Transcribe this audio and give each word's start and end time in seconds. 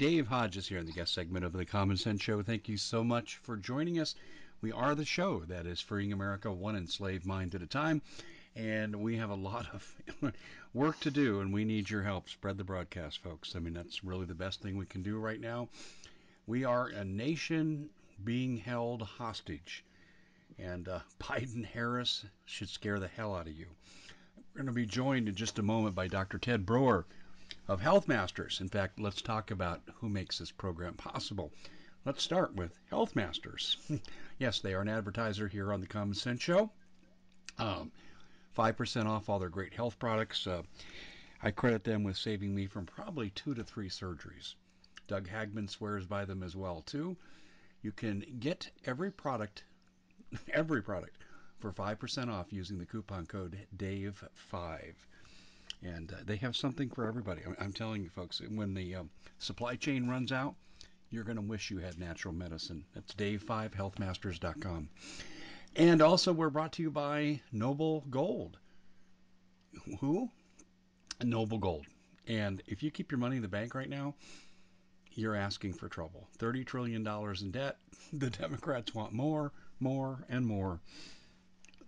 Dave 0.00 0.28
Hodges 0.28 0.66
here 0.66 0.78
in 0.78 0.86
the 0.86 0.92
guest 0.92 1.12
segment 1.12 1.44
of 1.44 1.52
the 1.52 1.66
Common 1.66 1.98
Sense 1.98 2.22
Show. 2.22 2.42
Thank 2.42 2.70
you 2.70 2.78
so 2.78 3.04
much 3.04 3.36
for 3.36 3.58
joining 3.58 4.00
us. 4.00 4.14
We 4.62 4.72
are 4.72 4.94
the 4.94 5.04
show 5.04 5.40
that 5.40 5.66
is 5.66 5.78
freeing 5.78 6.10
America 6.10 6.50
one 6.50 6.74
enslaved 6.74 7.26
mind 7.26 7.54
at 7.54 7.60
a 7.60 7.66
time, 7.66 8.00
and 8.56 8.96
we 8.96 9.18
have 9.18 9.28
a 9.28 9.34
lot 9.34 9.66
of 9.74 10.32
work 10.72 10.98
to 11.00 11.10
do, 11.10 11.42
and 11.42 11.52
we 11.52 11.66
need 11.66 11.90
your 11.90 12.02
help. 12.02 12.30
Spread 12.30 12.56
the 12.56 12.64
broadcast, 12.64 13.18
folks. 13.18 13.54
I 13.54 13.58
mean, 13.58 13.74
that's 13.74 14.02
really 14.02 14.24
the 14.24 14.34
best 14.34 14.62
thing 14.62 14.78
we 14.78 14.86
can 14.86 15.02
do 15.02 15.18
right 15.18 15.38
now. 15.38 15.68
We 16.46 16.64
are 16.64 16.86
a 16.86 17.04
nation 17.04 17.90
being 18.24 18.56
held 18.56 19.02
hostage, 19.02 19.84
and 20.58 20.88
uh, 20.88 21.00
Biden 21.20 21.66
Harris 21.66 22.24
should 22.46 22.70
scare 22.70 23.00
the 23.00 23.08
hell 23.08 23.34
out 23.34 23.48
of 23.48 23.52
you. 23.52 23.66
We're 24.54 24.62
going 24.62 24.66
to 24.66 24.72
be 24.72 24.86
joined 24.86 25.28
in 25.28 25.34
just 25.34 25.58
a 25.58 25.62
moment 25.62 25.94
by 25.94 26.08
Dr. 26.08 26.38
Ted 26.38 26.64
Broer 26.64 27.04
of 27.70 27.80
Health 27.80 28.08
Masters. 28.08 28.60
In 28.60 28.68
fact, 28.68 28.98
let's 28.98 29.22
talk 29.22 29.52
about 29.52 29.80
who 30.00 30.08
makes 30.08 30.38
this 30.38 30.50
program 30.50 30.94
possible. 30.94 31.52
Let's 32.04 32.20
start 32.20 32.52
with 32.56 32.76
Health 32.90 33.14
Masters. 33.14 33.76
yes, 34.40 34.58
they 34.58 34.74
are 34.74 34.80
an 34.80 34.88
advertiser 34.88 35.46
here 35.46 35.72
on 35.72 35.80
the 35.80 35.86
Common 35.86 36.14
Sense 36.14 36.42
Show. 36.42 36.72
Um, 37.58 37.92
5% 38.58 39.06
off 39.06 39.28
all 39.28 39.38
their 39.38 39.48
great 39.48 39.72
health 39.72 40.00
products. 40.00 40.48
Uh, 40.48 40.62
I 41.44 41.52
credit 41.52 41.84
them 41.84 42.02
with 42.02 42.16
saving 42.16 42.52
me 42.52 42.66
from 42.66 42.86
probably 42.86 43.30
two 43.30 43.54
to 43.54 43.62
three 43.62 43.88
surgeries. 43.88 44.56
Doug 45.06 45.28
Hagmann 45.28 45.70
swears 45.70 46.06
by 46.06 46.24
them 46.24 46.42
as 46.42 46.56
well, 46.56 46.82
too. 46.82 47.16
You 47.82 47.92
can 47.92 48.24
get 48.40 48.68
every 48.84 49.12
product, 49.12 49.62
every 50.52 50.82
product, 50.82 51.18
for 51.60 51.70
5% 51.70 52.32
off 52.32 52.52
using 52.52 52.78
the 52.78 52.86
coupon 52.86 53.26
code 53.26 53.56
DAVE5 53.76 54.94
and 55.82 56.12
uh, 56.12 56.16
they 56.24 56.36
have 56.36 56.56
something 56.56 56.90
for 56.90 57.06
everybody. 57.06 57.42
I'm 57.58 57.72
telling 57.72 58.02
you, 58.02 58.10
folks, 58.10 58.40
when 58.40 58.74
the 58.74 58.96
um, 58.96 59.10
supply 59.38 59.76
chain 59.76 60.08
runs 60.08 60.32
out, 60.32 60.54
you're 61.10 61.24
going 61.24 61.36
to 61.36 61.42
wish 61.42 61.70
you 61.70 61.78
had 61.78 61.98
natural 61.98 62.34
medicine. 62.34 62.84
That's 62.94 63.14
dave5healthmasters.com. 63.14 64.88
And 65.76 66.02
also, 66.02 66.32
we're 66.32 66.50
brought 66.50 66.72
to 66.74 66.82
you 66.82 66.90
by 66.90 67.40
Noble 67.52 68.04
Gold. 68.10 68.58
Who? 70.00 70.30
Noble 71.22 71.58
Gold. 71.58 71.86
And 72.26 72.62
if 72.66 72.82
you 72.82 72.90
keep 72.90 73.10
your 73.10 73.18
money 73.18 73.36
in 73.36 73.42
the 73.42 73.48
bank 73.48 73.74
right 73.74 73.88
now, 73.88 74.14
you're 75.12 75.34
asking 75.34 75.74
for 75.74 75.88
trouble. 75.88 76.28
$30 76.38 76.66
trillion 76.66 77.06
in 77.06 77.50
debt. 77.50 77.78
The 78.12 78.30
Democrats 78.30 78.92
want 78.92 79.12
more, 79.12 79.52
more, 79.78 80.24
and 80.28 80.44
more. 80.44 80.80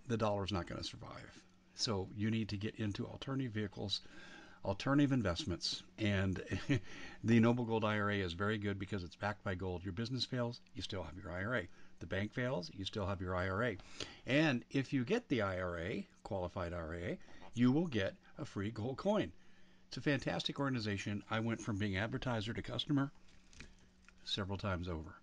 The 0.07 0.15
dollar's 0.15 0.53
not 0.53 0.67
going 0.67 0.81
to 0.81 0.87
survive. 0.87 1.41
So 1.75 2.07
you 2.15 2.29
need 2.29 2.49
to 2.49 2.57
get 2.57 2.75
into 2.75 3.07
alternative 3.07 3.51
vehicles, 3.51 4.01
alternative 4.63 5.11
investments, 5.11 5.83
and 5.97 6.41
the 7.23 7.39
Noble 7.39 7.65
Gold 7.65 7.83
IRA 7.83 8.17
is 8.17 8.33
very 8.33 8.57
good 8.57 8.77
because 8.77 9.03
it's 9.03 9.15
backed 9.15 9.43
by 9.43 9.55
gold. 9.55 9.83
Your 9.83 9.93
business 9.93 10.23
fails, 10.23 10.61
you 10.75 10.81
still 10.81 11.03
have 11.03 11.17
your 11.17 11.31
IRA. 11.31 11.63
The 11.99 12.05
bank 12.05 12.33
fails, 12.33 12.69
you 12.73 12.85
still 12.85 13.07
have 13.07 13.21
your 13.21 13.35
IRA. 13.35 13.77
And 14.25 14.63
if 14.69 14.93
you 14.93 15.03
get 15.03 15.27
the 15.29 15.41
IRA, 15.41 16.03
qualified 16.23 16.73
IRA, 16.73 17.17
you 17.53 17.71
will 17.71 17.87
get 17.87 18.15
a 18.37 18.45
free 18.45 18.71
gold 18.71 18.97
coin. 18.97 19.31
It's 19.87 19.97
a 19.97 20.01
fantastic 20.01 20.59
organization. 20.59 21.23
I 21.29 21.39
went 21.39 21.61
from 21.61 21.77
being 21.77 21.97
advertiser 21.97 22.53
to 22.53 22.61
customer 22.61 23.11
several 24.23 24.57
times 24.57 24.87
over. 24.87 25.15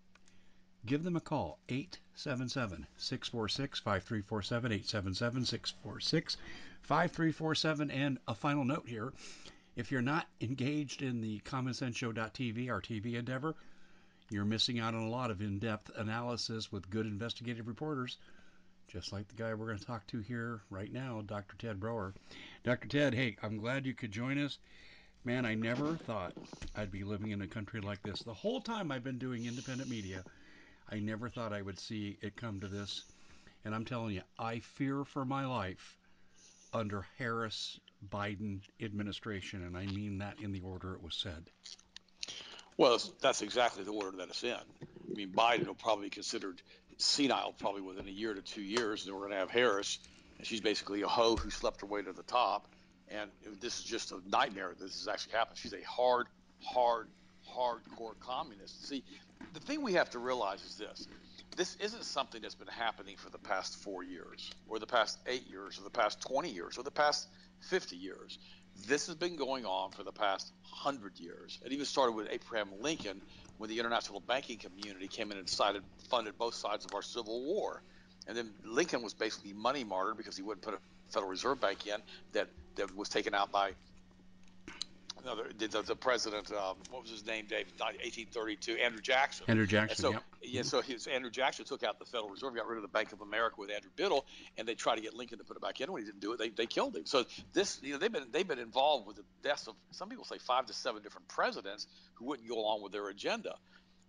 Give 0.86 1.02
them 1.02 1.16
a 1.16 1.20
call, 1.20 1.58
877 1.68 2.86
646 2.96 3.80
5347, 3.80 4.72
877 4.72 5.44
646 5.44 6.36
5347. 6.82 7.90
And 7.90 8.18
a 8.26 8.34
final 8.34 8.64
note 8.64 8.88
here 8.88 9.12
if 9.76 9.92
you're 9.92 10.02
not 10.02 10.26
engaged 10.40 11.02
in 11.02 11.20
the 11.20 11.40
commonsenseshow.tv, 11.40 12.70
our 12.70 12.80
TV 12.80 13.14
endeavor, 13.14 13.54
you're 14.30 14.44
missing 14.44 14.78
out 14.78 14.94
on 14.94 15.02
a 15.02 15.08
lot 15.10 15.30
of 15.30 15.40
in 15.40 15.58
depth 15.58 15.90
analysis 15.96 16.72
with 16.72 16.90
good 16.90 17.06
investigative 17.06 17.66
reporters, 17.68 18.16
just 18.88 19.12
like 19.12 19.28
the 19.28 19.34
guy 19.34 19.54
we're 19.54 19.66
going 19.66 19.78
to 19.78 19.84
talk 19.84 20.06
to 20.08 20.20
here 20.20 20.62
right 20.70 20.92
now, 20.92 21.22
Dr. 21.24 21.56
Ted 21.56 21.80
Broer 21.80 22.14
Dr. 22.64 22.88
Ted, 22.88 23.14
hey, 23.14 23.36
I'm 23.42 23.58
glad 23.58 23.86
you 23.86 23.94
could 23.94 24.12
join 24.12 24.38
us. 24.38 24.58
Man, 25.24 25.44
I 25.44 25.54
never 25.54 25.96
thought 25.96 26.34
I'd 26.74 26.90
be 26.90 27.04
living 27.04 27.30
in 27.30 27.42
a 27.42 27.46
country 27.46 27.80
like 27.80 28.02
this. 28.02 28.22
The 28.22 28.34
whole 28.34 28.60
time 28.60 28.90
I've 28.90 29.04
been 29.04 29.18
doing 29.18 29.46
independent 29.46 29.90
media, 29.90 30.24
I 30.90 30.98
never 30.98 31.28
thought 31.28 31.52
I 31.52 31.62
would 31.62 31.78
see 31.78 32.18
it 32.20 32.36
come 32.36 32.60
to 32.60 32.68
this. 32.68 33.04
And 33.64 33.74
I'm 33.74 33.84
telling 33.84 34.14
you, 34.14 34.22
I 34.38 34.60
fear 34.60 35.04
for 35.04 35.24
my 35.24 35.46
life 35.46 35.96
under 36.72 37.06
Harris 37.18 37.78
Biden 38.08 38.60
administration, 38.80 39.64
and 39.64 39.76
I 39.76 39.86
mean 39.86 40.18
that 40.18 40.40
in 40.40 40.52
the 40.52 40.60
order 40.60 40.94
it 40.94 41.02
was 41.02 41.14
said. 41.14 41.44
Well, 42.76 42.98
that's 43.20 43.42
exactly 43.42 43.84
the 43.84 43.92
order 43.92 44.16
that 44.18 44.28
it's 44.28 44.42
in. 44.42 44.54
I 44.54 45.14
mean, 45.14 45.32
Biden 45.32 45.66
will 45.66 45.74
probably 45.74 46.06
be 46.06 46.10
considered 46.10 46.62
senile 46.96 47.54
probably 47.58 47.82
within 47.82 48.08
a 48.08 48.10
year 48.10 48.32
to 48.32 48.40
two 48.40 48.62
years, 48.62 49.06
and 49.06 49.14
we're 49.14 49.20
going 49.20 49.32
to 49.32 49.38
have 49.38 49.50
Harris, 49.50 49.98
and 50.38 50.46
she's 50.46 50.60
basically 50.60 51.02
a 51.02 51.08
hoe 51.08 51.36
who 51.36 51.50
slept 51.50 51.82
her 51.82 51.86
way 51.86 52.02
to 52.02 52.12
the 52.12 52.22
top. 52.22 52.66
And 53.08 53.30
this 53.60 53.80
is 53.80 53.84
just 53.84 54.12
a 54.12 54.20
nightmare. 54.28 54.72
This 54.78 55.00
has 55.00 55.08
actually 55.08 55.32
happened. 55.32 55.58
She's 55.58 55.74
a 55.74 55.82
hard, 55.82 56.28
hard, 56.62 57.08
hardcore 57.52 58.18
communist. 58.20 58.86
See, 58.86 59.02
the 59.52 59.60
thing 59.60 59.82
we 59.82 59.94
have 59.94 60.10
to 60.10 60.18
realize 60.18 60.62
is 60.62 60.76
this 60.76 61.06
this 61.56 61.76
isn't 61.76 62.04
something 62.04 62.40
that's 62.40 62.54
been 62.54 62.68
happening 62.68 63.16
for 63.16 63.28
the 63.30 63.38
past 63.38 63.76
four 63.76 64.02
years, 64.02 64.50
or 64.68 64.78
the 64.78 64.86
past 64.86 65.18
eight 65.26 65.48
years, 65.50 65.78
or 65.78 65.82
the 65.82 65.90
past 65.90 66.20
20 66.22 66.48
years, 66.48 66.78
or 66.78 66.82
the 66.82 66.90
past 66.90 67.28
50 67.68 67.96
years. 67.96 68.38
This 68.86 69.08
has 69.08 69.16
been 69.16 69.36
going 69.36 69.66
on 69.66 69.90
for 69.90 70.04
the 70.04 70.12
past 70.12 70.52
100 70.70 71.18
years. 71.18 71.58
It 71.64 71.72
even 71.72 71.84
started 71.84 72.12
with 72.12 72.28
Abraham 72.30 72.68
Lincoln 72.80 73.20
when 73.58 73.68
the 73.68 73.78
international 73.78 74.20
banking 74.20 74.58
community 74.58 75.08
came 75.08 75.30
in 75.32 75.38
and 75.38 75.46
decided 75.46 75.82
funded 76.08 76.38
both 76.38 76.54
sides 76.54 76.84
of 76.84 76.94
our 76.94 77.02
Civil 77.02 77.44
War. 77.44 77.82
And 78.26 78.36
then 78.36 78.52
Lincoln 78.64 79.02
was 79.02 79.12
basically 79.12 79.52
money 79.52 79.84
martyred 79.84 80.16
because 80.16 80.36
he 80.36 80.42
wouldn't 80.42 80.62
put 80.62 80.74
a 80.74 80.78
Federal 81.10 81.30
Reserve 81.30 81.60
Bank 81.60 81.86
in 81.86 82.00
that, 82.32 82.48
that 82.76 82.94
was 82.96 83.08
taken 83.08 83.34
out 83.34 83.50
by 83.50 83.72
another 85.22 85.50
the, 85.56 85.82
the 85.82 85.96
president 85.96 86.50
um, 86.52 86.76
what 86.90 87.02
was 87.02 87.10
his 87.10 87.26
name 87.26 87.46
Dave? 87.48 87.66
1832 87.78 88.76
Andrew 88.76 89.00
Jackson. 89.00 89.46
Andrew 89.48 89.66
Jackson 89.66 89.96
so 89.96 90.12
yep. 90.12 90.22
yeah 90.42 90.62
so 90.62 90.80
his, 90.80 91.06
Andrew 91.06 91.30
Jackson 91.30 91.64
took 91.64 91.82
out 91.82 91.98
the 91.98 92.04
Federal 92.04 92.30
Reserve 92.30 92.54
got 92.54 92.66
rid 92.66 92.76
of 92.76 92.82
the 92.82 92.88
Bank 92.88 93.12
of 93.12 93.20
America 93.20 93.56
with 93.58 93.70
Andrew 93.70 93.90
Biddle 93.96 94.24
and 94.58 94.66
they 94.66 94.74
tried 94.74 94.96
to 94.96 95.02
get 95.02 95.14
Lincoln 95.14 95.38
to 95.38 95.44
put 95.44 95.56
it 95.56 95.62
back 95.62 95.80
in. 95.80 95.92
When 95.92 96.02
he 96.02 96.06
didn't 96.06 96.20
do 96.20 96.32
it 96.32 96.38
they, 96.38 96.48
they 96.48 96.66
killed 96.66 96.96
him. 96.96 97.06
So 97.06 97.24
this 97.52 97.80
you 97.82 97.92
know 97.92 97.98
they've 97.98 98.12
been 98.12 98.26
they've 98.30 98.46
been 98.46 98.58
involved 98.58 99.06
with 99.06 99.16
the 99.16 99.24
deaths 99.42 99.66
of 99.66 99.74
some 99.92 100.08
people 100.08 100.24
say 100.24 100.38
five 100.38 100.66
to 100.66 100.72
seven 100.72 101.02
different 101.02 101.28
presidents 101.28 101.86
who 102.14 102.26
wouldn't 102.26 102.48
go 102.48 102.58
along 102.58 102.82
with 102.82 102.92
their 102.92 103.08
agenda. 103.08 103.54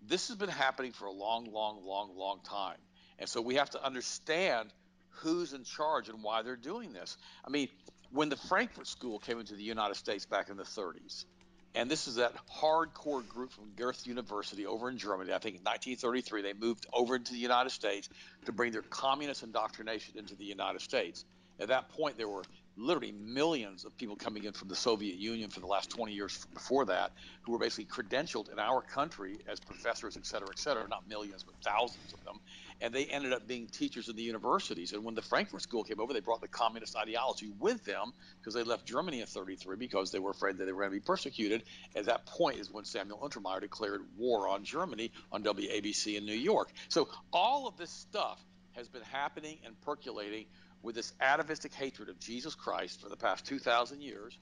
This 0.08 0.30
has 0.30 0.38
been 0.38 0.50
happening 0.50 0.92
for 0.92 1.06
a 1.06 1.12
long 1.12 1.46
long 1.52 1.86
long 1.86 2.16
long 2.16 2.40
time. 2.44 2.78
And 3.20 3.30
so 3.30 3.42
we 3.42 3.56
have 3.56 3.70
to 3.72 3.84
understand 3.84 4.70
who's 5.10 5.54
in 5.54 5.64
charge 5.64 6.10
and 6.10 6.24
why 6.24 6.42
they're 6.42 6.56
doing 6.56 6.94
this. 6.94 7.18
I 7.46 7.50
mean 7.50 7.70
when 8.12 8.30
the 8.30 8.36
Frankfurt 8.36 8.88
School 8.88 9.20
came 9.20 9.40
into 9.40 9.56
the 9.56 9.64
United 9.64 9.96
States 9.96 10.26
back 10.26 10.50
in 10.50 10.58
the 10.58 10.64
30s, 10.64 11.26
and 11.74 11.90
this 11.90 12.08
is 12.08 12.16
that 12.16 12.34
hardcore 12.48 13.26
group 13.28 13.52
from 13.52 13.72
Goethe 13.78 14.06
University 14.06 14.66
over 14.66 14.90
in 14.90 14.98
Germany. 14.98 15.32
I 15.32 15.40
think 15.40 15.56
in 15.56 15.64
1933 15.64 16.42
they 16.42 16.54
moved 16.54 16.86
over 16.92 17.16
into 17.16 17.32
the 17.32 17.40
United 17.40 17.70
States 17.70 18.10
to 18.46 18.52
bring 18.52 18.74
their 18.74 18.82
communist 18.82 19.44
indoctrination 19.44 20.18
into 20.18 20.36
the 20.36 20.44
United 20.44 20.82
States. 20.82 21.24
At 21.60 21.70
that 21.70 21.90
point, 21.90 22.18
there 22.18 22.28
were 22.28 22.44
literally 22.76 23.12
millions 23.12 23.86
of 23.86 23.96
people 23.98 24.16
coming 24.16 24.44
in 24.44 24.54
from 24.54 24.68
the 24.68 24.76
Soviet 24.76 25.18
Union 25.18 25.50
for 25.50 25.60
the 25.60 25.68
last 25.68 25.90
20 25.92 26.12
years 26.12 26.46
before 26.54 26.86
that, 26.86 27.12
who 27.44 27.52
were 27.52 27.60
basically 27.60 27.86
credentialed 27.86 28.52
in 28.52 28.60
our 28.60 28.82
country 28.82 29.38
as 29.48 29.60
professors, 29.60 30.18
et 30.18 30.26
cetera, 30.26 30.48
et 30.52 30.60
cetera. 30.60 30.88
Not 30.90 31.08
millions, 31.08 31.44
but 31.44 31.56
thousands 31.64 32.14
of 32.14 32.24
them 32.26 32.40
and 32.82 32.94
they 32.94 33.06
ended 33.06 33.32
up 33.32 33.48
being 33.48 33.68
teachers 33.68 34.10
in 34.10 34.16
the 34.16 34.24
universities. 34.24 34.94
And 34.94 35.04
when 35.04 35.16
the 35.16 35.22
Frankfurt 35.22 35.62
School 35.62 35.84
came 35.84 36.00
over, 36.00 36.14
they 36.14 36.20
brought 36.20 36.42
the 36.42 36.48
communist 36.48 36.96
ideology 36.96 37.52
with 37.60 37.86
them 37.86 38.12
because 38.40 38.54
they 38.54 38.64
left 38.64 38.86
Germany 38.86 39.22
in 39.22 39.28
33 39.28 39.76
because 39.76 40.12
they 40.12 40.20
were 40.20 40.32
afraid 40.32 40.58
that 40.58 40.66
they 40.66 40.72
were 40.72 40.82
going 40.82 40.92
to 40.92 41.00
be 41.00 41.06
persecuted. 41.06 41.64
At 41.96 42.06
that 42.06 42.26
point 42.26 42.60
is 42.60 42.72
when 42.72 42.84
Samuel 42.86 43.20
Untermyer 43.20 43.62
declared 43.62 44.02
war 44.18 44.48
on 44.48 44.64
Germany 44.64 45.12
on 45.32 45.44
WABC 45.44 46.18
in 46.18 46.26
New 46.26 46.34
York. 46.34 46.70
So 46.90 47.08
all 47.32 47.68
of 47.68 47.78
this 47.78 47.92
stuff 47.92 48.40
has 48.74 48.88
been 48.88 49.04
happening 49.04 49.60
and 49.66 49.80
percolating 49.82 50.46
with 50.82 50.96
this 50.96 51.14
atavistic 51.22 51.74
hatred 51.74 52.10
of 52.10 52.20
Jesus 52.20 52.56
Christ 52.56 53.00
for 53.00 53.10
the 53.10 53.16
past 53.16 53.46
2,000 53.46 54.02
years 54.02 54.38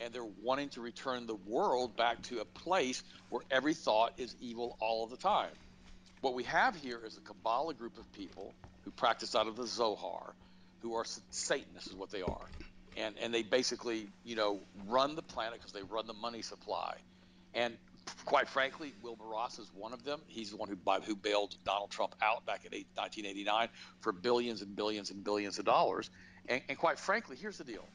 and 0.00 0.12
they're 0.12 0.24
wanting 0.42 0.68
to 0.70 0.80
return 0.80 1.26
the 1.26 1.34
world 1.34 1.96
back 1.96 2.20
to 2.22 2.40
a 2.40 2.44
place 2.44 3.02
where 3.28 3.42
every 3.50 3.74
thought 3.74 4.12
is 4.18 4.34
evil 4.40 4.76
all 4.80 5.04
of 5.04 5.10
the 5.10 5.16
time. 5.16 5.50
What 6.24 6.32
we 6.32 6.44
have 6.44 6.74
here 6.74 7.02
is 7.04 7.18
a 7.18 7.20
Kabbalah 7.20 7.74
group 7.74 7.98
of 7.98 8.10
people 8.12 8.54
who 8.86 8.90
practice 8.90 9.34
out 9.34 9.46
of 9.46 9.56
the 9.56 9.66
Zohar, 9.66 10.34
who 10.80 10.94
are 10.94 11.04
Satanists, 11.28 11.88
is 11.88 11.94
what 11.94 12.10
they 12.10 12.22
are, 12.22 12.46
and 12.96 13.14
and 13.20 13.34
they 13.34 13.42
basically 13.42 14.08
you 14.24 14.34
know 14.34 14.60
run 14.86 15.16
the 15.16 15.22
planet 15.22 15.58
because 15.58 15.72
they 15.72 15.82
run 15.82 16.06
the 16.06 16.14
money 16.14 16.40
supply, 16.40 16.96
and 17.52 17.76
quite 18.24 18.48
frankly, 18.48 18.94
Wilbur 19.02 19.24
Ross 19.24 19.58
is 19.58 19.70
one 19.74 19.92
of 19.92 20.02
them. 20.02 20.18
He's 20.26 20.48
the 20.48 20.56
one 20.56 20.70
who 20.70 20.78
who 21.02 21.14
bailed 21.14 21.56
Donald 21.62 21.90
Trump 21.90 22.14
out 22.22 22.46
back 22.46 22.64
in 22.64 22.72
1989 22.72 23.68
for 24.00 24.10
billions 24.10 24.62
and 24.62 24.74
billions 24.74 25.10
and 25.10 25.22
billions 25.22 25.58
of 25.58 25.66
dollars. 25.66 26.08
And, 26.48 26.62
and 26.70 26.78
quite 26.78 26.98
frankly, 26.98 27.36
here's 27.36 27.58
the 27.58 27.64
deal: 27.64 27.86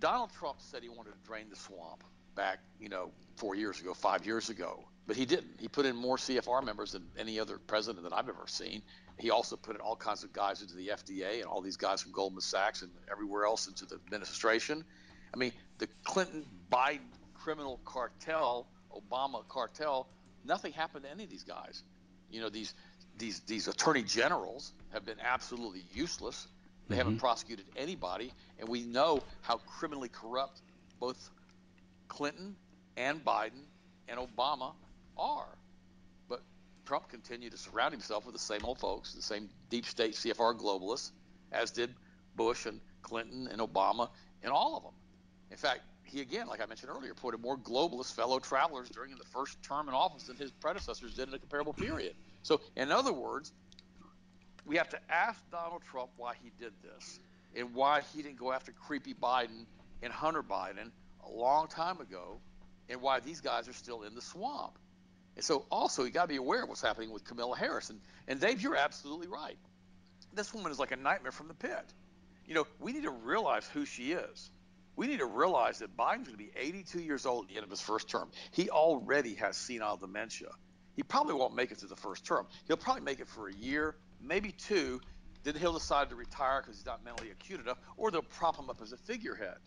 Donald 0.00 0.30
Trump 0.38 0.62
said 0.62 0.82
he 0.82 0.88
wanted 0.88 1.10
to 1.10 1.28
drain 1.28 1.50
the 1.50 1.56
swamp 1.56 2.04
back, 2.34 2.60
you 2.80 2.88
know, 2.88 3.10
four 3.36 3.54
years 3.54 3.80
ago, 3.80 3.92
five 3.92 4.24
years 4.24 4.48
ago, 4.48 4.82
but 5.08 5.16
he 5.16 5.24
didn't. 5.24 5.48
He 5.58 5.68
put 5.68 5.86
in 5.86 5.96
more 5.96 6.18
CFR 6.18 6.62
members 6.62 6.92
than 6.92 7.02
any 7.18 7.40
other 7.40 7.58
president 7.58 8.04
that 8.04 8.12
I've 8.12 8.28
ever 8.28 8.44
seen. 8.46 8.82
He 9.18 9.30
also 9.30 9.56
put 9.56 9.74
in 9.74 9.80
all 9.80 9.96
kinds 9.96 10.22
of 10.22 10.34
guys 10.34 10.60
into 10.60 10.76
the 10.76 10.88
FDA 10.88 11.36
and 11.36 11.46
all 11.46 11.62
these 11.62 11.78
guys 11.78 12.02
from 12.02 12.12
Goldman 12.12 12.42
Sachs 12.42 12.82
and 12.82 12.92
everywhere 13.10 13.46
else 13.46 13.68
into 13.68 13.86
the 13.86 13.94
administration. 13.94 14.84
I 15.32 15.38
mean, 15.38 15.52
the 15.78 15.88
Clinton 16.04 16.44
Biden 16.70 17.00
criminal 17.34 17.80
cartel, 17.86 18.68
Obama 18.92 19.48
cartel, 19.48 20.08
nothing 20.44 20.72
happened 20.72 21.04
to 21.04 21.10
any 21.10 21.24
of 21.24 21.30
these 21.30 21.42
guys. 21.42 21.84
You 22.30 22.42
know, 22.42 22.50
these 22.50 22.74
these 23.16 23.40
these 23.40 23.66
attorney 23.66 24.02
generals 24.02 24.74
have 24.92 25.06
been 25.06 25.18
absolutely 25.24 25.84
useless. 25.94 26.46
They 26.86 26.92
mm-hmm. 26.92 26.98
haven't 26.98 27.18
prosecuted 27.18 27.64
anybody, 27.78 28.30
and 28.58 28.68
we 28.68 28.82
know 28.82 29.22
how 29.40 29.56
criminally 29.56 30.10
corrupt 30.10 30.60
both 31.00 31.30
Clinton 32.08 32.56
and 32.98 33.24
Biden 33.24 33.64
and 34.06 34.20
Obama 34.20 34.74
are. 35.18 35.56
But 36.28 36.42
Trump 36.84 37.08
continued 37.08 37.52
to 37.52 37.58
surround 37.58 37.92
himself 37.92 38.24
with 38.26 38.34
the 38.34 38.40
same 38.40 38.64
old 38.64 38.78
folks, 38.78 39.14
the 39.14 39.22
same 39.22 39.48
deep 39.70 39.86
state 39.86 40.14
CFR 40.14 40.58
globalists, 40.58 41.12
as 41.52 41.70
did 41.70 41.94
Bush 42.36 42.66
and 42.66 42.80
Clinton 43.02 43.48
and 43.50 43.60
Obama 43.60 44.08
and 44.42 44.52
all 44.52 44.76
of 44.76 44.82
them. 44.82 44.92
In 45.50 45.56
fact, 45.56 45.80
he 46.04 46.20
again, 46.20 46.46
like 46.46 46.62
I 46.62 46.66
mentioned 46.66 46.90
earlier, 46.90 47.12
appointed 47.12 47.40
more 47.40 47.58
globalist 47.58 48.14
fellow 48.14 48.38
travelers 48.38 48.88
during 48.88 49.14
the 49.14 49.24
first 49.24 49.62
term 49.62 49.88
in 49.88 49.94
office 49.94 50.24
than 50.24 50.36
his 50.36 50.50
predecessors 50.50 51.14
did 51.14 51.28
in 51.28 51.34
a 51.34 51.38
comparable 51.38 51.74
period. 51.74 52.14
So, 52.42 52.60
in 52.76 52.90
other 52.90 53.12
words, 53.12 53.52
we 54.64 54.76
have 54.76 54.88
to 54.90 54.98
ask 55.10 55.40
Donald 55.50 55.82
Trump 55.90 56.10
why 56.16 56.34
he 56.42 56.50
did 56.58 56.72
this 56.82 57.20
and 57.56 57.74
why 57.74 58.02
he 58.14 58.22
didn't 58.22 58.38
go 58.38 58.52
after 58.52 58.72
creepy 58.72 59.14
Biden 59.14 59.66
and 60.02 60.12
Hunter 60.12 60.42
Biden 60.42 60.90
a 61.26 61.30
long 61.30 61.66
time 61.68 62.00
ago 62.00 62.38
and 62.88 63.00
why 63.00 63.20
these 63.20 63.40
guys 63.40 63.68
are 63.68 63.72
still 63.72 64.02
in 64.02 64.14
the 64.14 64.22
swamp. 64.22 64.78
And 65.38 65.44
so 65.44 65.66
also 65.70 66.02
you 66.02 66.10
got 66.10 66.22
to 66.22 66.28
be 66.28 66.34
aware 66.34 66.64
of 66.64 66.68
what's 66.68 66.82
happening 66.82 67.12
with 67.12 67.22
Kamala 67.22 67.56
Harris. 67.56 67.90
And, 67.90 68.00
and 68.26 68.40
Dave, 68.40 68.60
you're 68.60 68.74
absolutely 68.74 69.28
right. 69.28 69.56
This 70.34 70.52
woman 70.52 70.72
is 70.72 70.80
like 70.80 70.90
a 70.90 70.96
nightmare 70.96 71.30
from 71.30 71.46
the 71.46 71.54
pit. 71.54 71.84
You 72.44 72.54
know, 72.54 72.66
we 72.80 72.92
need 72.92 73.04
to 73.04 73.12
realize 73.12 73.64
who 73.68 73.84
she 73.84 74.10
is. 74.10 74.50
We 74.96 75.06
need 75.06 75.20
to 75.20 75.26
realize 75.26 75.78
that 75.78 75.96
Biden's 75.96 76.26
going 76.26 76.32
to 76.32 76.36
be 76.38 76.50
82 76.56 77.00
years 77.00 77.24
old 77.24 77.44
at 77.44 77.50
the 77.50 77.54
end 77.54 77.62
of 77.62 77.70
his 77.70 77.80
first 77.80 78.08
term. 78.08 78.28
He 78.50 78.68
already 78.68 79.34
has 79.34 79.56
senile 79.56 79.96
dementia. 79.96 80.48
He 80.96 81.04
probably 81.04 81.34
won't 81.34 81.54
make 81.54 81.70
it 81.70 81.78
to 81.78 81.86
the 81.86 81.94
first 81.94 82.26
term. 82.26 82.48
He'll 82.66 82.76
probably 82.76 83.02
make 83.02 83.20
it 83.20 83.28
for 83.28 83.46
a 83.46 83.54
year, 83.54 83.94
maybe 84.20 84.50
two. 84.50 85.00
Then 85.44 85.54
he'll 85.54 85.72
decide 85.72 86.08
to 86.08 86.16
retire 86.16 86.62
because 86.62 86.78
he's 86.78 86.86
not 86.86 87.04
mentally 87.04 87.30
acute 87.30 87.60
enough, 87.60 87.78
or 87.96 88.10
they'll 88.10 88.22
prop 88.22 88.58
him 88.58 88.68
up 88.68 88.82
as 88.82 88.90
a 88.90 88.96
figurehead. 88.96 89.58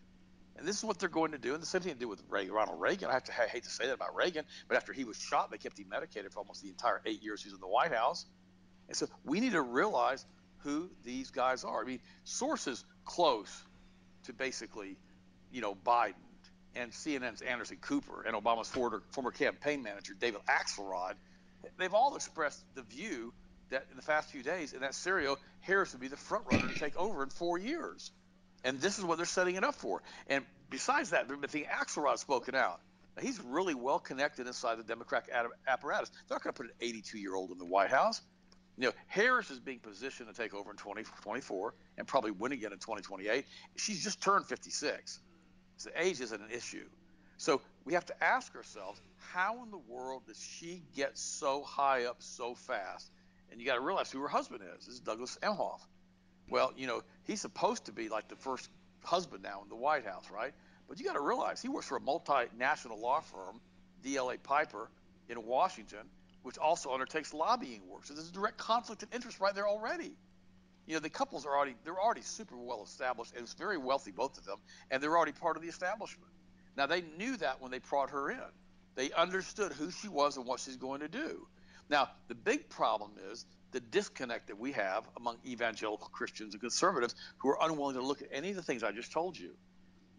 And 0.58 0.68
this 0.68 0.78
is 0.78 0.84
what 0.84 1.00
they're 1.00 1.10
going 1.10 1.32
to 1.32 1.38
do. 1.38 1.54
And 1.54 1.62
the 1.62 1.68
same 1.68 1.82
thing 1.82 1.94
to 1.94 2.00
do 2.00 2.08
with 2.08 2.22
Ronald 2.30 2.80
Reagan. 2.80 3.10
I 3.10 3.14
have 3.14 3.24
to 3.26 3.42
I 3.42 3.48
hate 3.48 3.64
to 3.64 3.70
say 3.70 3.88
that 3.88 3.94
about 3.94 4.16
Reagan, 4.16 4.46
but 4.68 4.78
after 4.78 4.94
he 4.94 5.06
was 5.06 5.18
shot, 5.18 5.50
they 5.50 5.58
kept 5.58 5.80
him 5.80 5.90
medicated 5.90 6.32
for 6.32 6.40
almost 6.40 6.62
the 6.62 6.70
entire 6.70 7.02
eight 7.06 7.24
years 7.24 7.42
he 7.42 7.50
was 7.50 7.56
in 7.56 7.62
the 7.62 7.68
White 7.68 7.94
House. 7.94 8.26
And 8.88 8.98
so 8.98 9.08
we 9.24 9.40
need 9.40 9.54
to 9.54 9.62
realize 9.62 10.26
who 10.60 10.90
these 11.04 11.32
guys 11.32 11.64
are. 11.64 11.82
I 11.82 11.86
mean, 11.86 12.00
sources 12.24 12.84
close 13.06 13.64
to 14.26 14.34
basically, 14.34 14.98
you 15.52 15.62
know, 15.62 15.76
Biden 15.76 16.14
and 16.76 16.92
CNN's 16.92 17.42
Anderson 17.42 17.78
Cooper 17.82 18.24
and 18.24 18.36
Obama's 18.36 18.70
former, 18.70 19.02
former 19.12 19.32
campaign 19.32 19.84
manager 19.84 20.14
David 20.20 20.42
Axelrod, 20.48 21.14
they've 21.78 21.94
all 21.94 22.16
expressed 22.16 22.64
the 22.76 22.84
view 22.84 23.34
that 23.70 23.86
in 23.90 23.96
the 23.96 24.04
past 24.04 24.30
few 24.30 24.44
days 24.44 24.74
in 24.74 24.82
that 24.82 24.94
scenario, 24.94 25.38
Harris 25.62 25.94
would 25.94 26.02
be 26.02 26.08
the 26.08 26.18
front 26.18 26.46
runner 26.52 26.68
to 26.68 26.80
take 26.80 26.96
over 26.98 27.24
in 27.24 27.30
four 27.30 27.58
years. 27.58 28.12
And 28.64 28.80
this 28.80 29.00
is 29.00 29.06
what 29.06 29.18
they're 29.18 29.26
setting 29.26 29.56
it 29.56 29.64
up 29.64 29.76
for. 29.76 30.02
And 30.28 30.46
besides 30.70 31.12
that, 31.12 31.28
the 31.28 31.48
thing 31.48 31.66
Axelrod's 31.66 32.22
spoken 32.22 32.56
out. 32.56 32.80
Now, 33.16 33.24
he's 33.24 33.40
really 33.42 33.74
well 33.74 34.00
connected 34.00 34.48
inside 34.48 34.78
the 34.78 34.84
Democratic 34.84 35.34
apparatus. 35.68 36.10
They're 36.10 36.36
not 36.36 36.44
going 36.44 36.54
to 36.54 36.58
put 36.58 36.68
an 36.68 36.74
82 36.80 37.18
year 37.18 37.36
old 37.36 37.52
in 37.52 37.58
the 37.58 37.66
White 37.66 37.90
House. 37.90 38.22
You 38.78 38.88
know, 38.88 38.94
Harris 39.08 39.52
is 39.52 39.60
being 39.60 39.80
positioned 39.80 40.34
to 40.34 40.42
take 40.42 40.54
over 40.54 40.72
in 40.72 40.78
2024 40.78 41.74
and 41.98 42.08
probably 42.08 42.32
win 42.32 42.52
again 42.52 42.72
in 42.72 42.80
2028. 42.80 43.46
She's 43.76 44.04
just 44.04 44.22
turned 44.22 44.46
56. 44.46 45.20
So 45.78 45.90
age 45.96 46.22
isn't 46.22 46.42
an 46.42 46.52
issue. 46.52 46.86
So 47.38 47.62
we 47.86 47.94
have 47.94 48.06
to 48.06 48.24
ask 48.24 48.56
ourselves, 48.56 49.02
how 49.18 49.64
in 49.64 49.72
the 49.72 49.78
world 49.78 50.24
does 50.28 50.40
she 50.40 50.84
get 50.96 51.18
so 51.18 51.64
high 51.64 52.06
up 52.06 52.18
so 52.20 52.56
fast? 52.56 53.12
And 53.52 53.60
you 53.60 53.66
got 53.66 53.76
to 53.76 53.82
realize 53.82 54.12
who 54.12 54.22
her 54.22 54.28
husband 54.28 54.62
is. 54.78 54.86
This 54.86 54.96
is 54.96 55.00
Douglas 55.02 55.38
Emhoff. 55.44 55.82
Well, 56.52 56.74
you 56.76 56.86
know, 56.86 57.02
he's 57.24 57.40
supposed 57.40 57.86
to 57.86 57.94
be 57.94 58.10
like 58.10 58.28
the 58.28 58.36
first 58.36 58.70
husband 59.04 59.42
now 59.42 59.62
in 59.64 59.70
the 59.70 59.76
White 59.76 60.06
House, 60.06 60.26
right? 60.30 60.54
But 60.88 61.00
you 61.00 61.06
got 61.06 61.14
to 61.14 61.22
realize 61.22 61.62
he 61.62 61.70
works 61.70 61.88
for 61.88 61.96
a 61.96 62.02
multinational 62.02 63.00
law 63.00 63.22
firm, 63.22 63.62
DLA 64.04 64.44
Piper, 64.44 64.92
in 65.30 65.42
Washington, 65.46 66.10
which 66.44 66.58
also 66.58 66.94
undertakes 66.94 67.34
lobbying 67.34 67.88
work. 67.88 68.04
So 68.04 68.14
there's 68.14 68.28
a 68.28 68.34
direct 68.34 68.58
conflict 68.58 69.02
of 69.02 69.14
interest 69.14 69.40
right 69.40 69.56
there 69.56 69.68
already. 69.68 70.12
You 70.88 70.96
know, 70.96 71.00
the 71.00 71.10
couples 71.10 71.46
are 71.46 71.56
already 71.56 71.76
they're 71.86 72.00
already 72.00 72.22
super 72.22 72.58
well 72.58 72.84
established 72.84 73.34
and 73.34 73.44
it's 73.44 73.54
very 73.54 73.78
wealthy, 73.78 74.12
both 74.12 74.38
of 74.38 74.44
them, 74.44 74.58
and 74.92 75.02
they're 75.02 75.16
already 75.16 75.32
part 75.32 75.56
of 75.56 75.64
the 75.64 75.70
establishment. 75.70 76.32
Now 76.76 76.86
they 76.86 77.02
knew 77.18 77.38
that 77.38 77.62
when 77.62 77.72
they 77.72 77.80
brought 77.80 78.10
her 78.10 78.30
in. 78.30 78.52
They 78.96 79.10
understood 79.12 79.72
who 79.72 79.90
she 79.90 80.10
was 80.10 80.36
and 80.36 80.46
what 80.46 80.60
she's 80.60 80.76
going 80.76 81.00
to 81.00 81.08
do. 81.08 81.48
Now, 81.90 82.10
the 82.28 82.36
big 82.36 82.68
problem 82.68 83.12
is 83.32 83.46
the 83.72 83.80
disconnect 83.80 84.48
that 84.48 84.60
we 84.60 84.74
have 84.74 85.08
among 85.18 85.38
evangelical 85.46 86.08
Christians 86.10 86.54
and 86.54 86.62
conservatives 86.62 87.16
who 87.38 87.50
are 87.50 87.58
unwilling 87.62 87.96
to 87.96 88.02
look 88.02 88.22
at 88.22 88.30
any 88.32 88.50
of 88.50 88.56
the 88.56 88.62
things 88.62 88.84
I 88.84 88.92
just 88.92 89.12
told 89.12 89.38
you. 89.38 89.52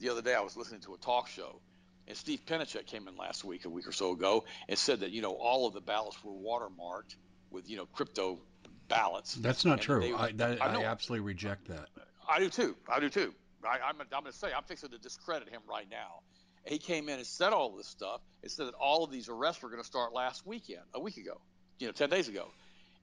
The 0.00 0.08
other 0.08 0.22
day 0.22 0.34
I 0.34 0.40
was 0.40 0.56
listening 0.56 0.80
to 0.82 0.94
a 0.94 0.98
talk 0.98 1.28
show, 1.28 1.60
and 2.08 2.16
Steve 2.16 2.40
Pieczenik 2.44 2.86
came 2.86 3.06
in 3.06 3.16
last 3.16 3.44
week, 3.44 3.64
a 3.64 3.68
week 3.68 3.86
or 3.86 3.92
so 3.92 4.12
ago, 4.12 4.44
and 4.68 4.78
said 4.78 5.00
that 5.00 5.10
you 5.10 5.22
know 5.22 5.32
all 5.32 5.66
of 5.66 5.74
the 5.74 5.80
ballots 5.80 6.16
were 6.24 6.32
watermarked 6.32 7.14
with 7.50 7.68
you 7.70 7.76
know 7.76 7.86
crypto 7.86 8.40
ballots. 8.88 9.34
That's 9.34 9.64
not 9.64 9.80
true. 9.80 10.00
They, 10.00 10.12
I, 10.12 10.32
that, 10.32 10.62
I, 10.62 10.82
I, 10.82 10.84
absolutely 10.84 11.26
reject 11.26 11.68
that. 11.68 11.88
I 12.28 12.40
do 12.40 12.48
too. 12.48 12.76
I 12.88 13.00
do 13.00 13.08
too. 13.08 13.34
I, 13.64 13.78
I'm, 13.88 14.00
I'm 14.00 14.06
going 14.10 14.24
to 14.24 14.32
say 14.32 14.48
I'm 14.52 14.64
fixing 14.64 14.90
to 14.90 14.98
discredit 14.98 15.48
him 15.48 15.60
right 15.68 15.86
now. 15.90 16.20
He 16.64 16.78
came 16.78 17.08
in 17.08 17.18
and 17.18 17.26
said 17.26 17.52
all 17.52 17.76
this 17.76 17.88
stuff 17.88 18.20
and 18.42 18.50
said 18.50 18.66
that 18.66 18.74
all 18.74 19.04
of 19.04 19.10
these 19.10 19.28
arrests 19.28 19.62
were 19.62 19.68
going 19.68 19.82
to 19.82 19.86
start 19.86 20.12
last 20.12 20.46
weekend, 20.46 20.82
a 20.94 21.00
week 21.00 21.16
ago, 21.16 21.40
you 21.78 21.86
know, 21.86 21.92
ten 21.92 22.10
days 22.10 22.28
ago. 22.28 22.48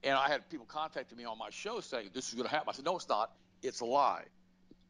And 0.03 0.15
I 0.15 0.29
had 0.29 0.49
people 0.49 0.65
contacting 0.65 1.17
me 1.17 1.25
on 1.25 1.37
my 1.37 1.49
show 1.49 1.81
saying 1.81 2.11
this 2.13 2.29
is 2.29 2.33
going 2.33 2.47
to 2.47 2.51
happen. 2.51 2.69
I 2.69 2.73
said, 2.73 2.85
no, 2.85 2.95
it's 2.95 3.09
not. 3.09 3.31
It's 3.61 3.81
a 3.81 3.85
lie. 3.85 4.23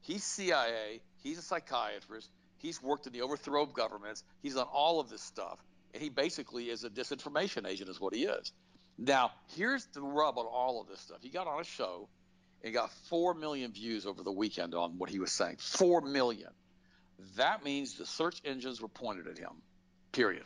He's 0.02 0.24
CIA. 0.24 1.02
He's 1.24 1.40
a 1.40 1.42
psychiatrist. 1.42 2.30
He's 2.58 2.82
worked 2.82 3.08
in 3.08 3.14
the 3.14 3.22
overthrow 3.22 3.64
of 3.64 3.74
governments. 3.74 4.24
He's 4.42 4.56
done 4.56 4.68
all 4.72 5.00
of 5.00 5.10
this 5.10 5.22
stuff. 5.22 5.60
And 5.94 6.04
he 6.04 6.10
basically 6.10 6.70
is 6.70 6.84
a 6.84 6.90
disinformation 6.90 7.68
agent, 7.68 7.90
is 7.90 8.00
what 8.00 8.14
he 8.14 8.26
is. 8.26 8.52
Now, 8.98 9.32
here's 9.56 9.86
the 9.94 10.02
rub 10.02 10.38
on 10.38 10.46
all 10.46 10.82
of 10.82 10.88
this 10.88 11.00
stuff. 11.00 11.18
He 11.22 11.30
got 11.30 11.48
on 11.48 11.62
a 11.62 11.64
show 11.64 12.08
and 12.64 12.74
got 12.74 12.92
4 13.10 13.34
million 13.34 13.72
views 13.72 14.06
over 14.06 14.22
the 14.24 14.32
weekend 14.32 14.76
on 14.76 14.98
what 14.98 15.10
he 15.10 15.20
was 15.20 15.32
saying. 15.32 15.58
4 15.60 16.02
million. 16.02 16.50
That 17.38 17.64
means 17.64 17.96
the 17.96 18.06
search 18.06 18.42
engines 18.46 18.82
were 18.82 18.90
pointed 18.90 19.28
at 19.28 19.38
him, 19.38 19.62
period 20.12 20.44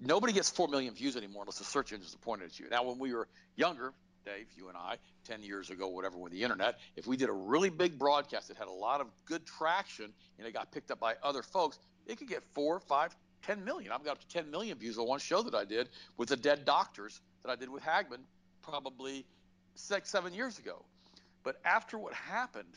nobody 0.00 0.32
gets 0.32 0.50
4 0.50 0.68
million 0.68 0.94
views 0.94 1.16
anymore 1.16 1.42
unless 1.42 1.58
the 1.58 1.64
search 1.64 1.92
engines 1.92 2.14
are 2.14 2.18
pointed 2.18 2.46
at 2.46 2.60
you. 2.60 2.68
Now, 2.70 2.84
when 2.84 2.98
we 2.98 3.14
were 3.14 3.28
younger, 3.56 3.92
Dave, 4.24 4.46
you 4.56 4.68
and 4.68 4.76
I, 4.76 4.96
10 5.24 5.42
years 5.42 5.70
ago, 5.70 5.88
whatever, 5.88 6.18
with 6.18 6.32
the 6.32 6.42
internet, 6.42 6.78
if 6.96 7.06
we 7.06 7.16
did 7.16 7.28
a 7.28 7.32
really 7.32 7.70
big 7.70 7.98
broadcast 7.98 8.48
that 8.48 8.56
had 8.56 8.68
a 8.68 8.72
lot 8.72 9.00
of 9.00 9.06
good 9.24 9.46
traction 9.46 10.12
and 10.38 10.46
it 10.46 10.52
got 10.52 10.70
picked 10.72 10.90
up 10.90 11.00
by 11.00 11.14
other 11.22 11.42
folks, 11.42 11.78
it 12.06 12.18
could 12.18 12.28
get 12.28 12.42
four, 12.54 12.80
five, 12.80 13.14
10 13.42 13.64
million. 13.64 13.92
I've 13.92 14.04
got 14.04 14.12
up 14.12 14.20
to 14.20 14.28
10 14.28 14.50
million 14.50 14.78
views 14.78 14.98
on 14.98 15.06
one 15.06 15.18
show 15.18 15.42
that 15.42 15.54
I 15.54 15.64
did 15.64 15.88
with 16.16 16.28
the 16.28 16.36
dead 16.36 16.64
doctors 16.64 17.20
that 17.42 17.50
I 17.50 17.56
did 17.56 17.68
with 17.68 17.82
Hagmann 17.82 18.20
probably 18.62 19.24
six, 19.74 20.10
seven 20.10 20.34
years 20.34 20.58
ago. 20.58 20.84
But 21.44 21.60
after 21.64 21.98
what 21.98 22.12
happened 22.14 22.74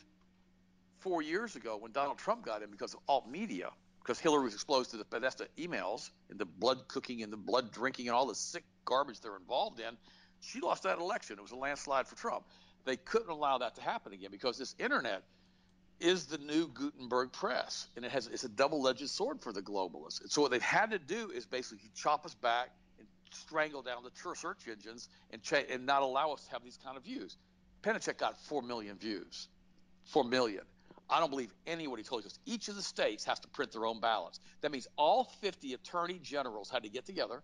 four 1.00 1.20
years 1.20 1.56
ago 1.56 1.76
when 1.76 1.92
Donald 1.92 2.18
Trump 2.18 2.44
got 2.44 2.62
in 2.62 2.70
because 2.70 2.94
of 2.94 3.00
alt 3.08 3.28
media, 3.28 3.70
because 4.02 4.18
Hillary 4.18 4.44
was 4.44 4.54
exposed 4.54 4.90
to 4.90 4.96
the 4.96 5.04
Podesta 5.04 5.48
emails 5.56 6.10
and 6.30 6.38
the 6.38 6.44
blood 6.44 6.88
cooking 6.88 7.22
and 7.22 7.32
the 7.32 7.36
blood 7.36 7.70
drinking 7.70 8.08
and 8.08 8.16
all 8.16 8.26
the 8.26 8.34
sick 8.34 8.64
garbage 8.84 9.20
they're 9.20 9.36
involved 9.36 9.78
in, 9.78 9.96
she 10.40 10.60
lost 10.60 10.82
that 10.82 10.98
election. 10.98 11.38
It 11.38 11.42
was 11.42 11.52
a 11.52 11.56
landslide 11.56 12.08
for 12.08 12.16
Trump. 12.16 12.44
They 12.84 12.96
couldn't 12.96 13.30
allow 13.30 13.58
that 13.58 13.76
to 13.76 13.80
happen 13.80 14.12
again 14.12 14.30
because 14.32 14.58
this 14.58 14.74
internet 14.78 15.22
is 16.00 16.26
the 16.26 16.38
new 16.38 16.66
Gutenberg 16.66 17.30
press, 17.32 17.86
and 17.94 18.04
it 18.04 18.10
has 18.10 18.26
it's 18.26 18.42
a 18.42 18.48
double-edged 18.48 19.08
sword 19.08 19.40
for 19.40 19.52
the 19.52 19.62
globalists. 19.62 20.20
And 20.20 20.30
so 20.30 20.42
what 20.42 20.50
they've 20.50 20.60
had 20.60 20.90
to 20.90 20.98
do 20.98 21.30
is 21.30 21.46
basically 21.46 21.90
chop 21.94 22.26
us 22.26 22.34
back 22.34 22.70
and 22.98 23.06
strangle 23.30 23.82
down 23.82 24.02
the 24.02 24.34
search 24.34 24.66
engines 24.68 25.08
and 25.30 25.40
cha- 25.42 25.62
and 25.70 25.86
not 25.86 26.02
allow 26.02 26.32
us 26.32 26.44
to 26.46 26.50
have 26.50 26.64
these 26.64 26.78
kind 26.84 26.96
of 26.96 27.04
views. 27.04 27.36
Pieczenik 27.84 28.18
got 28.18 28.36
four 28.36 28.62
million 28.62 28.96
views, 28.96 29.46
four 30.04 30.24
million. 30.24 30.64
I 31.12 31.20
don't 31.20 31.30
believe 31.30 31.52
anybody 31.66 32.02
told 32.02 32.24
this. 32.24 32.38
Each 32.46 32.68
of 32.68 32.76
the 32.76 32.82
states 32.82 33.24
has 33.24 33.38
to 33.40 33.48
print 33.48 33.72
their 33.72 33.84
own 33.84 34.00
ballots. 34.00 34.40
That 34.62 34.72
means 34.72 34.88
all 34.96 35.24
50 35.42 35.74
attorney 35.74 36.18
generals 36.22 36.70
had 36.70 36.84
to 36.84 36.88
get 36.88 37.04
together 37.04 37.42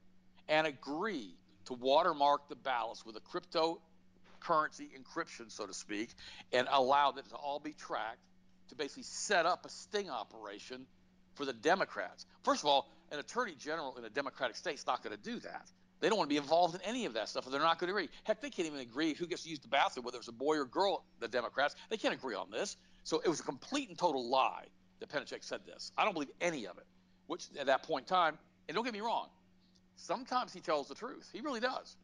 and 0.49 0.67
agree 0.67 1.37
to 1.67 1.75
watermark 1.75 2.49
the 2.49 2.57
ballots 2.57 3.05
with 3.05 3.17
a 3.17 3.21
cryptocurrency 3.21 4.89
encryption, 4.99 5.53
so 5.53 5.67
to 5.67 5.75
speak, 5.75 6.09
and 6.53 6.67
allow 6.71 7.11
that 7.13 7.29
to 7.29 7.37
all 7.37 7.61
be 7.61 7.73
tracked 7.73 8.25
to 8.71 8.75
basically 8.75 9.03
set 9.03 9.45
up 9.45 9.67
a 9.67 9.69
sting 9.69 10.09
operation 10.09 10.87
for 11.35 11.45
the 11.45 11.53
Democrats. 11.53 12.25
First 12.45 12.63
of 12.63 12.69
all, 12.69 12.91
an 13.13 13.19
attorney 13.19 13.55
general 13.59 13.97
in 13.99 14.05
a 14.05 14.11
Democratic 14.11 14.57
state 14.57 14.77
is 14.77 14.87
not 14.87 15.03
going 15.03 15.15
to 15.15 15.23
do 15.23 15.39
that. 15.41 15.71
They 16.01 16.09
don't 16.09 16.17
want 16.17 16.29
to 16.31 16.33
be 16.33 16.39
involved 16.39 16.75
in 16.75 16.81
any 16.83 17.07
of 17.07 17.15
that 17.15 17.29
stuff, 17.29 17.45
and 17.45 17.53
they're 17.53 17.61
not 17.61 17.79
going 17.79 17.89
to 17.89 17.97
agree. 17.97 18.09
Heck, 18.23 18.41
they 18.41 18.51
can't 18.51 18.69
even 18.69 18.81
agree 18.81 19.15
who 19.15 19.27
gets 19.27 19.43
to 19.43 19.51
use 19.51 19.59
the 19.59 19.69
bathroom, 19.69 20.05
whether 20.05 20.19
it's 20.19 20.29
a 20.29 20.33
boy 20.33 20.57
or 20.57 20.65
girl. 20.65 21.05
The 21.21 21.29
Democrats 21.29 21.75
they 21.91 21.97
can't 21.97 22.15
agree 22.15 22.35
on 22.35 22.51
this. 22.51 22.77
So 23.09 23.23
it 23.25 23.29
was 23.29 23.41
a 23.41 23.43
complete 23.43 23.89
and 23.89 23.97
total 23.97 24.29
lie 24.29 24.67
that 25.01 25.09
Pieczenik 25.09 25.43
said 25.43 25.61
this. 25.65 25.93
I 25.97 26.05
don't 26.05 26.13
believe 26.13 26.29
any 26.43 26.67
of 26.67 26.77
it. 26.77 26.85
Which 27.27 27.47
at 27.59 27.65
that 27.65 27.83
point 27.83 28.05
in 28.05 28.09
time, 28.15 28.37
and 28.69 28.75
don't 28.75 28.85
get 28.85 28.93
me 28.93 29.01
wrong, 29.01 29.29
sometimes 29.97 30.53
he 30.53 30.61
tells 30.61 30.89
the 30.89 30.95
truth. 30.95 31.27
He 31.33 31.41
really 31.41 31.61
does. 31.61 31.97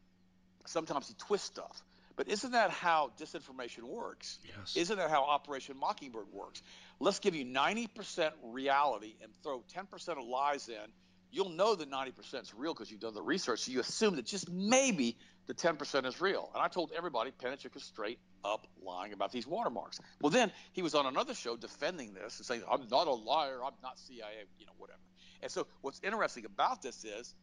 Sometimes 0.65 1.07
he 1.07 1.13
twists 1.19 1.45
stuff. 1.45 1.83
But 2.15 2.27
isn't 2.27 2.53
that 2.53 2.71
how 2.71 3.11
disinformation 3.19 3.83
works? 3.83 4.39
Yes. 4.47 4.75
Isn't 4.75 4.97
that 4.97 5.11
how 5.11 5.25
Operation 5.25 5.77
Mockingbird 5.77 6.25
works? 6.33 6.63
Let's 6.99 7.19
give 7.19 7.35
you 7.35 7.45
90% 7.45 8.31
reality 8.41 9.13
and 9.21 9.31
throw 9.43 9.63
10% 9.75 10.09
of 10.09 10.25
lies 10.25 10.69
in. 10.69 10.91
You'll 11.35 11.49
know 11.49 11.75
that 11.75 11.91
90% 11.91 12.43
is 12.43 12.53
real 12.55 12.73
because 12.73 12.89
you've 12.89 13.01
done 13.01 13.13
the 13.13 13.21
research. 13.21 13.59
So 13.59 13.71
you 13.73 13.81
assume 13.81 14.15
that 14.15 14.25
just 14.25 14.49
maybe 14.49 15.17
the 15.47 15.53
10% 15.53 16.05
is 16.05 16.21
real. 16.21 16.49
And 16.53 16.63
I 16.63 16.69
told 16.69 16.93
everybody 16.95 17.31
Pieczenik 17.31 17.75
is 17.75 17.83
straight 17.83 18.19
up 18.45 18.65
lying 18.81 19.11
about 19.11 19.33
these 19.33 19.45
watermarks. 19.45 19.99
Well, 20.21 20.29
then 20.29 20.49
he 20.71 20.81
was 20.81 20.95
on 20.95 21.05
another 21.05 21.33
show 21.33 21.57
defending 21.57 22.13
this 22.13 22.37
and 22.37 22.45
saying, 22.45 22.63
I'm 22.71 22.87
not 22.89 23.07
a 23.07 23.13
liar. 23.13 23.57
I'm 23.65 23.73
not 23.83 23.99
CIA, 23.99 24.45
you 24.57 24.65
know, 24.65 24.71
whatever. 24.77 24.99
And 25.41 25.51
so 25.51 25.67
what's 25.81 25.99
interesting 26.03 26.45
about 26.45 26.81
this 26.81 27.03
is 27.03 27.35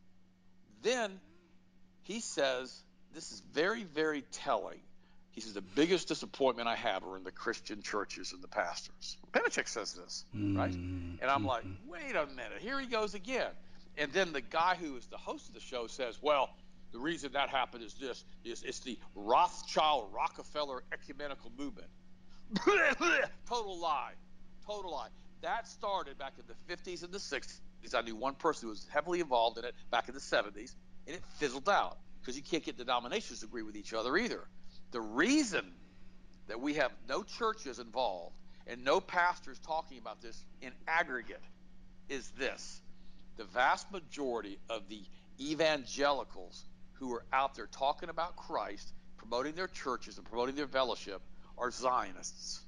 then 0.82 1.20
he 2.04 2.20
says 2.20 2.82
this 3.12 3.30
is 3.30 3.42
very, 3.52 3.84
very 3.84 4.22
telling. 4.32 4.80
He 5.32 5.42
says 5.42 5.52
the 5.52 5.60
biggest 5.60 6.08
disappointment 6.08 6.66
I 6.66 6.76
have 6.76 7.04
are 7.04 7.18
in 7.18 7.24
the 7.24 7.30
Christian 7.30 7.82
churches 7.82 8.32
and 8.32 8.42
the 8.42 8.48
pastors. 8.48 9.18
Pieczenik 9.34 9.68
says 9.68 9.92
this, 9.92 10.24
right? 10.32 10.70
Mm-hmm. 10.70 11.20
And 11.20 11.30
I'm 11.30 11.44
like, 11.44 11.64
wait 11.86 12.16
a 12.16 12.24
minute, 12.26 12.60
here 12.60 12.80
he 12.80 12.86
goes 12.86 13.12
again. 13.12 13.50
And 13.98 14.12
then 14.12 14.32
the 14.32 14.40
guy 14.40 14.76
who 14.80 14.96
is 14.96 15.06
the 15.06 15.18
host 15.18 15.48
of 15.48 15.54
the 15.54 15.60
show 15.60 15.86
says, 15.86 16.18
well, 16.22 16.50
the 16.92 16.98
reason 16.98 17.32
that 17.32 17.48
happened 17.48 17.82
is 17.82 17.94
this: 17.94 18.24
is 18.44 18.62
it's 18.62 18.80
the 18.80 18.98
Rothschild 19.14 20.10
Rockefeller 20.12 20.82
ecumenical 20.92 21.50
movement. 21.58 21.88
total 23.48 23.78
lie, 23.78 24.12
total 24.66 24.92
lie. 24.92 25.08
That 25.40 25.66
started 25.66 26.18
back 26.18 26.34
in 26.38 26.44
the 26.46 26.74
50s 26.74 27.02
and 27.02 27.12
the 27.12 27.18
60s. 27.18 27.60
I 27.94 28.00
knew 28.02 28.14
one 28.14 28.34
person 28.34 28.66
who 28.66 28.70
was 28.70 28.86
heavily 28.92 29.20
involved 29.20 29.58
in 29.58 29.64
it 29.64 29.74
back 29.90 30.08
in 30.08 30.14
the 30.14 30.20
70s, 30.20 30.74
and 31.06 31.16
it 31.16 31.22
fizzled 31.38 31.68
out 31.68 31.98
because 32.20 32.36
you 32.36 32.42
can't 32.42 32.64
get 32.64 32.76
denominations 32.76 33.40
to 33.40 33.46
agree 33.46 33.62
with 33.62 33.74
each 33.74 33.92
other 33.92 34.16
either. 34.16 34.46
The 34.92 35.00
reason 35.00 35.72
that 36.46 36.60
we 36.60 36.74
have 36.74 36.92
no 37.08 37.22
churches 37.22 37.78
involved 37.78 38.36
and 38.66 38.84
no 38.84 39.00
pastors 39.00 39.58
talking 39.58 39.98
about 39.98 40.20
this 40.20 40.44
in 40.60 40.72
aggregate 40.86 41.42
is 42.08 42.28
this 42.38 42.82
the 43.36 43.44
vast 43.44 43.90
majority 43.90 44.58
of 44.68 44.88
the 44.88 45.02
evangelicals 45.40 46.64
who 46.94 47.12
are 47.14 47.24
out 47.32 47.54
there 47.54 47.66
talking 47.66 48.08
about 48.08 48.36
Christ, 48.36 48.92
promoting 49.16 49.54
their 49.54 49.68
churches 49.68 50.18
and 50.18 50.26
promoting 50.26 50.54
their 50.54 50.68
fellowship 50.68 51.20
are 51.58 51.70
Zionists. 51.70 52.60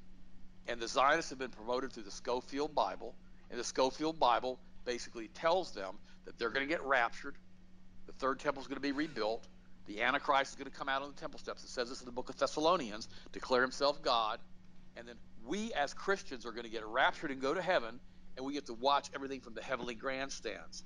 And 0.66 0.80
the 0.80 0.88
Zionists 0.88 1.30
have 1.30 1.38
been 1.38 1.50
promoted 1.50 1.92
through 1.92 2.04
the 2.04 2.11
Scofield 2.11 2.75
Bible, 2.75 3.14
and 3.50 3.61
the 3.61 3.64
Scofield 3.64 4.18
Bible 4.18 4.59
basically 4.85 5.28
tells 5.28 5.73
them 5.73 5.97
that 6.25 6.38
they're 6.38 6.50
going 6.50 6.66
to 6.66 6.73
get 6.73 6.83
raptured, 6.83 7.35
the 8.06 8.12
third 8.12 8.40
temple 8.40 8.62
is 8.62 8.66
going 8.66 8.76
to 8.76 8.83
be 8.83 8.92
rebuilt. 8.92 9.47
The 9.87 10.02
Antichrist 10.02 10.52
is 10.52 10.56
going 10.56 10.71
to 10.71 10.76
come 10.76 10.88
out 10.88 11.02
on 11.02 11.09
the 11.09 11.21
temple 11.21 11.38
steps. 11.38 11.62
It 11.62 11.68
says 11.68 11.88
this 11.88 12.00
in 12.00 12.06
the 12.06 12.12
book 12.12 12.28
of 12.28 12.37
Thessalonians, 12.37 13.09
declare 13.33 13.62
himself 13.62 14.02
God. 14.02 14.40
And 14.97 15.06
then 15.06 15.16
we 15.47 15.73
as 15.75 15.92
Christians 15.92 16.47
are 16.47 16.52
going 16.52 16.64
to 16.64 16.71
get 16.71 16.87
raptured 16.87 17.30
and 17.30 17.40
go 17.40 17.52
to 17.52 17.61
heaven, 17.61 18.00
and 18.37 18.45
we 18.45 18.53
get 18.53 18.67
to 18.67 18.75
watch 18.75 19.09
everything 19.14 19.41
from 19.41 19.55
the 19.55 19.62
heavenly 19.62 19.95
grandstands. 19.95 20.83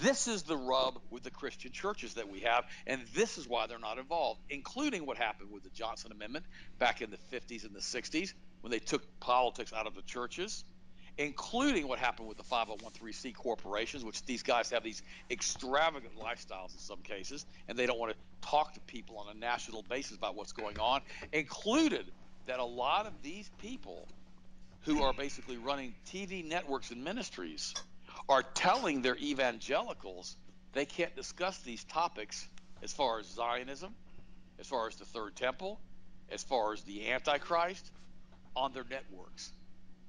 This 0.00 0.28
is 0.28 0.44
the 0.44 0.56
rub 0.56 1.00
with 1.10 1.24
the 1.24 1.30
Christian 1.30 1.72
churches 1.72 2.14
that 2.14 2.30
we 2.30 2.40
have, 2.40 2.64
and 2.86 3.02
this 3.14 3.36
is 3.36 3.48
why 3.48 3.66
they're 3.66 3.80
not 3.80 3.98
involved, 3.98 4.40
including 4.48 5.06
what 5.06 5.16
happened 5.16 5.50
with 5.50 5.64
the 5.64 5.70
Johnson 5.70 6.12
Amendment 6.12 6.44
back 6.78 7.02
in 7.02 7.10
the 7.10 7.18
50s 7.36 7.64
and 7.64 7.74
the 7.74 7.80
60s 7.80 8.32
when 8.60 8.70
they 8.70 8.78
took 8.78 9.02
politics 9.18 9.72
out 9.72 9.86
of 9.86 9.94
the 9.94 10.02
churches 10.02 10.64
including 11.18 11.88
what 11.88 11.98
happened 11.98 12.28
with 12.28 12.36
the 12.36 12.44
501c 12.44 13.34
corporations, 13.34 14.04
which 14.04 14.24
these 14.24 14.44
guys 14.44 14.70
have 14.70 14.84
these 14.84 15.02
extravagant 15.30 16.16
lifestyles 16.16 16.72
in 16.72 16.78
some 16.78 17.00
cases, 17.00 17.44
and 17.66 17.76
they 17.76 17.86
don't 17.86 17.98
want 17.98 18.12
to 18.12 18.48
talk 18.48 18.72
to 18.74 18.80
people 18.82 19.18
on 19.18 19.36
a 19.36 19.38
national 19.38 19.82
basis 19.82 20.16
about 20.16 20.36
what's 20.36 20.52
going 20.52 20.78
on, 20.78 21.02
included 21.32 22.06
that 22.46 22.60
a 22.60 22.64
lot 22.64 23.06
of 23.06 23.12
these 23.22 23.50
people 23.58 24.08
who 24.82 25.02
are 25.02 25.12
basically 25.12 25.56
running 25.56 25.94
TV 26.06 26.44
networks 26.44 26.90
and 26.90 27.04
ministries 27.04 27.74
are 28.28 28.42
telling 28.42 29.02
their 29.02 29.16
evangelicals 29.16 30.36
they 30.72 30.84
can't 30.84 31.14
discuss 31.16 31.58
these 31.60 31.84
topics 31.84 32.46
as 32.82 32.92
far 32.92 33.18
as 33.18 33.26
Zionism, 33.26 33.94
as 34.60 34.66
far 34.66 34.86
as 34.86 34.96
the 34.96 35.04
third 35.04 35.34
temple, 35.34 35.80
as 36.30 36.42
far 36.44 36.72
as 36.72 36.82
the 36.82 37.10
Antichrist 37.10 37.90
on 38.54 38.72
their 38.72 38.84
networks 38.88 39.52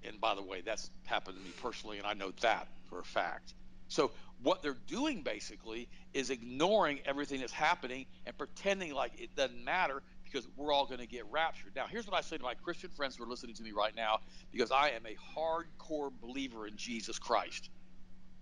and 0.03 0.19
by 0.19 0.35
the 0.35 0.43
way, 0.43 0.61
that's 0.61 0.89
happened 1.05 1.37
to 1.37 1.43
me 1.43 1.51
personally, 1.61 1.97
and 1.97 2.07
I 2.07 2.13
know 2.13 2.31
that 2.41 2.67
for 2.89 2.99
a 2.99 3.03
fact. 3.03 3.53
So 3.87 4.11
what 4.41 4.61
they're 4.61 4.77
doing 4.87 5.23
basically 5.23 5.89
is 6.13 6.29
ignoring 6.29 6.99
everything 7.05 7.41
that's 7.41 7.51
happening 7.51 8.05
and 8.25 8.37
pretending 8.37 8.93
like 8.93 9.19
it 9.19 9.35
doesn't 9.35 9.63
matter 9.63 10.01
because 10.31 10.47
we're 10.55 10.71
all 10.71 10.85
going 10.85 10.99
to 10.99 11.07
get 11.07 11.25
raptured. 11.31 11.75
Now, 11.75 11.85
here's 11.87 12.07
what 12.07 12.15
I 12.15 12.21
say 12.21 12.37
to 12.37 12.43
my 12.43 12.53
Christian 12.53 12.89
friends 12.89 13.15
who 13.15 13.23
are 13.23 13.27
listening 13.27 13.55
to 13.55 13.63
me 13.63 13.71
right 13.71 13.95
now 13.95 14.19
because 14.51 14.71
I 14.71 14.89
am 14.89 15.03
a 15.05 15.15
hardcore 15.37 16.11
believer 16.21 16.67
in 16.67 16.75
Jesus 16.75 17.19
Christ. 17.19 17.69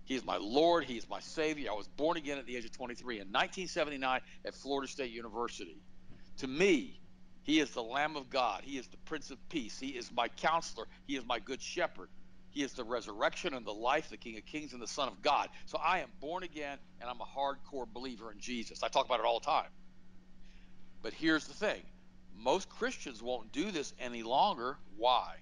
He 0.04 0.14
is 0.14 0.24
my 0.24 0.38
Lord. 0.38 0.84
He 0.84 0.96
is 0.96 1.08
my 1.08 1.20
Savior. 1.20 1.70
I 1.70 1.74
was 1.74 1.88
born 1.88 2.16
again 2.16 2.38
at 2.38 2.46
the 2.46 2.56
age 2.56 2.64
of 2.64 2.72
23 2.72 3.16
in 3.16 3.28
1979 3.28 4.20
at 4.44 4.54
Florida 4.54 4.90
State 4.90 5.10
University. 5.10 5.76
To 6.38 6.46
me, 6.46 6.98
he 7.42 7.60
is 7.60 7.70
the 7.70 7.82
Lamb 7.82 8.16
of 8.16 8.30
God. 8.30 8.62
He 8.64 8.78
is 8.78 8.86
the 8.86 8.96
Prince 8.98 9.30
of 9.30 9.48
Peace. 9.48 9.78
He 9.78 9.88
is 9.88 10.10
my 10.12 10.28
counselor. 10.28 10.86
He 11.06 11.16
is 11.16 11.24
my 11.26 11.38
good 11.38 11.60
shepherd. 11.60 12.08
He 12.50 12.62
is 12.62 12.72
the 12.72 12.84
resurrection 12.84 13.54
and 13.54 13.66
the 13.66 13.72
life, 13.72 14.08
the 14.08 14.16
King 14.16 14.36
of 14.36 14.46
Kings 14.46 14.72
and 14.72 14.82
the 14.82 14.86
Son 14.86 15.08
of 15.08 15.20
God. 15.22 15.48
So 15.66 15.78
I 15.78 16.00
am 16.00 16.08
born 16.20 16.42
again 16.42 16.78
and 17.00 17.08
I'm 17.08 17.20
a 17.20 17.24
hardcore 17.24 17.86
believer 17.86 18.32
in 18.32 18.38
Jesus. 18.40 18.82
I 18.82 18.88
talk 18.88 19.06
about 19.06 19.20
it 19.20 19.26
all 19.26 19.40
the 19.40 19.46
time. 19.46 19.68
But 21.02 21.12
here's 21.12 21.46
the 21.46 21.54
thing 21.54 21.82
most 22.36 22.68
Christians 22.68 23.22
won't 23.22 23.52
do 23.52 23.70
this 23.70 23.92
any 24.00 24.22
longer. 24.22 24.76
Why? 24.96 25.36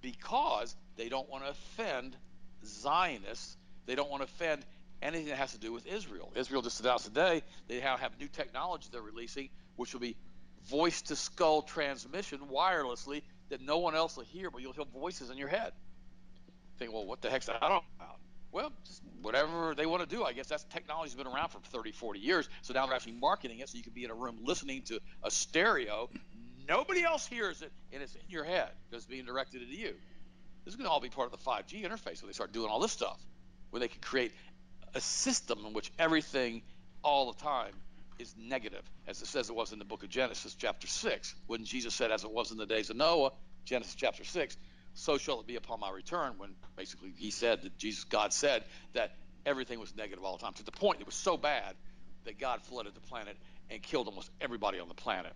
Because 0.00 0.74
they 0.96 1.08
don't 1.08 1.28
want 1.28 1.44
to 1.44 1.50
offend 1.50 2.16
Zionists. 2.64 3.56
They 3.86 3.94
don't 3.94 4.10
want 4.10 4.22
to 4.22 4.28
offend 4.28 4.64
anything 5.00 5.28
that 5.28 5.36
has 5.36 5.52
to 5.52 5.58
do 5.58 5.72
with 5.72 5.86
Israel. 5.86 6.32
Israel 6.34 6.62
just 6.62 6.80
announced 6.80 7.06
today 7.06 7.42
they 7.68 7.80
have 7.80 8.00
new 8.18 8.28
technology 8.28 8.88
they're 8.90 9.00
releasing, 9.00 9.48
which 9.76 9.92
will 9.92 10.00
be 10.00 10.16
voice 10.68 11.02
to 11.02 11.16
skull 11.16 11.62
transmission 11.62 12.38
wirelessly 12.52 13.22
that 13.48 13.60
no 13.60 13.78
one 13.78 13.94
else 13.94 14.16
will 14.16 14.24
hear, 14.24 14.50
but 14.50 14.60
you'll 14.60 14.72
hear 14.72 14.84
voices 14.84 15.30
in 15.30 15.38
your 15.38 15.48
head. 15.48 15.72
Think, 16.78 16.92
well, 16.92 17.06
what 17.06 17.22
the 17.22 17.30
heck's 17.30 17.46
that 17.46 17.62
all 17.62 17.84
about? 17.96 18.18
Well, 18.50 18.72
whatever 19.22 19.74
they 19.76 19.86
want 19.86 20.08
to 20.08 20.16
do. 20.16 20.24
I 20.24 20.32
guess 20.32 20.46
that's 20.46 20.64
technology's 20.64 21.14
been 21.14 21.26
around 21.26 21.50
for 21.50 21.58
30, 21.58 21.92
40 21.92 22.20
years. 22.20 22.48
So 22.62 22.72
now 22.72 22.86
they're 22.86 22.94
actually 22.94 23.12
marketing 23.12 23.58
it 23.58 23.68
so 23.68 23.76
you 23.76 23.84
can 23.84 23.92
be 23.92 24.04
in 24.04 24.10
a 24.10 24.14
room 24.14 24.38
listening 24.42 24.82
to 24.82 25.00
a 25.22 25.30
stereo. 25.30 26.08
Nobody 26.68 27.02
else 27.02 27.26
hears 27.26 27.62
it, 27.62 27.72
and 27.92 28.02
it's 28.02 28.14
in 28.14 28.22
your 28.28 28.44
head 28.44 28.70
because 28.88 29.04
it's 29.04 29.10
being 29.10 29.24
directed 29.24 29.62
at 29.62 29.68
you. 29.68 29.94
This 30.64 30.72
is 30.72 30.76
going 30.76 30.86
to 30.86 30.90
all 30.90 31.00
be 31.00 31.08
part 31.08 31.32
of 31.32 31.38
the 31.38 31.50
5G 31.50 31.84
interface 31.84 32.22
when 32.22 32.28
they 32.28 32.34
start 32.34 32.52
doing 32.52 32.68
all 32.68 32.80
this 32.80 32.92
stuff, 32.92 33.18
where 33.70 33.80
they 33.80 33.88
can 33.88 34.00
create 34.00 34.32
a 34.94 35.00
system 35.00 35.64
in 35.66 35.72
which 35.72 35.90
everything 35.98 36.62
all 37.02 37.32
the 37.32 37.42
time 37.42 37.72
is 38.18 38.34
negative, 38.36 38.82
as 39.06 39.22
it 39.22 39.26
says 39.26 39.48
it 39.48 39.54
was 39.54 39.72
in 39.72 39.78
the 39.78 39.84
book 39.84 40.02
of 40.02 40.08
Genesis, 40.08 40.54
chapter 40.54 40.86
6, 40.86 41.34
when 41.46 41.64
Jesus 41.64 41.94
said, 41.94 42.10
as 42.10 42.24
it 42.24 42.30
was 42.30 42.50
in 42.50 42.58
the 42.58 42.66
days 42.66 42.90
of 42.90 42.96
Noah, 42.96 43.30
Genesis 43.64 43.94
chapter 43.94 44.24
6, 44.24 44.56
so 44.98 45.16
shall 45.16 45.40
it 45.40 45.46
be 45.46 45.54
upon 45.54 45.78
my 45.78 45.90
return, 45.90 46.34
when 46.38 46.50
basically 46.76 47.12
he 47.16 47.30
said 47.30 47.62
that 47.62 47.78
Jesus, 47.78 48.04
God 48.04 48.32
said 48.32 48.64
that 48.94 49.12
everything 49.46 49.78
was 49.78 49.94
negative 49.94 50.24
all 50.24 50.36
the 50.36 50.42
time, 50.42 50.54
to 50.54 50.64
the 50.64 50.72
point 50.72 51.00
it 51.00 51.06
was 51.06 51.14
so 51.14 51.36
bad 51.36 51.76
that 52.24 52.38
God 52.38 52.62
flooded 52.62 52.94
the 52.94 53.00
planet 53.00 53.36
and 53.70 53.80
killed 53.80 54.08
almost 54.08 54.28
everybody 54.40 54.80
on 54.80 54.88
the 54.88 54.94
planet. 54.94 55.32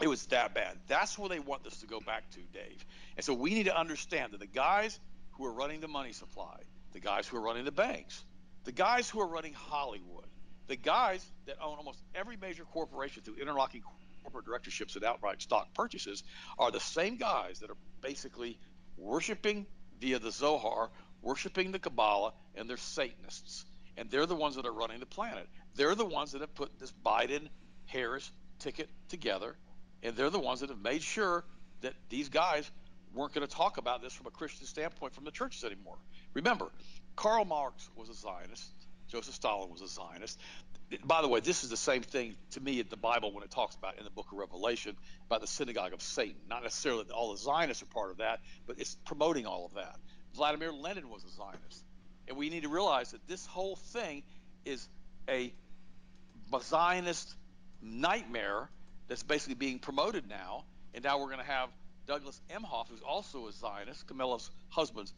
It 0.00 0.06
was 0.06 0.26
that 0.26 0.54
bad. 0.54 0.78
That's 0.86 1.18
where 1.18 1.28
they 1.28 1.40
want 1.40 1.64
this 1.64 1.80
to 1.80 1.86
go 1.86 1.98
back 2.00 2.30
to, 2.30 2.40
Dave. 2.52 2.84
And 3.16 3.24
so 3.24 3.34
we 3.34 3.54
need 3.54 3.64
to 3.64 3.76
understand 3.76 4.32
that 4.32 4.40
the 4.40 4.46
guys 4.46 5.00
who 5.32 5.46
are 5.46 5.52
running 5.52 5.80
the 5.80 5.88
money 5.88 6.12
supply, 6.12 6.60
the 6.92 7.00
guys 7.00 7.26
who 7.26 7.38
are 7.38 7.42
running 7.42 7.64
the 7.64 7.72
banks, 7.72 8.22
the 8.64 8.72
guys 8.72 9.10
who 9.10 9.20
are 9.20 9.26
running 9.26 9.52
Hollywood, 9.52 10.26
the 10.68 10.76
guys 10.76 11.24
that 11.46 11.56
own 11.60 11.76
almost 11.76 11.98
every 12.14 12.36
major 12.36 12.64
corporation 12.64 13.22
through 13.24 13.36
interlocking 13.36 13.82
corporate 14.22 14.44
directorships 14.44 14.96
and 14.96 15.04
outright 15.04 15.42
stock 15.42 15.72
purchases 15.74 16.22
are 16.58 16.70
the 16.70 16.80
same 16.80 17.16
guys 17.16 17.60
that 17.60 17.70
are 17.70 17.76
basically 18.00 18.58
worshiping 18.96 19.66
via 20.00 20.18
the 20.18 20.30
Zohar, 20.30 20.90
worshiping 21.22 21.72
the 21.72 21.78
Kabbalah, 21.78 22.32
and 22.54 22.68
they're 22.68 22.76
Satanists. 22.76 23.64
And 23.96 24.10
they're 24.10 24.26
the 24.26 24.34
ones 24.34 24.56
that 24.56 24.66
are 24.66 24.72
running 24.72 25.00
the 25.00 25.06
planet. 25.06 25.48
They're 25.74 25.94
the 25.94 26.04
ones 26.04 26.32
that 26.32 26.42
have 26.42 26.54
put 26.54 26.78
this 26.78 26.92
Biden 27.04 27.48
Harris 27.86 28.30
ticket 28.58 28.88
together. 29.08 29.56
And 30.02 30.14
they're 30.14 30.30
the 30.30 30.38
ones 30.38 30.60
that 30.60 30.70
have 30.70 30.82
made 30.82 31.02
sure 31.02 31.44
that 31.80 31.94
these 32.10 32.28
guys 32.28 32.70
weren't 33.14 33.32
going 33.32 33.46
to 33.46 33.52
talk 33.52 33.78
about 33.78 34.02
this 34.02 34.12
from 34.12 34.26
a 34.26 34.30
Christian 34.30 34.66
standpoint 34.66 35.14
from 35.14 35.24
the 35.24 35.30
churches 35.30 35.64
anymore. 35.64 35.96
Remember, 36.34 36.70
Karl 37.16 37.44
Marx 37.44 37.88
was 37.96 38.10
a 38.10 38.14
Zionist. 38.14 38.70
Joseph 39.08 39.34
Stalin 39.34 39.70
was 39.70 39.80
a 39.80 39.88
Zionist. 39.88 40.38
By 41.04 41.20
the 41.20 41.28
way, 41.28 41.40
this 41.40 41.64
is 41.64 41.70
the 41.70 41.76
same 41.76 42.02
thing 42.02 42.36
to 42.52 42.60
me 42.60 42.78
at 42.78 42.90
the 42.90 42.96
Bible 42.96 43.32
when 43.32 43.42
it 43.42 43.50
talks 43.50 43.74
about 43.74 43.98
in 43.98 44.04
the 44.04 44.10
book 44.10 44.26
of 44.30 44.38
Revelation 44.38 44.96
about 45.26 45.40
the 45.40 45.46
synagogue 45.46 45.92
of 45.92 46.00
Satan. 46.00 46.36
Not 46.48 46.62
necessarily 46.62 47.04
that 47.04 47.12
all 47.12 47.32
the 47.32 47.38
Zionists 47.38 47.82
are 47.82 47.86
part 47.86 48.12
of 48.12 48.18
that, 48.18 48.40
but 48.66 48.78
it's 48.78 48.96
promoting 49.04 49.46
all 49.46 49.66
of 49.66 49.74
that. 49.74 49.96
Vladimir 50.34 50.72
Lenin 50.72 51.08
was 51.08 51.24
a 51.24 51.30
Zionist. 51.30 51.84
And 52.28 52.36
we 52.36 52.50
need 52.50 52.62
to 52.62 52.68
realize 52.68 53.10
that 53.12 53.26
this 53.26 53.46
whole 53.46 53.76
thing 53.76 54.22
is 54.64 54.88
a 55.28 55.52
Zionist 56.60 57.34
nightmare 57.82 58.70
that's 59.08 59.24
basically 59.24 59.54
being 59.54 59.80
promoted 59.80 60.28
now. 60.28 60.64
And 60.94 61.02
now 61.02 61.18
we're 61.18 61.26
going 61.26 61.38
to 61.38 61.44
have 61.44 61.70
Douglas 62.06 62.40
Emhoff, 62.48 62.88
who's 62.88 63.02
also 63.02 63.48
a 63.48 63.52
Zionist, 63.52 64.06
Kamala's 64.06 64.50
husband, 64.68 65.10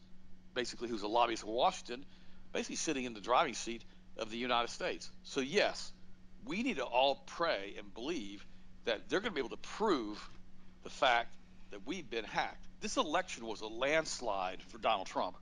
basically, 0.55 0.89
who's 0.89 1.03
a 1.03 1.07
lobbyist 1.07 1.43
in 1.43 1.49
Washington, 1.49 2.05
basically 2.53 2.75
sitting 2.75 3.05
in 3.05 3.13
the 3.13 3.21
driving 3.21 3.53
seat 3.53 3.83
of 4.19 4.29
the 4.29 4.37
United 4.37 4.69
States. 4.69 5.09
So, 5.23 5.41
yes, 5.41 5.91
we 6.45 6.61
need 6.63 6.77
to 6.77 6.83
all 6.83 7.23
pray 7.25 7.75
and 7.77 7.93
believe 7.93 8.45
that 8.85 9.09
they're 9.09 9.19
going 9.19 9.31
to 9.31 9.35
be 9.35 9.41
able 9.41 9.55
to 9.55 9.69
prove 9.77 10.29
the 10.83 10.89
fact 10.89 11.35
that 11.71 11.85
we've 11.85 12.09
been 12.09 12.25
hacked. 12.25 12.65
This 12.81 12.97
election 12.97 13.45
was 13.45 13.61
a 13.61 13.67
landslide 13.67 14.61
for 14.63 14.77
Donald 14.77 15.07
Trump. 15.07 15.35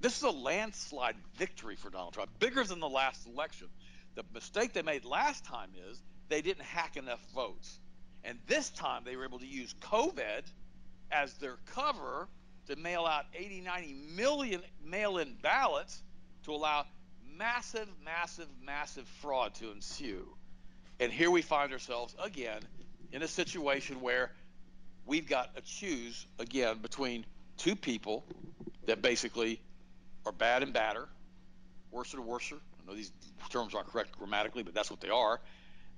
This 0.00 0.16
is 0.16 0.22
a 0.22 0.30
landslide 0.30 1.16
victory 1.36 1.76
for 1.76 1.90
Donald 1.90 2.14
Trump, 2.14 2.30
bigger 2.38 2.64
than 2.64 2.80
the 2.80 2.88
last 2.88 3.26
election. 3.26 3.68
The 4.14 4.24
mistake 4.34 4.72
they 4.72 4.82
made 4.82 5.04
last 5.04 5.44
time 5.44 5.70
is 5.90 6.02
they 6.28 6.42
didn't 6.42 6.64
hack 6.64 6.96
enough 6.96 7.20
votes. 7.34 7.78
And 8.24 8.38
this 8.46 8.70
time 8.70 9.02
they 9.04 9.16
were 9.16 9.24
able 9.24 9.38
to 9.38 9.46
use 9.46 9.74
COVID 9.80 10.42
as 11.10 11.34
their 11.34 11.56
cover 11.74 12.28
to 12.66 12.76
mail 12.76 13.04
out 13.04 13.24
80, 13.34 13.62
90 13.62 13.94
million 14.16 14.62
mail 14.84 15.18
in 15.18 15.36
ballots 15.42 16.02
to 16.44 16.52
allow 16.52 16.84
massive, 17.36 17.88
massive, 18.04 18.48
massive 18.64 19.06
fraud 19.20 19.54
to 19.54 19.70
ensue. 19.70 20.26
And 21.00 21.12
here 21.12 21.30
we 21.30 21.42
find 21.42 21.72
ourselves 21.72 22.14
again 22.22 22.60
in 23.12 23.22
a 23.22 23.28
situation 23.28 24.00
where 24.00 24.30
we've 25.06 25.28
got 25.28 25.54
to 25.56 25.62
choose 25.62 26.26
again 26.38 26.78
between 26.78 27.24
two 27.56 27.76
people 27.76 28.24
that 28.86 29.02
basically 29.02 29.60
are 30.24 30.32
bad 30.32 30.62
and 30.62 30.72
badder, 30.72 31.08
worse 31.90 32.14
and 32.14 32.24
worser. 32.24 32.56
I 32.56 32.90
know 32.90 32.96
these 32.96 33.12
terms 33.50 33.74
aren't 33.74 33.88
correct 33.88 34.18
grammatically, 34.18 34.62
but 34.62 34.74
that's 34.74 34.90
what 34.90 35.00
they 35.00 35.08
are. 35.08 35.40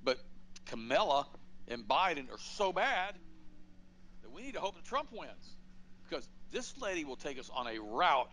But 0.03 0.19
Kamala 0.67 1.27
and 1.69 1.87
Biden 1.87 2.31
are 2.31 2.39
so 2.39 2.73
bad 2.73 3.15
that 4.23 4.33
we 4.33 4.43
need 4.43 4.55
to 4.55 4.61
hope 4.61 4.75
that 4.77 4.85
Trump 4.85 5.09
wins 5.13 5.57
because 6.09 6.29
this 6.53 6.75
lady 6.81 7.05
will 7.05 7.17
take 7.17 7.39
us 7.39 7.51
on 7.55 7.67
a 7.67 7.79
route 7.79 8.31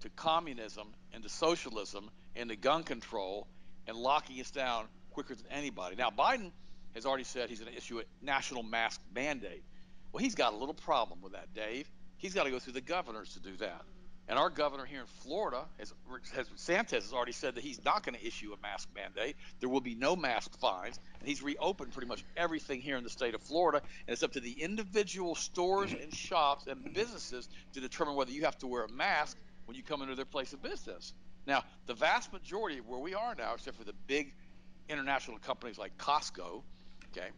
to 0.00 0.08
communism 0.10 0.88
and 1.12 1.22
to 1.22 1.28
socialism 1.28 2.10
and 2.38 2.50
to 2.50 2.56
gun 2.56 2.84
control 2.84 3.46
and 3.86 3.96
locking 3.96 4.40
us 4.40 4.50
down 4.50 4.86
quicker 5.10 5.34
than 5.34 5.46
anybody. 5.50 5.96
Now, 5.96 6.10
Biden 6.10 6.52
has 6.94 7.04
already 7.04 7.24
said 7.24 7.48
he's 7.48 7.60
going 7.60 7.72
to 7.72 7.76
issue 7.76 7.98
a 7.98 8.02
national 8.24 8.62
mask 8.62 9.00
mandate. 9.14 9.64
Well, 10.12 10.22
he's 10.22 10.34
got 10.34 10.52
a 10.52 10.56
little 10.56 10.74
problem 10.74 11.20
with 11.20 11.32
that, 11.32 11.52
Dave. 11.54 11.90
He's 12.16 12.34
got 12.34 12.44
to 12.44 12.50
go 12.50 12.58
through 12.58 12.74
the 12.74 12.80
governors 12.80 13.34
to 13.34 13.40
do 13.40 13.56
that. 13.56 13.82
And 14.28 14.38
our 14.38 14.50
governor 14.50 14.84
here 14.84 15.00
in 15.00 15.06
Florida, 15.06 15.64
has, 15.78 15.94
has 16.34 16.46
Santos, 16.56 17.04
has 17.04 17.12
already 17.14 17.32
said 17.32 17.54
that 17.54 17.64
he's 17.64 17.82
not 17.82 18.04
going 18.04 18.14
to 18.14 18.26
issue 18.26 18.52
a 18.52 18.60
mask 18.60 18.88
mandate. 18.94 19.36
There 19.60 19.70
will 19.70 19.80
be 19.80 19.94
no 19.94 20.16
mask 20.16 20.58
fines, 20.58 21.00
and 21.18 21.26
he's 21.26 21.42
reopened 21.42 21.92
pretty 21.92 22.08
much 22.08 22.24
everything 22.36 22.82
here 22.82 22.98
in 22.98 23.04
the 23.04 23.10
state 23.10 23.34
of 23.34 23.42
Florida. 23.42 23.80
And 24.06 24.12
it's 24.12 24.22
up 24.22 24.32
to 24.32 24.40
the 24.40 24.52
individual 24.52 25.34
stores 25.34 25.92
and 25.92 26.14
shops 26.14 26.66
and 26.66 26.92
businesses 26.92 27.48
to 27.72 27.80
determine 27.80 28.16
whether 28.16 28.30
you 28.30 28.44
have 28.44 28.58
to 28.58 28.66
wear 28.66 28.84
a 28.84 28.92
mask 28.92 29.38
when 29.64 29.76
you 29.76 29.82
come 29.82 30.02
into 30.02 30.14
their 30.14 30.26
place 30.26 30.52
of 30.52 30.62
business. 30.62 31.14
Now, 31.48 31.64
the 31.86 31.94
vast 31.94 32.30
majority 32.30 32.76
of 32.78 32.86
where 32.86 33.00
we 33.00 33.14
are 33.14 33.34
now, 33.34 33.54
except 33.54 33.78
for 33.78 33.84
the 33.84 33.94
big 34.06 34.34
international 34.86 35.38
companies 35.38 35.78
like 35.78 35.96
Costco, 35.96 36.62
okay, 37.10 37.28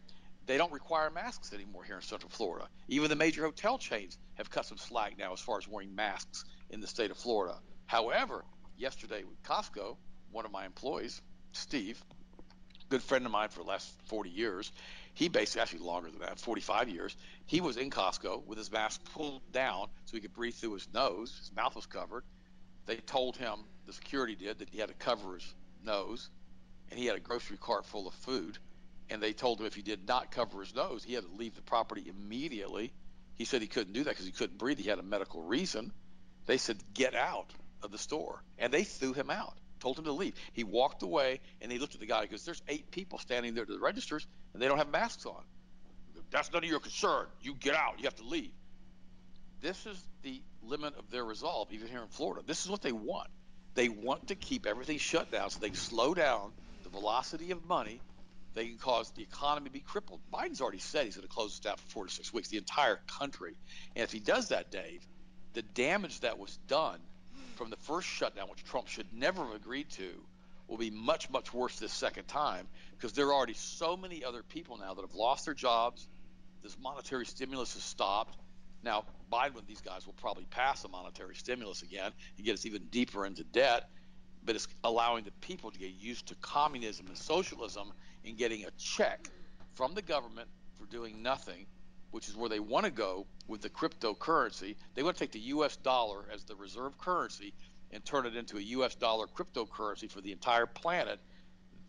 they 0.47 0.57
don't 0.57 0.73
require 0.73 1.09
masks 1.09 1.53
anymore 1.53 1.85
here 1.85 1.95
in 1.95 2.01
Central 2.01 2.29
Florida. 2.29 2.67
Even 2.89 3.09
the 3.09 3.15
major 3.15 3.43
hotel 3.43 3.77
chains 3.77 4.17
have 4.33 4.49
cut 4.49 4.65
some 4.65 4.77
slack 4.77 5.17
now 5.17 5.31
as 5.31 5.39
far 5.39 5.57
as 5.57 5.65
wearing 5.65 5.95
masks 5.95 6.43
in 6.69 6.81
the 6.81 6.87
state 6.87 7.09
of 7.09 7.15
Florida. 7.15 7.57
However, 7.85 8.43
yesterday 8.77 9.23
with 9.23 9.41
Costco, 9.43 9.95
one 10.33 10.43
of 10.43 10.51
my 10.51 10.65
employees, 10.65 11.21
Steve, 11.53 12.03
good 12.89 13.01
friend 13.01 13.25
of 13.25 13.31
mine 13.31 13.47
for 13.47 13.63
the 13.63 13.69
last 13.69 13.89
40 14.07 14.29
years, 14.29 14.73
he 15.13 15.29
basically, 15.29 15.61
actually 15.61 15.79
longer 15.85 16.09
than 16.09 16.19
that, 16.19 16.37
45 16.37 16.89
years, 16.89 17.15
he 17.45 17.61
was 17.61 17.77
in 17.77 17.89
Costco 17.89 18.45
with 18.45 18.57
his 18.57 18.69
mask 18.69 19.01
pulled 19.13 19.41
down 19.53 19.87
so 20.03 20.17
he 20.17 20.21
could 20.21 20.33
breathe 20.33 20.55
through 20.55 20.73
his 20.73 20.87
nose. 20.93 21.33
His 21.39 21.55
mouth 21.55 21.77
was 21.77 21.85
covered. 21.85 22.25
They 22.85 22.97
told 22.97 23.37
him, 23.37 23.53
the 23.85 23.93
security 23.93 24.35
did, 24.35 24.59
that 24.59 24.69
he 24.69 24.79
had 24.79 24.89
to 24.89 24.95
cover 24.95 25.35
his 25.35 25.55
nose, 25.83 26.29
and 26.89 26.99
he 26.99 27.05
had 27.05 27.15
a 27.15 27.19
grocery 27.19 27.57
cart 27.57 27.85
full 27.85 28.07
of 28.07 28.13
food. 28.13 28.57
And 29.09 29.21
they 29.21 29.33
told 29.33 29.59
him 29.59 29.65
if 29.65 29.75
he 29.75 29.81
did 29.81 30.07
not 30.07 30.31
cover 30.31 30.61
his 30.61 30.73
nose, 30.73 31.03
he 31.03 31.13
had 31.13 31.23
to 31.23 31.35
leave 31.35 31.55
the 31.55 31.61
property 31.61 32.05
immediately. 32.07 32.93
He 33.35 33.45
said 33.45 33.61
he 33.61 33.67
couldn't 33.67 33.93
do 33.93 34.03
that 34.03 34.11
because 34.11 34.25
he 34.25 34.31
couldn't 34.31 34.57
breathe. 34.57 34.79
He 34.79 34.89
had 34.89 34.99
a 34.99 35.03
medical 35.03 35.41
reason. 35.41 35.91
They 36.45 36.57
said, 36.57 36.77
get 36.93 37.15
out 37.15 37.51
of 37.83 37.91
the 37.91 37.97
store. 37.97 38.41
And 38.57 38.73
they 38.73 38.83
threw 38.83 39.13
him 39.13 39.29
out, 39.29 39.57
told 39.79 39.97
him 39.97 40.05
to 40.05 40.11
leave. 40.11 40.33
He 40.53 40.63
walked 40.63 41.03
away 41.03 41.39
and 41.61 41.71
he 41.71 41.79
looked 41.79 41.93
at 41.93 41.99
the 41.99 42.05
guy 42.05 42.21
because 42.21 42.45
there's 42.45 42.61
eight 42.67 42.91
people 42.91 43.19
standing 43.19 43.53
there 43.53 43.65
to 43.65 43.73
the 43.73 43.79
registers 43.79 44.25
and 44.53 44.61
they 44.61 44.67
don't 44.67 44.77
have 44.77 44.89
masks 44.89 45.25
on. 45.25 45.43
That's 46.29 46.51
none 46.53 46.63
of 46.63 46.69
your 46.69 46.79
concern. 46.79 47.25
You 47.41 47.53
get 47.55 47.75
out. 47.75 47.95
You 47.97 48.05
have 48.05 48.15
to 48.15 48.23
leave. 48.23 48.51
This 49.61 49.85
is 49.85 50.01
the 50.23 50.41
limit 50.63 50.95
of 50.97 51.09
their 51.11 51.23
resolve, 51.23 51.71
even 51.71 51.87
here 51.87 52.01
in 52.01 52.07
Florida. 52.07 52.43
This 52.45 52.63
is 52.63 52.69
what 52.69 52.81
they 52.81 52.91
want. 52.91 53.29
They 53.73 53.89
want 53.89 54.27
to 54.27 54.35
keep 54.35 54.65
everything 54.65 54.97
shut 54.97 55.31
down 55.31 55.49
so 55.49 55.59
they 55.59 55.71
slow 55.71 56.13
down 56.13 56.51
the 56.83 56.89
velocity 56.89 57.51
of 57.51 57.65
money. 57.65 58.01
They 58.53 58.67
can 58.67 58.77
cause 58.77 59.11
the 59.11 59.23
economy 59.23 59.67
to 59.67 59.73
be 59.73 59.79
crippled. 59.79 60.19
Biden's 60.33 60.59
already 60.59 60.79
said 60.79 61.05
he's 61.05 61.15
going 61.15 61.27
to 61.27 61.33
close 61.33 61.51
this 61.51 61.59
down 61.59 61.77
for 61.77 61.87
four 61.87 62.05
to 62.05 62.11
six 62.11 62.33
weeks, 62.33 62.49
the 62.49 62.57
entire 62.57 62.99
country. 63.19 63.55
And 63.95 64.03
if 64.03 64.11
he 64.11 64.19
does 64.19 64.49
that, 64.49 64.71
Dave, 64.71 65.05
the 65.53 65.61
damage 65.61 66.19
that 66.21 66.37
was 66.37 66.57
done 66.67 66.99
from 67.55 67.69
the 67.69 67.77
first 67.77 68.07
shutdown, 68.07 68.49
which 68.49 68.63
Trump 68.65 68.87
should 68.87 69.07
never 69.13 69.45
have 69.45 69.55
agreed 69.55 69.89
to, 69.91 70.09
will 70.67 70.77
be 70.77 70.89
much, 70.89 71.29
much 71.29 71.53
worse 71.53 71.77
this 71.79 71.91
second 71.91 72.27
time 72.27 72.67
because 72.97 73.13
there 73.13 73.27
are 73.27 73.33
already 73.33 73.53
so 73.53 73.97
many 73.97 74.23
other 74.23 74.41
people 74.41 74.77
now 74.77 74.93
that 74.93 75.01
have 75.01 75.13
lost 75.13 75.45
their 75.45 75.53
jobs. 75.53 76.07
This 76.63 76.77
monetary 76.79 77.25
stimulus 77.25 77.73
has 77.73 77.83
stopped. 77.83 78.37
Now, 78.83 79.05
Biden 79.31 79.57
and 79.57 79.67
these 79.67 79.81
guys 79.81 80.05
will 80.05 80.13
probably 80.13 80.45
pass 80.45 80.83
a 80.83 80.87
monetary 80.87 81.35
stimulus 81.35 81.83
again 81.83 82.11
and 82.37 82.45
get 82.45 82.53
us 82.53 82.65
even 82.65 82.83
deeper 82.85 83.25
into 83.25 83.43
debt, 83.43 83.89
but 84.43 84.55
it's 84.55 84.67
allowing 84.83 85.23
the 85.23 85.31
people 85.41 85.71
to 85.71 85.79
get 85.79 85.91
used 85.91 86.27
to 86.27 86.35
communism 86.35 87.07
and 87.07 87.17
socialism 87.17 87.93
and 88.25 88.37
getting 88.37 88.65
a 88.65 88.71
check 88.77 89.29
from 89.73 89.93
the 89.93 90.01
government 90.01 90.49
for 90.77 90.85
doing 90.85 91.21
nothing 91.21 91.65
which 92.11 92.27
is 92.27 92.35
where 92.35 92.49
they 92.49 92.59
want 92.59 92.85
to 92.85 92.91
go 92.91 93.25
with 93.47 93.61
the 93.61 93.69
cryptocurrency. 93.69 94.75
They 94.93 95.03
want 95.03 95.17
to 95.17 95.23
take 95.23 95.31
the 95.31 95.39
US 95.39 95.77
dollar 95.77 96.25
as 96.31 96.43
the 96.43 96.55
reserve 96.55 96.97
currency 96.97 97.53
and 97.91 98.03
turn 98.05 98.25
it 98.25 98.35
into 98.35 98.57
a 98.57 98.61
US 98.61 98.95
dollar 98.95 99.27
cryptocurrency 99.27 100.09
for 100.09 100.21
the 100.21 100.31
entire 100.31 100.65
planet. 100.65 101.19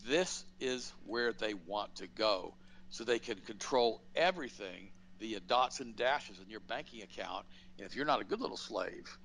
This 0.07 0.45
is 0.61 0.93
where 1.07 1.33
they 1.33 1.55
want 1.55 1.97
to 1.97 2.07
go. 2.07 2.55
So 2.91 3.05
they 3.05 3.19
can 3.19 3.39
control 3.39 4.03
everything 4.15 4.91
via 5.23 5.37
uh, 5.37 5.41
dots 5.47 5.81
and 5.81 5.97
dashes 5.97 6.39
in 6.43 6.51
your 6.51 6.61
banking 6.61 7.03
account. 7.03 7.47
And 7.79 7.87
if 7.87 7.95
you're 7.95 8.05
not 8.05 8.21
a 8.21 8.25
good 8.25 8.41
little 8.41 8.57
slave, 8.57 9.17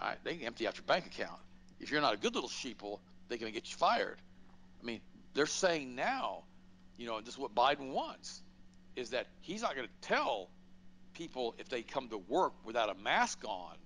right, 0.00 0.18
they 0.24 0.34
can 0.34 0.46
empty 0.46 0.66
out 0.66 0.76
your 0.76 0.84
bank 0.84 1.06
account. 1.06 1.40
If 1.78 1.90
you're 1.90 2.00
not 2.00 2.14
a 2.14 2.16
good 2.16 2.34
little 2.34 2.50
sheeple, 2.50 2.98
they 3.28 3.38
can 3.38 3.50
get 3.52 3.70
you 3.70 3.76
fired. 3.76 4.20
I 4.82 4.84
mean, 4.84 5.00
they're 5.34 5.46
saying 5.46 5.94
now, 5.94 6.42
you 6.98 7.06
know, 7.06 7.18
and 7.18 7.26
this 7.26 7.34
is 7.34 7.38
what 7.38 7.54
Biden 7.54 7.92
wants 7.92 8.42
is 8.96 9.10
that 9.10 9.28
he's 9.40 9.62
not 9.62 9.76
going 9.76 9.86
to 9.86 10.08
tell 10.08 10.48
people 11.14 11.54
if 11.58 11.68
they 11.68 11.82
come 11.82 12.08
to 12.08 12.18
work 12.18 12.52
without 12.64 12.90
a 12.90 12.94
mask 13.02 13.44
on 13.46 13.76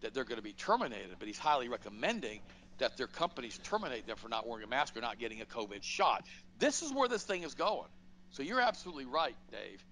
that 0.00 0.14
they're 0.14 0.24
going 0.24 0.36
to 0.36 0.42
be 0.42 0.52
terminated, 0.52 1.14
but 1.18 1.28
he's 1.28 1.38
highly 1.38 1.68
recommending 1.68 2.40
that 2.78 2.96
their 2.96 3.06
companies 3.06 3.58
terminate 3.62 4.06
them 4.06 4.16
for 4.16 4.28
not 4.28 4.48
wearing 4.48 4.64
a 4.64 4.68
mask 4.68 4.96
or 4.96 5.00
not 5.00 5.18
getting 5.18 5.40
a 5.40 5.44
COVID 5.44 5.82
shot. 5.82 6.24
This 6.58 6.82
is 6.82 6.92
where 6.92 7.08
this 7.08 7.22
thing 7.22 7.44
is 7.44 7.54
going. 7.54 7.88
So 8.30 8.42
you're 8.42 8.60
absolutely 8.60 9.04
right, 9.04 9.36
Dave. 9.52 9.84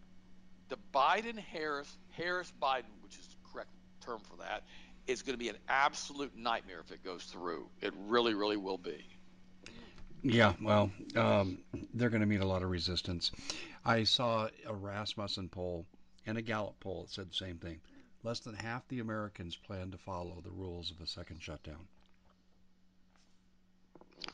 Biden 0.95 1.39
Harris, 1.39 1.97
Harris 2.11 2.53
Biden, 2.61 2.85
which 3.03 3.19
is 3.19 3.27
the 3.27 3.37
correct 3.53 3.71
term 4.01 4.21
for 4.21 4.37
that, 4.37 4.63
is 5.07 5.23
going 5.23 5.35
to 5.35 5.39
be 5.39 5.49
an 5.49 5.57
absolute 5.69 6.37
nightmare 6.37 6.81
if 6.81 6.93
it 6.93 7.03
goes 7.05 7.25
through. 7.25 7.69
It 7.81 7.93
really, 8.07 8.35
really 8.35 8.57
will 8.57 8.79
be. 8.79 9.05
Yeah, 10.23 10.53
well, 10.63 10.91
um, 11.17 11.59
they're 11.95 12.11
going 12.11 12.21
to 12.21 12.27
meet 12.27 12.41
a 12.41 12.47
lot 12.47 12.63
of 12.63 12.71
resistance. 12.71 13.33
I 13.85 14.05
saw 14.05 14.49
a 14.67 14.73
Rasmussen 14.73 15.49
poll 15.49 15.85
and 16.27 16.39
a 16.39 16.43
Gallup 16.43 16.79
poll 16.79 17.03
that 17.03 17.11
said 17.11 17.31
the 17.31 17.35
same 17.35 17.57
thing. 17.57 17.81
Less 18.23 18.39
than 18.39 18.55
half 18.55 18.87
the 18.87 19.01
Americans 19.01 19.57
plan 19.57 19.91
to 19.91 19.99
follow 19.99 20.41
the 20.45 20.51
rules 20.51 20.93
of 20.93 21.01
a 21.01 21.07
second 21.09 21.43
shutdown. 21.43 21.89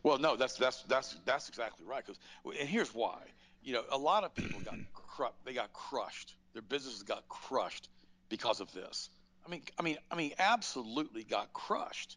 Well, 0.02 0.18
no, 0.18 0.36
that's 0.36 0.56
that's 0.56 0.82
that's 0.82 1.16
that's 1.24 1.48
exactly 1.48 1.86
right. 1.86 2.04
Because 2.04 2.20
and 2.44 2.68
here's 2.68 2.94
why. 2.94 3.20
You 3.62 3.74
know, 3.74 3.84
a 3.90 3.98
lot 3.98 4.24
of 4.24 4.34
people 4.34 4.60
got 4.60 4.76
cru- 4.94 5.34
they 5.44 5.52
got 5.52 5.72
crushed. 5.72 6.34
Their 6.52 6.62
businesses 6.62 7.02
got 7.02 7.28
crushed 7.28 7.88
because 8.28 8.60
of 8.60 8.72
this. 8.72 9.10
I 9.46 9.50
mean, 9.50 9.62
I 9.78 9.82
mean, 9.82 9.98
I 10.10 10.16
mean, 10.16 10.32
absolutely 10.38 11.24
got 11.24 11.52
crushed. 11.52 12.16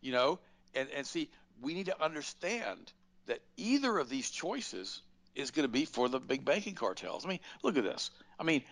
You 0.00 0.12
know, 0.12 0.38
and 0.74 0.88
and 0.90 1.06
see, 1.06 1.30
we 1.60 1.74
need 1.74 1.86
to 1.86 2.02
understand 2.02 2.92
that 3.26 3.40
either 3.56 3.98
of 3.98 4.08
these 4.08 4.30
choices 4.30 5.02
is 5.34 5.50
going 5.50 5.64
to 5.64 5.72
be 5.72 5.84
for 5.84 6.08
the 6.08 6.20
big 6.20 6.44
banking 6.44 6.74
cartels. 6.74 7.24
I 7.24 7.28
mean, 7.28 7.40
look 7.62 7.76
at 7.76 7.84
this. 7.84 8.10
I 8.38 8.44
mean, 8.44 8.62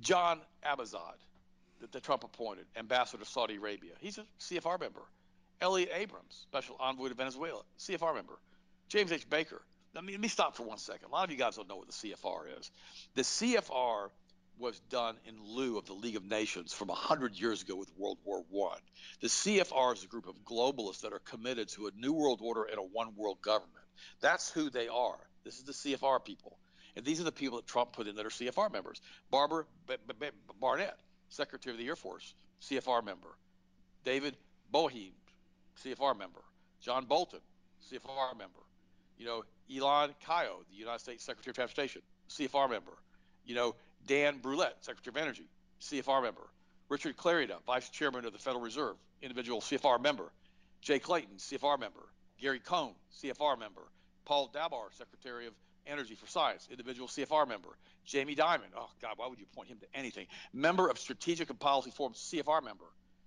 John 0.00 0.40
Abizaid, 0.64 1.18
that, 1.80 1.92
that 1.92 2.02
Trump 2.02 2.24
appointed, 2.24 2.66
ambassador 2.76 3.22
to 3.22 3.30
Saudi 3.30 3.56
Arabia, 3.56 3.92
he's 4.00 4.18
a 4.18 4.24
CFR 4.40 4.80
member. 4.80 5.02
Elliott 5.60 5.90
Abrams, 5.94 6.46
special 6.50 6.76
envoy 6.80 7.08
to 7.08 7.14
Venezuela, 7.14 7.62
CFR 7.78 8.14
member. 8.14 8.38
James 8.88 9.12
H. 9.12 9.28
Baker. 9.28 9.62
Let 9.94 10.04
me, 10.04 10.12
let 10.12 10.20
me 10.20 10.28
stop 10.28 10.56
for 10.56 10.64
one 10.64 10.78
second. 10.78 11.08
A 11.08 11.12
lot 11.12 11.24
of 11.24 11.30
you 11.30 11.36
guys 11.36 11.56
don't 11.56 11.68
know 11.68 11.76
what 11.76 11.86
the 11.86 11.92
CFR 11.92 12.58
is. 12.58 12.70
The 13.14 13.22
CFR 13.22 14.08
was 14.58 14.78
done 14.90 15.16
in 15.26 15.34
lieu 15.42 15.78
of 15.78 15.86
the 15.86 15.92
League 15.92 16.16
of 16.16 16.24
Nations 16.24 16.72
from 16.72 16.88
100 16.88 17.38
years 17.38 17.62
ago 17.62 17.76
with 17.76 17.90
World 17.96 18.18
War 18.24 18.42
I. 18.72 18.78
The 19.20 19.28
CFR 19.28 19.94
is 19.94 20.04
a 20.04 20.06
group 20.06 20.28
of 20.28 20.36
globalists 20.44 21.00
that 21.02 21.12
are 21.12 21.20
committed 21.20 21.68
to 21.70 21.86
a 21.86 21.90
new 21.96 22.12
world 22.12 22.40
order 22.42 22.64
and 22.64 22.78
a 22.78 22.82
one 22.82 23.14
world 23.16 23.40
government. 23.42 23.72
That's 24.20 24.50
who 24.50 24.70
they 24.70 24.88
are. 24.88 25.18
This 25.44 25.58
is 25.58 25.64
the 25.64 25.72
CFR 25.72 26.24
people. 26.24 26.58
And 26.96 27.04
these 27.04 27.20
are 27.20 27.24
the 27.24 27.32
people 27.32 27.58
that 27.58 27.66
Trump 27.66 27.92
put 27.92 28.06
in 28.06 28.16
that 28.16 28.26
are 28.26 28.30
CFR 28.30 28.72
members. 28.72 29.00
Barbara 29.30 29.64
B- 29.88 29.96
B- 30.18 30.26
Barnett, 30.60 30.96
Secretary 31.28 31.74
of 31.74 31.78
the 31.78 31.86
Air 31.86 31.96
Force, 31.96 32.34
CFR 32.62 33.04
member. 33.04 33.36
David 34.04 34.36
Boheme, 34.72 35.14
CFR 35.84 36.16
member. 36.16 36.40
John 36.80 37.06
Bolton, 37.06 37.40
CFR 37.90 38.38
member. 38.38 38.60
You 39.18 39.26
know, 39.26 39.42
Elaine 39.68 40.14
Chao, 40.24 40.60
the 40.70 40.76
United 40.76 41.00
States 41.00 41.24
Secretary 41.24 41.50
of 41.50 41.56
Transportation, 41.56 42.02
CFR 42.28 42.70
member. 42.70 42.92
You 43.44 43.54
know, 43.54 43.74
Dan 44.06 44.40
Brouillette, 44.40 44.74
Secretary 44.80 45.12
of 45.12 45.16
Energy, 45.16 45.48
CFR 45.80 46.22
member. 46.22 46.42
Richard 46.88 47.16
Clarida, 47.16 47.56
Vice 47.66 47.88
Chairman 47.88 48.24
of 48.24 48.32
the 48.32 48.38
Federal 48.38 48.62
Reserve, 48.62 48.96
individual 49.22 49.60
CFR 49.60 50.00
member. 50.00 50.32
Jay 50.82 50.98
Clayton, 50.98 51.36
CFR 51.38 51.78
member. 51.78 52.08
Gary 52.38 52.60
Cohn, 52.60 52.92
CFR 53.22 53.58
member. 53.58 53.82
Paul 54.24 54.50
Dabbar, 54.52 54.88
Secretary 54.92 55.46
of 55.46 55.54
Energy 55.86 56.14
for 56.14 56.26
Science, 56.26 56.68
individual 56.70 57.08
CFR 57.08 57.46
member. 57.48 57.68
Jamie 58.04 58.36
Dimon, 58.36 58.70
oh 58.76 58.88
God, 59.00 59.14
why 59.16 59.26
would 59.28 59.38
you 59.38 59.46
point 59.54 59.68
him 59.68 59.78
to 59.78 59.86
anything? 59.94 60.26
Member 60.52 60.88
of 60.88 60.98
Strategic 60.98 61.50
and 61.50 61.58
Policy 61.58 61.90
Forum, 61.90 62.14
CFR 62.14 62.62
member. 62.62 62.84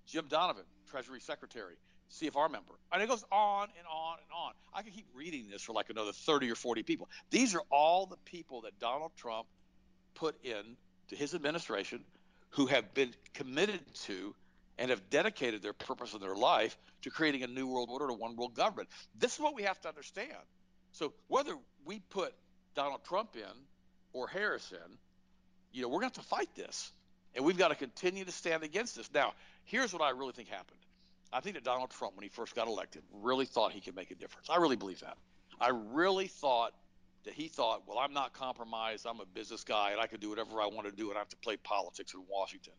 Jim 0.08 0.26
Donovan, 0.30 0.63
Treasury 0.89 1.19
Secretary, 1.19 1.76
CFR 2.12 2.52
member. 2.52 2.74
And 2.91 3.02
it 3.02 3.10
goes 3.10 3.24
on 3.32 3.63
and 3.78 3.88
on 3.91 4.17
and 4.20 4.32
on. 4.34 4.54
I 4.74 4.82
could 4.82 4.93
keep 4.93 5.08
reading 5.13 5.50
this 5.50 5.62
for 5.62 5.74
like 5.74 5.89
another 5.89 6.12
30 6.12 6.52
or 6.52 6.56
40 6.56 6.84
people. 6.84 7.10
These 7.30 7.56
are 7.56 7.62
all 7.70 8.06
the 8.06 8.17
people 8.26 8.62
that 8.62 8.80
Donald 8.80 9.12
Trump 9.17 9.48
put 10.15 10.36
in 10.43 10.78
to 11.10 11.15
his 11.15 11.34
administration 11.34 12.04
who 12.52 12.65
have 12.67 12.93
been 12.93 13.13
committed 13.34 13.82
to 13.93 14.34
and 14.78 14.89
have 14.89 15.10
dedicated 15.10 15.62
their 15.62 15.74
purpose 15.74 16.13
of 16.13 16.22
their 16.22 16.36
life 16.36 16.78
to 17.02 17.10
creating 17.10 17.43
a 17.43 17.48
new 17.48 17.67
world 17.67 17.89
order, 17.91 18.08
a 18.08 18.13
one 18.13 18.36
world 18.36 18.56
government. 18.56 18.89
This 19.17 19.34
is 19.34 19.39
what 19.39 19.56
we 19.56 19.63
have 19.63 19.80
to 19.82 19.89
understand. 19.89 20.32
So 20.91 21.13
whether 21.28 21.56
we 21.86 22.00
put 22.00 22.34
Donald 22.76 23.04
Trump 23.04 23.36
in 23.36 23.43
or 24.13 24.28
Harris 24.28 24.72
in, 24.72 24.98
you 25.72 25.82
know, 25.82 25.89
we're 25.89 26.00
going 26.00 26.12
to 26.12 26.20
have 26.20 26.26
to 26.26 26.30
fight 26.30 26.50
this. 26.56 26.91
And 27.36 27.46
we've 27.46 27.58
got 27.58 27.67
to 27.67 27.76
continue 27.76 28.26
to 28.26 28.32
stand 28.32 28.63
against 28.63 28.96
this. 28.96 29.10
Now, 29.13 29.34
here's 29.65 29.93
what 29.93 30.02
I 30.02 30.10
really 30.12 30.32
think 30.32 30.48
happened. 30.48 30.80
I 31.33 31.41
think 31.41 31.55
that 31.55 31.63
Donald 31.63 31.91
Trump, 31.91 32.15
when 32.15 32.23
he 32.23 32.29
first 32.29 32.55
got 32.55 32.67
elected, 32.67 33.03
really 33.11 33.45
thought 33.45 33.71
he 33.71 33.81
could 33.81 33.95
make 33.95 34.11
a 34.11 34.15
difference. 34.15 34.49
I 34.49 34.57
really 34.57 34.75
believe 34.75 35.01
that. 35.01 35.17
I 35.59 35.69
really 35.69 36.27
thought 36.27 36.73
that 37.25 37.33
he 37.33 37.47
thought, 37.47 37.83
well, 37.87 37.99
I'm 37.99 38.13
not 38.13 38.33
compromised. 38.33 39.05
I'm 39.05 39.19
a 39.19 39.25
business 39.25 39.63
guy 39.63 39.91
and 39.91 39.99
I 39.99 40.07
can 40.07 40.19
do 40.19 40.29
whatever 40.29 40.61
I 40.61 40.67
want 40.67 40.87
to 40.87 40.93
do 40.93 41.09
and 41.09 41.17
I 41.17 41.19
have 41.19 41.29
to 41.29 41.37
play 41.37 41.57
politics 41.57 42.13
in 42.13 42.21
Washington. 42.29 42.73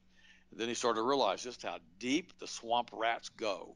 And 0.50 0.61
then 0.61 0.68
he 0.68 0.74
started 0.74 1.00
to 1.00 1.06
realize 1.06 1.42
just 1.42 1.62
how 1.62 1.78
deep 1.98 2.32
the 2.38 2.46
swamp 2.46 2.90
rats 2.92 3.28
go, 3.28 3.74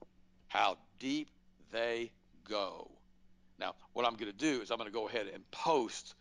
how 0.48 0.78
deep 0.98 1.28
they 1.70 2.10
go. 2.48 2.90
Now, 3.58 3.74
what 3.92 4.06
I'm 4.06 4.14
going 4.14 4.32
to 4.32 4.36
do 4.36 4.62
is 4.62 4.70
I'm 4.70 4.78
going 4.78 4.88
to 4.88 4.94
go 4.94 5.08
ahead 5.08 5.26
and 5.32 5.48
post 5.50 6.14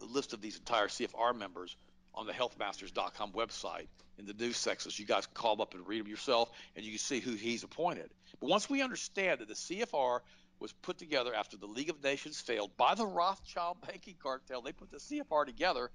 the 0.00 0.06
list 0.06 0.32
of 0.32 0.40
these 0.40 0.56
entire 0.56 0.88
CFR 0.88 1.36
members 1.36 1.76
on 2.14 2.26
the 2.26 2.32
healthmasters.com 2.32 3.32
website 3.32 3.86
in 4.18 4.26
the 4.26 4.34
news 4.34 4.56
section. 4.56 4.90
So 4.90 5.00
you 5.00 5.06
guys 5.06 5.26
can 5.26 5.34
call 5.34 5.56
them 5.56 5.62
up 5.62 5.74
and 5.74 5.86
read 5.86 6.00
them 6.00 6.08
yourself 6.08 6.50
and 6.76 6.84
you 6.84 6.92
can 6.92 6.98
see 6.98 7.20
who 7.20 7.32
he's 7.32 7.62
appointed. 7.62 8.10
But 8.40 8.50
once 8.50 8.68
we 8.68 8.82
understand 8.82 9.40
that 9.40 9.48
the 9.48 9.54
CFR 9.54 10.20
was 10.62 10.72
put 10.72 10.96
together 10.96 11.34
after 11.34 11.56
the 11.56 11.66
League 11.66 11.90
of 11.90 12.02
Nations 12.02 12.40
failed 12.40 12.70
by 12.76 12.94
the 12.94 13.04
Rothschild 13.04 13.78
banking 13.86 14.14
cartel. 14.22 14.62
They 14.62 14.72
put 14.72 14.90
the 14.90 14.98
CFR 14.98 15.44
together, 15.44 15.90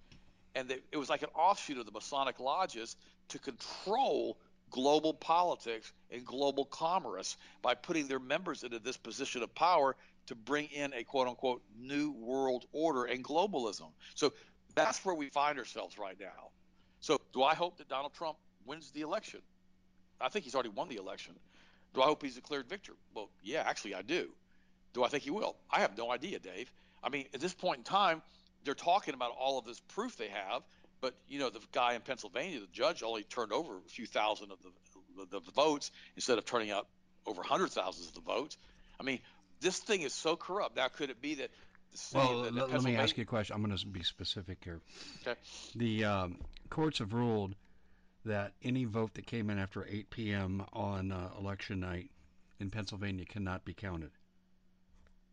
and 0.54 0.68
they, 0.68 0.80
it 0.92 0.98
was 0.98 1.10
like 1.10 1.24
an 1.24 1.30
offshoot 1.34 1.78
of 1.78 1.86
the 1.86 1.92
Masonic 1.92 2.40
lodges 2.40 2.98
to 3.30 3.40
control 3.40 4.38
global 4.70 5.14
politics 5.14 5.94
and 6.12 6.26
global 6.26 6.66
commerce 6.66 7.38
by 7.62 7.74
putting 7.74 8.08
their 8.08 8.20
members 8.20 8.64
into 8.64 8.80
this 8.80 8.98
position 8.98 9.42
of 9.42 9.56
power 9.56 9.96
to 10.28 10.36
bring 10.36 10.66
in 10.66 10.94
a 10.94 11.06
quote 11.06 11.30
unquote 11.30 11.62
new 11.80 12.12
world 12.12 12.66
order 12.74 13.06
and 13.06 13.24
globalism. 13.24 13.92
So 14.16 14.34
that's 14.78 15.04
where 15.06 15.16
we 15.16 15.30
find 15.30 15.58
ourselves 15.60 15.98
right 15.98 16.20
now. 16.20 16.52
So 17.00 17.20
do 17.34 17.44
I 17.44 17.56
hope 17.56 17.78
that 17.78 17.88
Donald 17.88 18.14
Trump 18.14 18.38
wins 18.66 18.92
the 18.92 19.02
election? 19.02 19.42
I 20.20 20.30
think 20.30 20.46
he's 20.46 20.56
already 20.56 20.70
won 20.70 20.90
the 20.90 20.98
election. 20.98 21.36
Do 21.94 22.02
I 22.02 22.06
hope 22.06 22.24
he's 22.24 22.36
declared 22.36 22.68
victor? 22.68 22.94
Well, 23.14 23.30
yeah, 23.44 23.64
actually, 23.66 23.96
I 23.96 24.02
do. 24.02 24.30
Do 24.94 25.04
I 25.04 25.10
think 25.10 25.24
he 25.24 25.32
will? 25.32 25.56
I 25.72 25.82
have 25.82 25.98
no 25.98 26.12
idea, 26.12 26.40
Dave. 26.40 26.72
I 27.04 27.10
mean, 27.10 27.26
at 27.34 27.40
this 27.40 27.54
point 27.54 27.80
in 27.80 27.84
time, 27.84 28.22
they're 28.64 28.74
talking 28.74 29.14
about 29.14 29.32
all 29.40 29.60
of 29.60 29.66
this 29.66 29.80
proof 29.90 30.18
they 30.18 30.30
have, 30.30 30.64
but 31.02 31.14
you 31.28 31.40
know, 31.40 31.50
the 31.50 31.60
guy 31.72 31.94
in 31.94 32.02
Pennsylvania, 32.02 32.60
the 32.60 32.68
judge, 32.72 33.04
only 33.04 33.24
turned 33.24 33.54
over 33.54 33.78
a 33.78 33.90
few 33.90 34.06
thousand 34.06 34.52
of 34.52 34.58
the, 34.64 35.26
the, 35.30 35.40
the 35.40 35.52
votes 35.52 35.92
instead 36.16 36.38
of 36.38 36.46
turning 36.46 36.72
out 36.72 36.88
over 37.26 37.44
hundred 37.44 37.70
thousands 37.70 38.08
of 38.08 38.14
the 38.16 38.22
votes. 38.22 38.58
I 39.00 39.04
mean, 39.04 39.20
this 39.62 39.78
thing 39.78 40.02
is 40.02 40.14
so 40.14 40.36
corrupt. 40.36 40.76
Now, 40.76 40.88
could 40.88 41.10
it 41.10 41.22
be 41.22 41.36
that? 41.36 41.52
Well, 42.14 42.44
that 42.44 42.72
let 42.72 42.84
me 42.84 42.96
ask 42.96 43.18
you 43.18 43.24
a 43.24 43.26
question. 43.26 43.56
I'm 43.56 43.64
going 43.64 43.76
to 43.76 43.86
be 43.88 44.04
specific 44.04 44.60
here. 44.64 44.82
Okay. 45.22 45.40
The 45.76 46.06
um, 46.06 46.40
courts 46.70 47.00
have 47.00 47.14
ruled 47.14 47.56
that 48.26 48.54
any 48.64 48.86
vote 48.86 49.14
that 49.16 49.26
came 49.26 49.50
in 49.50 49.58
after 49.58 49.86
8 49.90 50.10
p.m. 50.10 50.66
on 50.74 51.12
uh, 51.12 51.30
election 51.40 51.80
night 51.80 52.10
in 52.60 52.70
Pennsylvania 52.70 53.26
cannot 53.26 53.66
be 53.66 53.74
counted. 53.74 54.12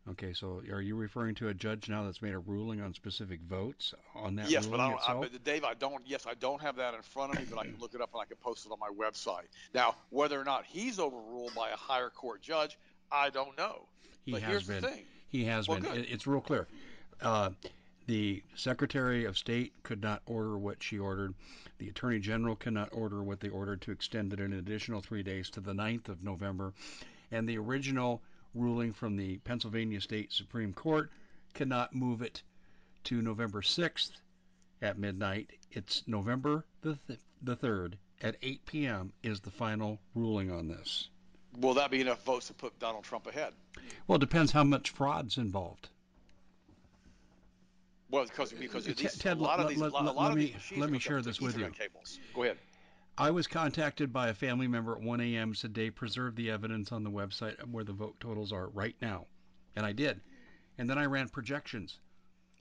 Okay, 0.07 0.33
so 0.33 0.61
are 0.71 0.81
you 0.81 0.95
referring 0.95 1.33
to 1.35 1.47
a 1.47 1.53
judge 1.53 1.89
now 1.89 2.03
that's 2.03 2.21
made 2.21 2.35
a 2.35 2.39
ruling 2.39 2.79
on 2.79 2.93
specific 2.93 3.41
votes 3.41 3.95
on 4.13 4.35
that? 4.35 4.51
Yes, 4.51 4.67
but 4.67 4.79
I 4.79 4.89
don't. 4.91 5.09
I, 5.09 5.13
but 5.15 5.43
Dave, 5.43 5.63
I 5.63 5.73
don't. 5.73 6.03
Yes, 6.05 6.27
I 6.27 6.35
don't 6.35 6.61
have 6.61 6.75
that 6.75 6.93
in 6.93 7.01
front 7.01 7.33
of 7.33 7.39
me, 7.39 7.45
but 7.49 7.57
I 7.57 7.63
can 7.63 7.75
look 7.79 7.95
it 7.95 8.01
up 8.01 8.11
and 8.13 8.21
I 8.21 8.25
can 8.25 8.37
post 8.37 8.67
it 8.67 8.71
on 8.71 8.77
my 8.79 8.89
website. 8.89 9.47
Now, 9.73 9.95
whether 10.11 10.39
or 10.39 10.43
not 10.43 10.63
he's 10.65 10.99
overruled 10.99 11.55
by 11.55 11.71
a 11.71 11.75
higher 11.75 12.11
court 12.11 12.43
judge, 12.43 12.77
I 13.11 13.31
don't 13.31 13.57
know. 13.57 13.87
He 14.25 14.33
but 14.33 14.43
has 14.43 14.51
here's 14.51 14.67
been. 14.67 14.81
the 14.81 14.87
thing. 14.89 15.05
He 15.35 15.43
has 15.43 15.67
well, 15.67 15.81
been. 15.81 15.91
Good. 15.91 16.07
It's 16.09 16.25
real 16.25 16.39
clear. 16.39 16.65
Uh, 17.21 17.49
the 18.07 18.41
Secretary 18.55 19.25
of 19.25 19.37
State 19.37 19.73
could 19.83 20.01
not 20.01 20.21
order 20.25 20.57
what 20.57 20.81
she 20.81 20.97
ordered. 20.97 21.33
The 21.77 21.89
Attorney 21.89 22.19
General 22.19 22.55
cannot 22.55 22.87
order 22.93 23.21
what 23.21 23.41
they 23.41 23.49
ordered 23.49 23.81
to 23.81 23.91
extend 23.91 24.31
it 24.31 24.39
an 24.39 24.53
additional 24.53 25.01
three 25.01 25.23
days 25.23 25.49
to 25.49 25.59
the 25.59 25.73
9th 25.73 26.07
of 26.07 26.23
November. 26.23 26.73
And 27.31 27.49
the 27.49 27.57
original 27.57 28.21
ruling 28.53 28.93
from 28.93 29.17
the 29.17 29.39
Pennsylvania 29.39 29.99
State 29.99 30.31
Supreme 30.31 30.71
Court 30.71 31.11
cannot 31.53 31.93
move 31.93 32.21
it 32.21 32.41
to 33.03 33.21
November 33.21 33.61
6th 33.61 34.11
at 34.81 34.97
midnight. 34.97 35.49
It's 35.69 36.01
November 36.07 36.63
the, 36.81 36.97
th- 37.07 37.19
the 37.41 37.57
3rd 37.57 37.95
at 38.21 38.37
8 38.41 38.65
p.m. 38.65 39.11
is 39.21 39.41
the 39.41 39.51
final 39.51 39.99
ruling 40.13 40.49
on 40.49 40.69
this. 40.69 41.09
Will 41.59 41.73
that 41.75 41.91
be 41.91 42.01
enough 42.01 42.23
votes 42.23 42.47
to 42.47 42.53
put 42.53 42.77
Donald 42.79 43.03
Trump 43.03 43.27
ahead? 43.27 43.53
Well, 44.07 44.17
it 44.17 44.19
depends 44.19 44.51
how 44.51 44.63
much 44.63 44.91
fraud's 44.91 45.37
involved. 45.37 45.89
Well, 48.09 48.25
because 48.25 48.53
because 48.53 48.85
these, 48.85 49.17
Ted, 49.17 49.37
a 49.37 49.41
lot 49.41 49.59
let, 49.59 49.65
of 49.65 49.69
these, 49.69 49.79
let, 49.79 49.91
a 49.91 49.95
lot 49.95 50.15
let 50.15 50.31
of 50.31 50.37
me, 50.37 50.55
these 50.69 50.77
let 50.77 50.89
me 50.89 50.99
share 50.99 51.21
this 51.21 51.41
with 51.41 51.57
you. 51.57 51.67
Cables. 51.69 52.19
Go 52.33 52.43
ahead. 52.43 52.57
I 53.17 53.31
was 53.31 53.47
contacted 53.47 54.11
by 54.11 54.27
a 54.27 54.33
family 54.33 54.67
member 54.67 54.93
at 54.93 55.01
1 55.01 55.21
a.m. 55.21 55.55
said, 55.55 55.71
Dave, 55.71 55.95
preserve 55.95 56.35
the 56.35 56.51
evidence 56.51 56.91
on 56.91 57.03
the 57.03 57.09
website 57.09 57.55
where 57.71 57.85
the 57.85 57.93
vote 57.93 58.19
totals 58.19 58.51
are 58.51 58.67
right 58.67 58.95
now. 59.01 59.25
And 59.75 59.85
I 59.85 59.93
did. 59.93 60.19
And 60.77 60.89
then 60.89 60.97
I 60.97 61.05
ran 61.05 61.29
projections. 61.29 61.99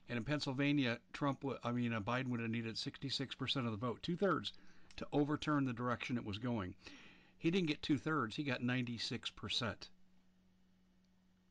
And 0.09 0.17
in 0.17 0.25
Pennsylvania, 0.25 0.99
Trump, 1.13 1.45
I 1.65 1.73
mean, 1.73 1.93
uh, 1.93 2.01
Biden 2.01 2.29
would 2.29 2.41
have 2.41 2.51
needed 2.51 2.77
66% 2.77 3.57
of 3.57 3.73
the 3.73 3.77
vote, 3.77 4.01
two 4.03 4.17
thirds, 4.17 4.53
to 4.97 5.07
overturn 5.13 5.65
the 5.65 5.73
direction 5.73 6.17
it 6.17 6.25
was 6.25 6.39
going. 6.39 6.75
He 7.45 7.51
didn't 7.51 7.69
get 7.69 7.83
two 7.83 7.99
thirds; 7.99 8.37
he 8.37 8.43
got 8.43 8.63
96%. 8.63 9.75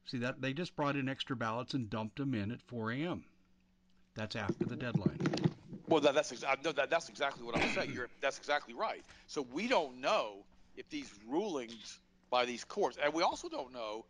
See 0.06 0.18
that 0.18 0.42
they 0.42 0.52
just 0.52 0.76
brought 0.76 0.96
in 0.96 1.08
extra 1.08 1.36
ballots 1.36 1.76
and 1.76 1.88
dumped 1.88 2.18
them 2.18 2.34
in 2.34 2.52
at 2.52 2.64
4 2.64 2.94
a.m. 2.94 3.26
That's 4.16 4.36
after 4.36 4.66
the 4.66 4.76
deadline. 4.76 5.20
Well, 5.88 6.02
that, 6.02 6.16
that's 6.16 6.34
no, 6.64 6.72
that, 6.72 6.90
that's 6.90 7.10
exactly 7.10 7.46
what 7.46 7.56
I'm 7.56 7.70
saying. 7.76 7.92
You're, 7.94 8.10
that's 8.22 8.40
exactly 8.40 8.74
right. 8.74 9.04
So 9.28 9.46
we 9.54 9.68
don't 9.68 10.02
know 10.02 10.38
if 10.78 10.90
these 10.90 11.14
rulings 11.30 12.00
by 12.32 12.46
these 12.46 12.64
courts, 12.64 12.98
and 13.02 13.14
we 13.14 13.22
also 13.22 13.48
don't 13.48 13.72
know 13.72 14.04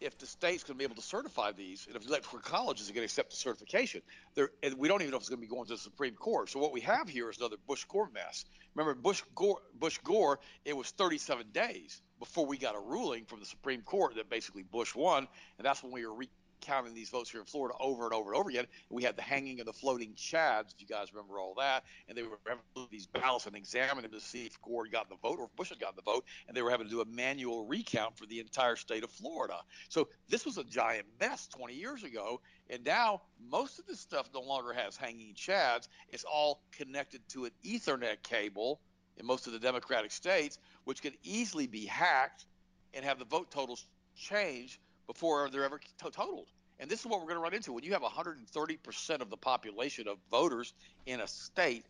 if 0.00 0.18
the 0.18 0.26
state's 0.26 0.62
going 0.64 0.74
to 0.74 0.78
be 0.78 0.84
able 0.84 0.96
to 0.96 1.02
certify 1.02 1.52
these, 1.52 1.86
and 1.86 1.96
if 1.96 2.06
electoral 2.06 2.42
colleges 2.42 2.88
are 2.88 2.92
going 2.92 3.02
to 3.02 3.10
accept 3.10 3.30
the 3.30 3.36
certification. 3.36 4.02
There, 4.34 4.50
and 4.62 4.76
we 4.78 4.88
don't 4.88 5.00
even 5.02 5.10
know 5.10 5.16
if 5.16 5.22
it's 5.22 5.28
going 5.28 5.40
to 5.40 5.46
be 5.46 5.50
going 5.50 5.66
to 5.66 5.74
the 5.74 5.78
Supreme 5.78 6.14
Court. 6.14 6.50
So 6.50 6.58
what 6.58 6.72
we 6.72 6.80
have 6.82 7.08
here 7.08 7.30
is 7.30 7.38
another 7.38 7.56
Bush 7.66 7.84
Gore 7.84 8.10
mess. 8.12 8.44
Remember 8.74 9.00
Bush 9.00 9.22
Gore? 9.34 9.60
Bush 9.78 9.98
Gore. 10.04 10.40
It 10.64 10.76
was 10.76 10.90
37 10.90 11.46
days 11.52 12.02
before 12.18 12.46
we 12.46 12.58
got 12.58 12.74
a 12.74 12.80
ruling 12.80 13.24
from 13.24 13.40
the 13.40 13.46
Supreme 13.46 13.82
Court 13.82 14.14
that 14.16 14.28
basically 14.28 14.62
Bush 14.62 14.94
won, 14.94 15.28
and 15.58 15.64
that's 15.64 15.82
when 15.82 15.92
we 15.92 16.06
were 16.06 16.14
re- 16.14 16.30
counting 16.64 16.94
these 16.94 17.10
votes 17.10 17.30
here 17.30 17.40
in 17.40 17.46
Florida 17.46 17.74
over 17.80 18.04
and 18.04 18.14
over 18.14 18.32
and 18.32 18.40
over 18.40 18.50
again. 18.50 18.66
We 18.90 19.02
had 19.02 19.16
the 19.16 19.22
hanging 19.22 19.60
of 19.60 19.66
the 19.66 19.72
floating 19.72 20.14
chads, 20.14 20.74
if 20.74 20.80
you 20.80 20.86
guys 20.86 21.12
remember 21.12 21.38
all 21.38 21.54
that, 21.58 21.84
and 22.08 22.16
they 22.16 22.22
were 22.22 22.38
having 22.46 22.62
these 22.90 23.06
ballots 23.06 23.46
and 23.46 23.56
examining 23.56 24.10
them 24.10 24.18
to 24.18 24.24
see 24.24 24.46
if 24.46 24.60
Gore 24.62 24.86
got 24.86 25.08
the 25.08 25.16
vote 25.16 25.38
or 25.38 25.44
if 25.44 25.56
Bush 25.56 25.68
had 25.68 25.80
gotten 25.80 25.96
the 25.96 26.10
vote, 26.10 26.24
and 26.48 26.56
they 26.56 26.62
were 26.62 26.70
having 26.70 26.86
to 26.86 26.90
do 26.90 27.00
a 27.00 27.06
manual 27.06 27.66
recount 27.66 28.16
for 28.16 28.26
the 28.26 28.40
entire 28.40 28.76
state 28.76 29.04
of 29.04 29.10
Florida. 29.10 29.58
So 29.88 30.08
this 30.28 30.44
was 30.44 30.58
a 30.58 30.64
giant 30.64 31.06
mess 31.20 31.46
20 31.48 31.74
years 31.74 32.02
ago, 32.04 32.40
and 32.70 32.84
now 32.84 33.22
most 33.50 33.78
of 33.78 33.86
this 33.86 34.00
stuff 34.00 34.30
no 34.34 34.40
longer 34.40 34.72
has 34.72 34.96
hanging 34.96 35.34
chads. 35.34 35.88
It's 36.08 36.24
all 36.24 36.62
connected 36.72 37.20
to 37.30 37.44
an 37.44 37.52
Ethernet 37.64 38.22
cable 38.22 38.80
in 39.16 39.26
most 39.26 39.46
of 39.46 39.52
the 39.52 39.58
Democratic 39.58 40.10
states, 40.10 40.58
which 40.84 41.02
can 41.02 41.12
easily 41.22 41.66
be 41.66 41.84
hacked 41.86 42.46
and 42.94 43.04
have 43.04 43.18
the 43.18 43.24
vote 43.24 43.50
totals 43.50 43.86
change 44.16 44.80
before 45.06 45.48
they're 45.50 45.64
ever 45.64 45.80
totaled. 45.98 46.48
And 46.80 46.90
this 46.90 47.00
is 47.00 47.06
what 47.06 47.20
we're 47.20 47.26
going 47.26 47.36
to 47.36 47.42
run 47.42 47.54
into. 47.54 47.72
When 47.72 47.84
you 47.84 47.92
have 47.92 48.02
130% 48.02 49.20
of 49.20 49.30
the 49.30 49.36
population 49.36 50.08
of 50.08 50.18
voters 50.30 50.74
in 51.06 51.20
a 51.20 51.26
state 51.26 51.84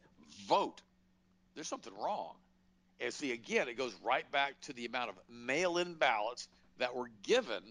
vote, 0.46 0.82
there's 1.54 1.68
something 1.68 1.92
wrong. 1.98 2.34
And 3.00 3.12
see, 3.12 3.32
again, 3.32 3.68
it 3.68 3.76
goes 3.76 3.94
right 4.04 4.30
back 4.30 4.60
to 4.62 4.72
the 4.72 4.86
amount 4.86 5.10
of 5.10 5.16
mail 5.28 5.78
in 5.78 5.94
ballots 5.94 6.48
that 6.78 6.94
were 6.94 7.08
given 7.22 7.62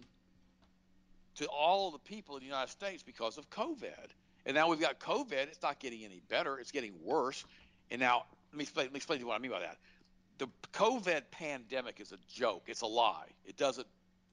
to 1.36 1.46
all 1.48 1.92
the 1.92 2.00
people 2.00 2.36
in 2.36 2.42
the 2.42 2.48
United 2.48 2.72
States 2.72 3.04
because 3.04 3.38
of 3.38 3.50
COVID. 3.50 4.10
And 4.46 4.56
now 4.56 4.70
we've 4.70 4.80
got 4.80 5.00
COVID. 5.00 5.32
It's 5.34 5.62
not 5.62 5.80
getting 5.80 6.04
any 6.04 6.22
better, 6.30 6.60
it's 6.60 6.72
getting 6.72 6.94
worse. 7.04 7.46
And 7.92 8.00
now, 8.00 8.24
let 8.52 8.58
me 8.58 8.64
explain, 8.64 8.88
let 8.88 8.94
me 8.94 8.98
explain 8.98 9.20
to 9.20 9.24
you 9.24 9.28
what 9.28 9.36
I 9.36 9.40
mean 9.40 9.52
by 9.52 9.60
that. 9.60 9.78
The 10.40 10.48
COVID 10.74 11.22
pandemic 11.32 12.00
is 12.00 12.12
a 12.12 12.18
joke, 12.28 12.64
it's 12.68 12.82
a 12.82 12.88
lie. 12.88 13.28
It 13.46 13.56
doesn't 13.56 13.88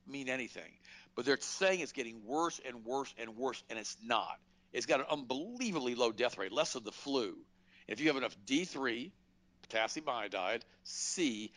mean 0.07 0.29
anything 0.29 0.73
but 1.15 1.25
they're 1.25 1.39
saying 1.41 1.81
it's 1.81 1.93
getting 1.93 2.25
worse 2.25 2.61
and 2.67 2.85
worse 2.85 3.13
and 3.19 3.37
worse, 3.37 3.63
and 3.71 3.79
it's 3.79 3.97
not. 4.03 4.39
It's 4.73 4.87
got 4.87 5.01
an 5.01 5.07
unbelievably 5.11 5.95
low 5.97 6.13
death 6.13 6.39
rate, 6.39 6.53
less 6.53 6.75
than 6.75 6.85
the 6.85 6.93
flu. 6.93 7.37
If 7.89 8.01
you 8.01 8.07
have 8.09 8.17
enough 8.17 8.37
D3, 8.47 9.11
potassium 9.63 10.09
iodide, 10.09 10.65
C, 10.85 11.53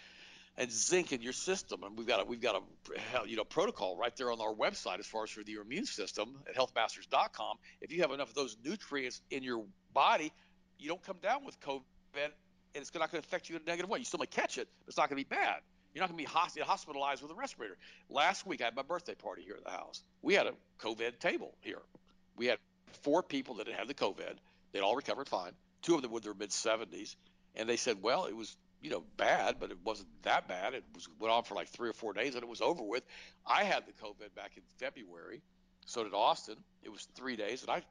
and 0.57 0.71
zinc 0.71 1.11
in 1.11 1.21
your 1.21 1.33
system, 1.33 1.83
and 1.83 1.97
we've 1.97 2.07
got 2.07 2.21
a, 2.21 2.25
we've 2.25 2.41
got 2.41 2.55
a 2.55 3.27
you 3.27 3.35
know 3.35 3.43
protocol 3.43 3.97
right 3.97 4.15
there 4.15 4.31
on 4.31 4.39
our 4.39 4.53
website 4.53 4.99
as 4.99 5.07
far 5.07 5.23
as 5.23 5.29
for 5.29 5.41
your 5.41 5.63
immune 5.63 5.85
system 5.85 6.35
at 6.47 6.55
healthmasters.com. 6.55 7.57
If 7.81 7.91
you 7.91 8.01
have 8.01 8.11
enough 8.11 8.29
of 8.29 8.35
those 8.35 8.57
nutrients 8.63 9.21
in 9.31 9.43
your 9.43 9.63
body, 9.93 10.31
you 10.77 10.89
don't 10.89 11.03
come 11.03 11.17
down 11.21 11.45
with 11.45 11.59
COVID, 11.61 11.81
and 12.15 12.31
it's 12.75 12.93
not 12.93 13.11
going 13.11 13.21
to 13.21 13.27
affect 13.27 13.49
you 13.49 13.55
in 13.55 13.61
a 13.63 13.65
negative 13.65 13.89
way. 13.89 13.99
You 13.99 14.05
still 14.05 14.19
may 14.19 14.25
catch 14.25 14.57
it, 14.57 14.67
but 14.79 14.89
it's 14.89 14.97
not 14.97 15.09
going 15.09 15.23
to 15.23 15.29
be 15.29 15.35
bad. 15.35 15.61
You're 15.93 16.01
not 16.01 16.10
going 16.10 16.25
to 16.25 16.32
be 16.56 16.63
hospitalized 16.63 17.21
with 17.21 17.32
a 17.32 17.36
respirator. 17.36 17.77
Last 18.10 18.47
week, 18.47 18.62
I 18.62 18.65
had 18.65 18.75
my 18.75 18.82
birthday 18.82 19.13
party 19.13 19.43
here 19.43 19.56
at 19.56 19.63
the 19.63 19.71
house. 19.71 20.03
We 20.21 20.34
had 20.34 20.47
a 20.47 20.53
COVID 20.79 21.19
table 21.19 21.53
here. 21.62 21.82
We 22.36 22.47
had 22.47 22.58
four 23.03 23.21
people 23.21 23.56
that 23.56 23.67
had 23.67 23.75
had 23.75 23.88
the 23.88 23.93
COVID. 23.93 24.36
They'd 24.71 24.82
all 24.82 24.95
recovered 24.95 25.29
fine. 25.29 25.51
Two 25.84 25.95
of 25.95 26.01
them 26.01 26.12
were 26.12 26.17
in 26.17 26.23
their 26.23 26.34
mid 26.34 26.49
70s, 26.49 27.15
and 27.56 27.69
they 27.69 27.77
said, 27.77 28.01
"Well, 28.01 28.25
it 28.25 28.36
was 28.36 28.56
you 28.82 28.89
know 28.89 29.03
bad, 29.17 29.60
but 29.60 29.69
it 29.69 29.77
wasn't 29.84 30.08
that 30.23 30.47
bad. 30.47 30.73
It 30.73 30.84
was 30.95 31.08
went 31.19 31.32
on 31.32 31.43
for 31.43 31.53
like 31.53 31.67
three 31.67 31.89
or 31.89 31.93
four 31.93 32.13
days, 32.13 32.34
and 32.34 32.43
it 32.43 32.49
was 32.49 32.62
over 32.62 32.84
with." 32.84 33.03
I 33.45 33.63
had 33.63 33.86
the 33.86 33.91
COVID 33.91 34.34
back 34.36 34.58
in 34.58 34.63
February. 34.77 35.41
So 35.86 36.03
did 36.03 36.13
Austin. 36.13 36.56
It 36.82 36.89
was 36.89 37.08
three 37.13 37.36
days, 37.36 37.62
and 37.62 37.69
I, 37.69 37.84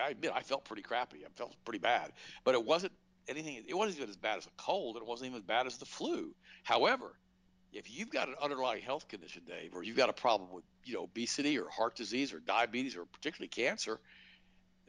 I 0.00 0.10
admit 0.10 0.32
I 0.34 0.42
felt 0.42 0.64
pretty 0.64 0.82
crappy. 0.82 1.24
I 1.24 1.28
felt 1.36 1.54
pretty 1.64 1.78
bad, 1.78 2.12
but 2.44 2.54
it 2.54 2.64
wasn't 2.64 2.92
anything. 3.28 3.64
It 3.66 3.74
wasn't 3.74 3.98
even 3.98 4.10
as 4.10 4.16
bad 4.16 4.38
as 4.38 4.46
a 4.46 4.50
cold, 4.56 4.96
and 4.96 5.04
it 5.04 5.08
wasn't 5.08 5.28
even 5.28 5.38
as 5.38 5.44
bad 5.44 5.66
as 5.66 5.78
the 5.78 5.86
flu. 5.86 6.34
However, 6.64 7.14
if 7.76 7.90
you've 7.90 8.10
got 8.10 8.28
an 8.28 8.34
underlying 8.40 8.82
health 8.82 9.06
condition, 9.06 9.42
Dave, 9.46 9.72
or 9.74 9.82
you've 9.82 9.96
got 9.96 10.08
a 10.08 10.14
problem 10.14 10.50
with 10.50 10.64
you 10.84 10.94
know 10.94 11.02
obesity 11.02 11.58
or 11.58 11.68
heart 11.68 11.94
disease 11.94 12.32
or 12.32 12.40
diabetes 12.40 12.96
or 12.96 13.04
particularly 13.04 13.48
cancer, 13.48 14.00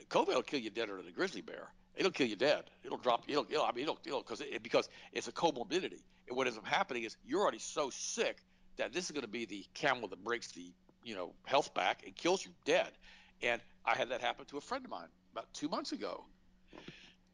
COVID 0.09 0.27
will 0.27 0.41
kill 0.41 0.59
you 0.59 0.69
deader 0.69 0.95
than 0.97 1.07
a 1.07 1.11
grizzly 1.11 1.41
bear. 1.41 1.67
It'll 1.97 2.11
kill 2.11 2.27
you 2.27 2.35
dead. 2.35 2.63
It'll 2.83 2.97
drop. 2.97 3.25
It'll. 3.27 3.45
it'll 3.49 3.65
I 3.65 3.71
mean, 3.73 3.83
it'll. 3.83 3.99
It'll 4.05 4.21
because 4.21 4.41
it, 4.41 4.63
because 4.63 4.87
it's 5.11 5.27
a 5.27 5.31
comorbidity. 5.31 6.01
And 6.27 6.37
what 6.37 6.47
ends 6.47 6.57
up 6.57 6.65
happening 6.65 7.03
is 7.03 7.17
you're 7.25 7.41
already 7.41 7.59
so 7.59 7.89
sick 7.89 8.37
that 8.77 8.93
this 8.93 9.05
is 9.05 9.11
going 9.11 9.23
to 9.23 9.29
be 9.29 9.45
the 9.45 9.65
camel 9.73 10.07
that 10.07 10.23
breaks 10.23 10.51
the 10.51 10.71
you 11.03 11.15
know 11.15 11.33
health 11.45 11.73
back 11.73 12.03
and 12.05 12.15
kills 12.15 12.45
you 12.45 12.51
dead. 12.65 12.89
And 13.43 13.61
I 13.85 13.95
had 13.95 14.09
that 14.09 14.21
happen 14.21 14.45
to 14.45 14.57
a 14.57 14.61
friend 14.61 14.85
of 14.85 14.91
mine 14.91 15.07
about 15.33 15.51
two 15.53 15.67
months 15.67 15.91
ago. 15.91 16.23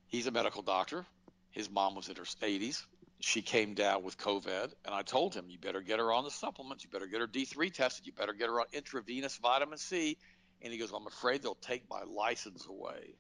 He's 0.07 0.25
a 0.27 0.31
medical 0.31 0.61
doctor. 0.61 1.05
His 1.51 1.69
mom 1.69 1.95
was 1.95 2.09
in 2.09 2.15
her 2.15 2.23
80s 2.23 2.83
she 3.25 3.41
came 3.41 3.73
down 3.73 4.03
with 4.03 4.17
COVID, 4.17 4.73
and 4.83 4.93
I 4.93 5.01
told 5.01 5.33
him, 5.33 5.45
you 5.47 5.57
better 5.57 5.79
get 5.79 5.99
her 5.99 6.11
on 6.11 6.25
the 6.25 6.29
supplements. 6.29 6.83
You 6.83 6.89
better 6.89 7.07
get 7.07 7.21
her 7.21 7.27
D3 7.27 7.73
tested. 7.73 8.05
You 8.05 8.11
better 8.11 8.33
get 8.33 8.49
her 8.49 8.59
on 8.59 8.65
intravenous 8.73 9.37
vitamin 9.37 9.77
C. 9.77 10.17
And 10.61 10.73
he 10.73 10.77
goes, 10.77 10.91
I'm 10.91 11.07
afraid 11.07 11.41
they'll 11.41 11.55
take 11.55 11.89
my 11.89 12.03
license 12.03 12.67
away. 12.67 13.15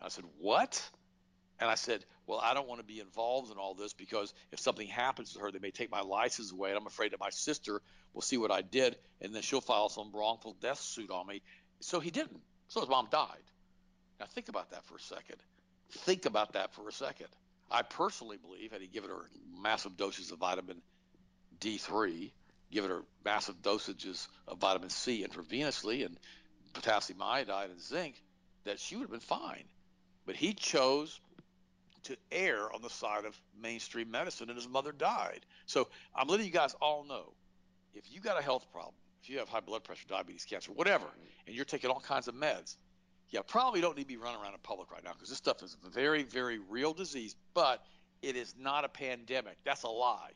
I 0.00 0.08
said, 0.08 0.24
What? 0.38 0.82
And 1.60 1.68
I 1.68 1.74
said, 1.74 2.06
Well, 2.26 2.40
I 2.42 2.54
don't 2.54 2.66
want 2.66 2.80
to 2.80 2.86
be 2.86 3.00
involved 3.00 3.52
in 3.52 3.58
all 3.58 3.74
this 3.74 3.92
because 3.92 4.32
if 4.50 4.60
something 4.60 4.88
happens 4.88 5.34
to 5.34 5.40
her, 5.40 5.50
they 5.50 5.58
may 5.58 5.70
take 5.70 5.90
my 5.90 6.00
license 6.00 6.50
away. 6.50 6.70
And 6.70 6.78
I'm 6.78 6.86
afraid 6.86 7.12
that 7.12 7.20
my 7.20 7.28
sister 7.28 7.82
will 8.14 8.22
see 8.22 8.38
what 8.38 8.50
I 8.50 8.62
did, 8.62 8.96
and 9.20 9.34
then 9.34 9.42
she'll 9.42 9.60
file 9.60 9.90
some 9.90 10.10
wrongful 10.14 10.56
death 10.62 10.80
suit 10.80 11.10
on 11.10 11.26
me. 11.26 11.42
So 11.80 12.00
he 12.00 12.10
didn't. 12.10 12.40
So 12.68 12.80
his 12.80 12.88
mom 12.88 13.08
died. 13.10 13.44
Now 14.18 14.24
think 14.24 14.48
about 14.48 14.70
that 14.70 14.86
for 14.86 14.96
a 14.96 15.00
second. 15.00 15.36
Think 15.90 16.24
about 16.24 16.54
that 16.54 16.72
for 16.72 16.88
a 16.88 16.92
second. 16.92 17.28
I 17.74 17.82
personally 17.82 18.36
believe, 18.36 18.70
had 18.70 18.80
he 18.80 18.86
given 18.86 19.10
her 19.10 19.28
massive 19.60 19.96
doses 19.96 20.30
of 20.30 20.38
vitamin 20.38 20.80
D3, 21.60 22.30
given 22.70 22.90
her 22.90 23.02
massive 23.24 23.62
dosages 23.62 24.28
of 24.46 24.58
vitamin 24.58 24.90
C 24.90 25.26
intravenously 25.26 26.06
and 26.06 26.16
potassium 26.72 27.20
iodide 27.20 27.70
and 27.70 27.80
zinc, 27.80 28.22
that 28.62 28.78
she 28.78 28.94
would 28.94 29.02
have 29.02 29.10
been 29.10 29.18
fine. 29.18 29.64
But 30.24 30.36
he 30.36 30.54
chose 30.54 31.20
to 32.04 32.16
err 32.30 32.72
on 32.72 32.80
the 32.80 32.90
side 32.90 33.24
of 33.24 33.36
mainstream 33.60 34.08
medicine, 34.08 34.50
and 34.50 34.56
his 34.56 34.68
mother 34.68 34.92
died. 34.92 35.40
So 35.66 35.88
I'm 36.14 36.28
letting 36.28 36.46
you 36.46 36.52
guys 36.52 36.76
all 36.80 37.02
know 37.04 37.32
if 37.92 38.04
you 38.08 38.20
got 38.20 38.38
a 38.38 38.42
health 38.42 38.70
problem, 38.70 38.94
if 39.20 39.28
you 39.28 39.38
have 39.38 39.48
high 39.48 39.60
blood 39.60 39.82
pressure, 39.82 40.06
diabetes, 40.06 40.44
cancer, 40.44 40.70
whatever, 40.70 41.06
and 41.48 41.56
you're 41.56 41.64
taking 41.64 41.90
all 41.90 41.98
kinds 41.98 42.28
of 42.28 42.36
meds, 42.36 42.76
yeah, 43.30 43.40
probably 43.46 43.80
don't 43.80 43.96
need 43.96 44.04
to 44.04 44.08
be 44.08 44.16
running 44.16 44.40
around 44.40 44.52
in 44.52 44.60
public 44.62 44.90
right 44.90 45.02
now 45.04 45.12
because 45.12 45.28
this 45.28 45.38
stuff 45.38 45.62
is 45.62 45.76
a 45.86 45.90
very, 45.90 46.22
very 46.22 46.58
real 46.58 46.92
disease, 46.92 47.36
but 47.54 47.82
it 48.22 48.36
is 48.36 48.54
not 48.58 48.84
a 48.84 48.88
pandemic. 48.88 49.56
That's 49.64 49.82
a 49.82 49.88
lie. 49.88 50.30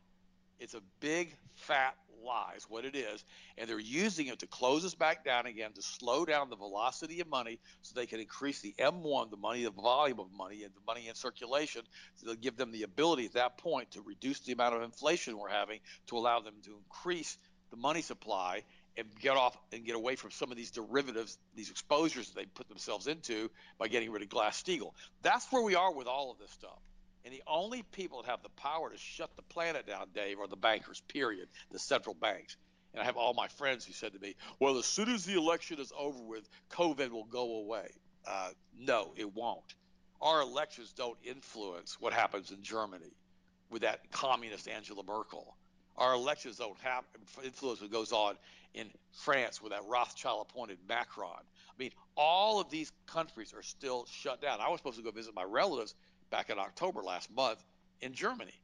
It's 0.59 0.75
a 0.75 0.83
big, 1.01 1.37
fat 1.55 1.95
lie, 2.25 2.55
is 2.57 2.65
what 2.65 2.85
it 2.85 2.97
is. 2.97 3.25
And 3.57 3.69
they're 3.69 3.79
using 3.79 4.27
it 4.27 4.41
to 4.41 4.47
close 4.47 4.85
us 4.85 4.95
back 4.95 5.25
down 5.25 5.47
again, 5.47 5.73
to 5.73 5.83
slow 5.83 6.25
down 6.25 6.51
the 6.51 6.57
velocity 6.57 7.21
of 7.21 7.29
money 7.29 7.61
so 7.83 7.95
they 7.95 8.07
can 8.07 8.21
increase 8.21 8.61
the 8.61 8.75
M1, 8.79 9.31
the 9.31 9.37
money, 9.37 9.63
the 9.65 9.71
volume 9.71 10.19
of 10.19 10.33
money, 10.33 10.65
and 10.65 10.75
the 10.75 10.81
money 10.87 11.09
in 11.09 11.15
circulation. 11.15 11.83
So 12.17 12.27
they'll 12.27 12.37
give 12.37 12.57
them 12.57 12.73
the 12.73 12.83
ability 12.83 13.27
at 13.27 13.35
that 13.35 13.59
point 13.59 13.93
to 13.93 14.03
reduce 14.03 14.41
the 14.41 14.53
amount 14.53 14.75
of 14.75 14.83
inflation 14.83 15.39
we're 15.39 15.49
having 15.49 15.81
to 16.09 16.17
allow 16.17 16.41
them 16.41 16.55
to 16.65 16.77
increase 16.77 17.39
the 17.71 17.77
money 17.77 18.03
supply 18.03 18.65
and 18.99 19.07
get 19.21 19.37
off 19.37 19.57
and 19.73 19.85
get 19.85 19.95
away 19.95 20.17
from 20.17 20.31
some 20.31 20.51
of 20.51 20.57
these 20.57 20.73
derivatives, 20.73 21.39
these 21.55 21.71
exposures 21.71 22.31
they 22.31 22.45
put 22.45 22.69
themselves 22.69 23.07
into 23.07 23.49
by 23.79 23.89
getting 23.89 24.11
rid 24.11 24.23
of 24.23 24.29
Glass 24.29 24.61
Steagall. 24.61 24.93
That's 25.23 25.51
where 25.53 25.63
we 25.63 25.77
are 25.77 25.93
with 25.95 26.09
all 26.09 26.33
of 26.33 26.39
this 26.39 26.51
stuff. 26.51 26.81
And 27.25 27.33
the 27.33 27.43
only 27.47 27.83
people 27.83 28.23
that 28.23 28.31
have 28.31 28.43
the 28.43 28.49
power 28.51 28.91
to 28.91 28.99
shut 28.99 29.31
the 29.37 29.43
planet 29.43 29.87
down, 29.87 30.09
Dave, 30.15 30.41
are 30.41 30.49
the 30.49 30.57
bankers, 30.57 31.03
period, 31.09 31.49
the 31.71 31.79
central 31.79 32.15
banks. 32.15 32.57
And 32.93 33.03
I 33.03 33.05
have 33.05 33.17
all 33.17 33.35
my 33.35 33.49
friends 33.49 33.85
who 33.85 33.93
said 33.93 34.15
to 34.15 34.19
me, 34.19 34.35
well, 34.61 34.79
as 34.79 34.87
soon 34.87 35.09
as 35.11 35.25
the 35.25 35.35
election 35.35 35.79
is 35.79 35.93
over 35.97 36.23
with, 36.23 36.49
COVID 36.71 37.11
will 37.11 37.27
go 37.27 37.59
away. 37.59 37.89
Uh, 38.27 38.51
no, 38.79 39.13
it 39.17 39.35
won't. 39.35 39.75
Our 40.21 40.41
elections 40.41 40.93
don't 40.97 41.19
influence 41.23 41.99
what 42.01 42.13
happens 42.13 42.51
in 42.51 42.63
Germany 42.63 43.13
with 43.71 43.83
that 43.83 44.11
communist 44.11 44.69
Angela 44.69 45.03
Merkel. 45.05 45.57
Our 45.99 46.15
elections 46.15 46.57
don't 46.57 46.79
have 46.81 47.05
influence 47.45 47.81
what 47.81 47.91
goes 47.91 48.13
on 48.13 48.37
in 48.75 48.89
France 49.25 49.61
with 49.61 49.73
that 49.73 49.83
Rothschild 49.89 50.47
appointed 50.49 50.79
Macron. 50.89 51.31
I 51.33 51.75
mean, 51.79 51.91
all 52.17 52.61
of 52.61 52.71
these 52.71 52.93
countries 53.07 53.53
are 53.53 53.63
still 53.63 54.07
shut 54.11 54.41
down. 54.41 54.61
I 54.61 54.69
was 54.69 54.79
supposed 54.79 54.99
to 54.99 55.03
go 55.03 55.11
visit 55.11 55.35
my 55.35 55.43
relatives 55.43 55.95
back 56.31 56.51
in 56.51 56.59
October 56.59 57.03
last 57.03 57.31
month 57.31 57.63
in 58.01 58.13
Germany. 58.13 58.55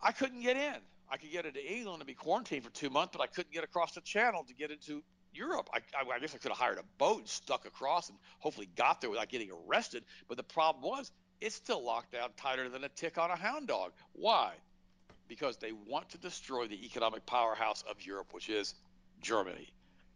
I 0.00 0.10
couldn't 0.12 0.42
get 0.42 0.56
in. 0.56 0.74
I 1.08 1.18
could 1.18 1.30
get 1.30 1.46
into 1.46 1.64
England 1.64 2.00
and 2.00 2.06
be 2.06 2.14
quarantined 2.14 2.64
for 2.64 2.70
two 2.70 2.90
months, 2.90 3.14
but 3.16 3.22
I 3.22 3.26
couldn't 3.26 3.52
get 3.52 3.62
across 3.62 3.92
the 3.92 4.00
channel 4.00 4.44
to 4.44 4.54
get 4.54 4.70
into 4.70 5.02
Europe. 5.32 5.68
I, 5.72 5.78
I, 5.96 6.16
I 6.16 6.18
guess 6.18 6.34
I 6.34 6.38
could 6.38 6.50
have 6.50 6.58
hired 6.58 6.78
a 6.78 6.84
boat 6.98 7.18
and 7.20 7.28
stuck 7.28 7.66
across 7.66 8.08
and 8.08 8.18
hopefully 8.40 8.68
got 8.76 9.00
there 9.00 9.10
without 9.10 9.28
getting 9.28 9.50
arrested. 9.52 10.04
But 10.26 10.36
the 10.36 10.42
problem 10.42 10.82
was 10.82 11.12
it's 11.40 11.54
still 11.54 11.84
locked 11.84 12.12
down 12.12 12.30
tighter 12.36 12.68
than 12.68 12.82
a 12.82 12.88
tick 12.88 13.18
on 13.18 13.30
a 13.30 13.36
hound 13.36 13.68
dog. 13.68 13.92
Why? 14.14 14.52
Because 15.32 15.56
they 15.56 15.72
want 15.72 16.10
to 16.10 16.18
destroy 16.18 16.66
the 16.66 16.84
economic 16.84 17.24
powerhouse 17.24 17.82
of 17.90 18.04
Europe, 18.04 18.34
which 18.34 18.50
is 18.50 18.74
Germany. 19.22 19.66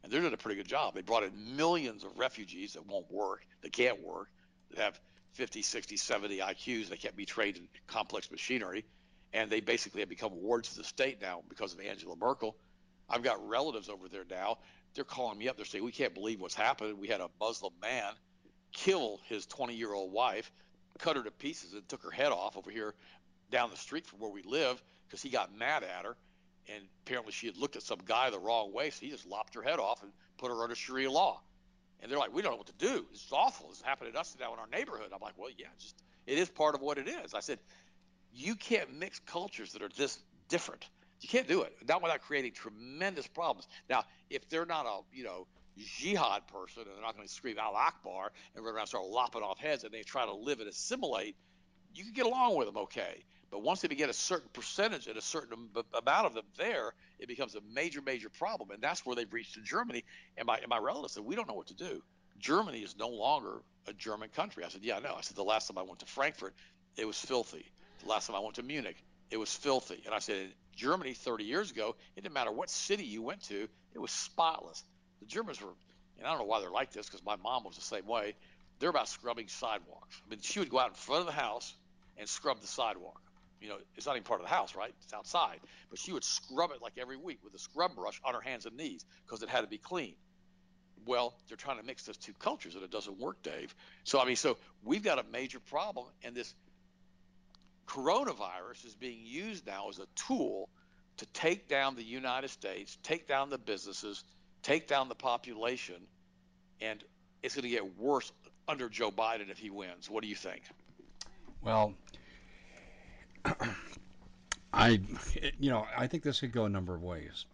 And 0.03 0.13
they're 0.13 0.21
doing 0.21 0.35
a 0.35 0.37
pretty 0.37 0.59
good 0.59 0.69
job. 0.69 0.95
They 0.95 1.01
brought 1.01 1.23
in 1.23 1.57
millions 1.57 2.05
of 2.05 2.11
refugees 2.19 2.75
that 2.75 2.87
won't 2.87 3.11
work, 3.11 3.47
that 3.63 3.73
can't 3.73 3.99
work, 4.05 4.29
that 4.69 4.79
have 4.79 5.01
50, 5.33 5.63
60, 5.63 5.97
70 5.97 6.39
IQs, 6.41 6.91
they 6.91 6.99
can't 6.99 7.17
be 7.17 7.25
trained 7.25 7.57
in 7.57 7.67
complex 7.87 8.31
machinery. 8.31 8.85
And 9.33 9.49
they 9.51 9.61
basically 9.61 10.01
have 10.01 10.11
become 10.11 10.33
wards 10.35 10.71
of 10.73 10.77
the 10.77 10.85
state 10.85 11.23
now 11.23 11.41
because 11.49 11.73
of 11.73 11.81
Angela 11.81 12.15
Merkel. 12.15 12.55
I've 13.09 13.23
got 13.23 13.49
relatives 13.49 13.89
over 13.89 14.11
there 14.11 14.27
now. 14.29 14.59
They're 14.95 15.05
calling 15.05 15.39
me 15.39 15.49
up. 15.49 15.57
They're 15.57 15.65
saying, 15.65 15.83
We 15.83 15.93
can't 15.93 16.13
believe 16.13 16.43
what's 16.43 16.55
happened. 16.55 16.99
We 16.99 17.09
had 17.09 17.23
a 17.23 17.31
Muslim 17.41 17.73
man 17.81 18.13
kill 18.71 19.21
his 19.25 19.47
20 19.47 19.75
year 19.75 19.95
old 19.95 20.13
wife, 20.13 20.53
cut 20.99 21.17
her 21.17 21.23
to 21.23 21.31
pieces, 21.31 21.73
and 21.73 21.89
took 21.89 22.03
her 22.03 22.11
head 22.11 22.33
off 22.33 22.59
over 22.59 22.71
here 22.71 22.93
down 23.51 23.71
the 23.71 23.77
street 23.79 24.05
from 24.05 24.19
where 24.19 24.31
we 24.31 24.43
live 24.43 24.83
because 25.07 25.23
he 25.23 25.29
got 25.29 25.57
mad 25.57 25.83
at 25.83 26.05
her 26.05 26.17
and 26.69 26.85
apparently 27.05 27.33
she 27.33 27.47
had 27.47 27.57
looked 27.57 27.77
at 27.77 27.83
some 27.83 28.01
guy 28.05 28.31
the 28.31 28.39
wrong 28.39 28.73
way, 28.73 28.91
so 28.91 28.99
he 29.01 29.11
just 29.11 29.27
lopped 29.27 29.55
her 29.55 29.63
head 29.63 29.79
off 29.79 30.03
and 30.03 30.13
put 30.39 30.51
her 30.51 30.63
under 30.63 30.75
Sharia 30.75 31.11
law. 31.11 31.41
And 32.01 32.11
they're 32.11 32.19
like, 32.19 32.35
we 32.35 32.43
don't 32.43 32.53
know 32.53 32.59
what 32.59 32.67
to 32.67 32.73
do. 32.79 33.07
Is 33.15 33.27
awful. 33.33 33.69
This 33.69 33.79
is 33.79 33.85
happening 33.85 34.13
to 34.13 34.21
us 34.21 34.37
now 34.39 34.53
in 34.53 34.59
our 34.59 34.67
neighborhood. 34.67 35.11
I'm 35.15 35.21
like, 35.21 35.35
well, 35.37 35.51
yeah, 35.57 35.67
just 35.79 35.97
it 36.27 36.39
is 36.39 36.49
part 36.49 36.75
of 36.75 36.83
what 36.83 36.99
it 36.99 37.09
is. 37.09 37.35
I 37.35 37.41
said, 37.41 37.59
you 38.35 38.55
can't 38.55 38.99
mix 38.99 39.19
cultures 39.21 39.73
that 39.73 39.83
are 39.83 39.89
this 39.97 40.19
different. 40.49 40.85
You 41.21 41.29
can't 41.29 41.49
do 41.49 41.63
it. 41.63 41.75
Not 41.89 42.03
without 42.03 42.21
creating 42.21 42.53
tremendous 42.53 43.27
problems. 43.27 43.67
Now, 43.89 44.05
if 44.29 44.49
they're 44.49 44.67
not 44.67 44.87
a 44.87 45.01
you 45.13 45.25
know 45.25 45.47
jihad 45.79 46.47
person 46.49 46.83
and 46.83 46.93
they're 46.95 47.03
not 47.03 47.17
going 47.17 47.27
to 47.27 47.33
scream 47.33 47.59
Al 47.59 47.75
Akbar 47.75 48.33
and 48.55 48.65
run 48.65 48.75
around 48.75 48.83
and 48.83 48.89
start 48.89 49.07
lopping 49.07 49.43
off 49.43 49.59
heads 49.59 49.85
and 49.85 49.93
they 49.93 50.03
try 50.03 50.27
to 50.27 50.35
live 50.35 50.61
and 50.61 50.69
assimilate, 50.69 51.37
you 51.95 52.05
can 52.05 52.13
get 52.13 52.27
along 52.27 52.57
with 52.57 52.67
them 52.67 52.77
okay. 52.77 53.25
But 53.57 53.63
once 53.63 53.81
they 53.81 53.89
get 53.89 54.11
a 54.11 54.13
certain 54.13 54.51
percentage 54.53 55.07
and 55.07 55.17
a 55.17 55.23
certain 55.23 55.57
amount 55.95 56.27
of 56.27 56.35
them 56.35 56.45
there, 56.59 56.93
it 57.19 57.27
becomes 57.27 57.55
a 57.55 57.63
major, 57.73 58.03
major 58.03 58.29
problem. 58.29 58.71
And 58.71 58.83
that's 58.83 59.07
where 59.07 59.17
they've 59.17 59.33
reached 59.33 59.57
in 59.57 59.65
Germany. 59.65 60.05
And 60.37 60.45
my, 60.45 60.59
and 60.59 60.69
my 60.69 60.77
relatives 60.77 61.15
said, 61.15 61.25
we 61.25 61.35
don't 61.35 61.49
know 61.49 61.55
what 61.55 61.69
to 61.69 61.75
do. 61.75 62.03
Germany 62.39 62.81
is 62.81 62.99
no 62.99 63.09
longer 63.09 63.63
a 63.87 63.95
German 63.95 64.29
country. 64.29 64.63
I 64.63 64.69
said, 64.69 64.83
yeah, 64.85 64.99
I 64.99 65.01
know. 65.01 65.15
I 65.17 65.23
said, 65.23 65.39
the 65.39 65.43
last 65.43 65.69
time 65.69 65.79
I 65.79 65.83
went 65.85 66.01
to 66.01 66.05
Frankfurt, 66.05 66.53
it 66.99 67.07
was 67.07 67.19
filthy. 67.19 67.65
The 68.03 68.11
last 68.11 68.27
time 68.27 68.37
I 68.37 68.41
went 68.41 68.57
to 68.57 68.63
Munich, 68.63 69.03
it 69.31 69.39
was 69.39 69.55
filthy. 69.55 70.03
And 70.05 70.15
I 70.15 70.19
said, 70.19 70.49
Germany 70.77 71.15
30 71.15 71.45
years 71.45 71.71
ago, 71.71 71.97
it 72.15 72.25
didn't 72.25 72.35
matter 72.35 72.53
what 72.53 72.69
city 72.69 73.05
you 73.05 73.23
went 73.23 73.41
to, 73.45 73.69
it 73.95 73.99
was 73.99 74.11
spotless. 74.11 74.85
The 75.21 75.27
Germans 75.27 75.63
were, 75.63 75.73
and 76.19 76.27
I 76.27 76.31
don't 76.31 76.41
know 76.41 76.45
why 76.45 76.61
they're 76.61 76.69
like 76.69 76.93
this 76.93 77.07
because 77.07 77.25
my 77.25 77.37
mom 77.37 77.65
was 77.65 77.77
the 77.77 77.81
same 77.81 78.05
way. 78.05 78.35
They're 78.81 78.91
about 78.91 79.09
scrubbing 79.09 79.49
sidewalks. 79.49 80.21
I 80.27 80.29
mean, 80.29 80.41
she 80.43 80.59
would 80.59 80.69
go 80.69 80.79
out 80.79 80.89
in 80.89 80.95
front 80.95 81.21
of 81.21 81.27
the 81.27 81.33
house 81.33 81.73
and 82.19 82.29
scrub 82.29 82.61
the 82.61 82.67
sidewalk 82.67 83.23
you 83.61 83.69
know, 83.69 83.77
it's 83.97 84.07
not 84.07 84.17
even 84.17 84.25
part 84.25 84.41
of 84.41 84.47
the 84.47 84.55
house, 84.55 84.75
right? 84.75 84.95
It's 85.03 85.13
outside. 85.13 85.61
But 85.91 85.99
she 85.99 86.13
would 86.13 86.25
scrub 86.25 86.71
it 86.73 86.83
like 86.83 86.95
every 86.99 87.17
week 87.17 87.39
with 87.43 87.55
a 87.55 87.59
scrub 87.59 87.95
brush 87.95 88.21
on 88.25 88.35
her 88.35 88.41
hands 88.41 88.67
and 88.67 88.77
knees 88.77 89.05
because 89.25 89.43
it 89.43 89.49
had 89.49 89.63
to 89.63 89.67
be 89.67 89.79
clean. 89.79 90.15
Well, 91.07 91.35
they're 91.49 91.57
trying 91.57 91.79
to 91.79 91.85
mix 91.85 92.05
those 92.05 92.17
two 92.17 92.33
cultures 92.39 92.75
and 92.75 92.83
it 92.83 92.91
doesn't 92.91 93.19
work, 93.19 93.43
Dave. 93.43 93.75
So, 94.05 94.21
I 94.21 94.25
mean, 94.25 94.37
so 94.37 94.57
we've 94.85 95.03
got 95.03 95.19
a 95.19 95.25
major 95.31 95.61
problem, 95.61 96.07
and 96.25 96.35
this 96.35 96.55
coronavirus 97.87 98.85
is 98.85 98.95
being 98.95 99.21
used 99.25 99.67
now 99.67 99.89
as 99.89 99.99
a 99.99 100.07
tool 100.17 100.69
to 101.19 101.27
take 101.27 101.69
down 101.69 101.95
the 101.95 102.03
United 102.03 102.49
States, 102.49 102.99
take 103.03 103.27
down 103.27 103.51
the 103.51 103.59
businesses, 103.59 104.25
take 104.63 104.89
down 104.89 105.09
the 105.09 105.15
population, 105.15 105.97
and 106.81 107.03
it's 107.43 107.55
going 107.55 107.63
to 107.63 107.69
get 107.69 107.99
worse 107.99 108.33
under 108.69 108.89
Joe 108.89 109.11
Biden 109.11 109.51
if 109.51 109.59
he 109.59 109.71
wins. 109.71 110.11
What 110.11 110.23
do 110.23 110.29
you 110.29 110.35
think? 110.35 110.63
Well, 111.63 111.95
I, 114.73 115.01
you 115.59 115.71
know, 115.71 115.87
I 115.97 116.07
think 116.07 116.23
this 116.23 116.41
could 116.41 116.53
go 116.53 116.65
a 116.65 116.69
number 116.69 116.95
of 116.95 117.03
ways. 117.03 117.47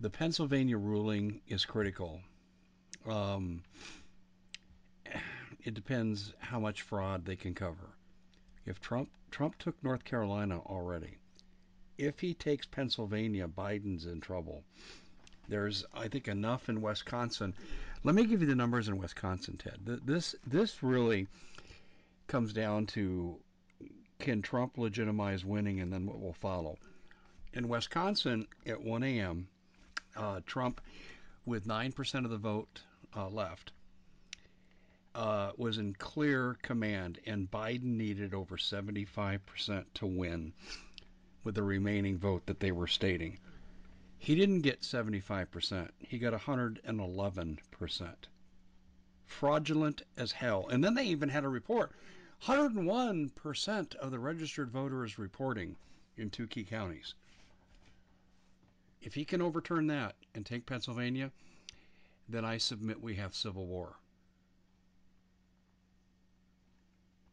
The 0.00 0.10
Pennsylvania 0.10 0.76
ruling 0.78 1.40
is 1.48 1.64
critical. 1.64 2.20
Um, 3.08 3.62
it 5.62 5.74
depends 5.74 6.32
how 6.38 6.60
much 6.60 6.82
fraud 6.82 7.24
they 7.24 7.36
can 7.36 7.54
cover. 7.54 7.90
If 8.66 8.80
Trump 8.80 9.10
Trump 9.30 9.58
took 9.58 9.82
North 9.82 10.04
Carolina 10.04 10.60
already, 10.60 11.18
if 11.98 12.20
he 12.20 12.34
takes 12.34 12.66
Pennsylvania, 12.66 13.46
Biden's 13.46 14.06
in 14.06 14.20
trouble. 14.20 14.64
There's, 15.48 15.84
I 15.92 16.08
think, 16.08 16.28
enough 16.28 16.68
in 16.68 16.80
Wisconsin. 16.80 17.54
Let 18.04 18.14
me 18.14 18.24
give 18.24 18.40
you 18.40 18.46
the 18.46 18.54
numbers 18.54 18.88
in 18.88 18.98
Wisconsin, 18.98 19.56
Ted. 19.56 19.80
This 19.84 20.34
this 20.46 20.82
really 20.82 21.26
comes 22.26 22.52
down 22.52 22.86
to 22.86 23.40
can 24.20 24.42
Trump 24.42 24.78
legitimize 24.78 25.44
winning 25.44 25.80
and 25.80 25.92
then 25.92 26.06
what 26.06 26.20
will 26.20 26.34
follow? 26.34 26.78
In 27.52 27.68
Wisconsin 27.68 28.46
at 28.66 28.80
1 28.80 29.02
a.m., 29.02 29.48
uh, 30.16 30.40
Trump, 30.46 30.80
with 31.46 31.66
9% 31.66 32.24
of 32.24 32.30
the 32.30 32.36
vote 32.36 32.82
uh, 33.16 33.28
left, 33.28 33.72
uh, 35.14 35.50
was 35.56 35.78
in 35.78 35.94
clear 35.94 36.56
command, 36.62 37.18
and 37.26 37.50
Biden 37.50 37.96
needed 37.96 38.32
over 38.32 38.56
75% 38.56 39.84
to 39.94 40.06
win 40.06 40.52
with 41.42 41.54
the 41.54 41.62
remaining 41.62 42.18
vote 42.18 42.46
that 42.46 42.60
they 42.60 42.70
were 42.70 42.86
stating. 42.86 43.38
He 44.18 44.34
didn't 44.34 44.60
get 44.60 44.82
75%, 44.82 45.88
he 45.98 46.18
got 46.18 46.34
111%. 46.34 48.14
Fraudulent 49.24 50.02
as 50.16 50.32
hell. 50.32 50.68
And 50.68 50.84
then 50.84 50.94
they 50.94 51.06
even 51.06 51.28
had 51.30 51.44
a 51.44 51.48
report 51.48 51.92
101% 52.46 53.94
of 53.96 54.10
the 54.10 54.18
registered 54.18 54.70
voters 54.70 55.18
reporting 55.18 55.76
in 56.16 56.30
two 56.30 56.46
key 56.46 56.64
counties. 56.64 57.14
If 59.02 59.14
he 59.14 59.24
can 59.24 59.42
overturn 59.42 59.86
that 59.88 60.14
and 60.34 60.44
take 60.44 60.66
Pennsylvania, 60.66 61.30
then 62.28 62.44
I 62.44 62.58
submit 62.58 63.02
we 63.02 63.16
have 63.16 63.34
civil 63.34 63.66
war. 63.66 63.96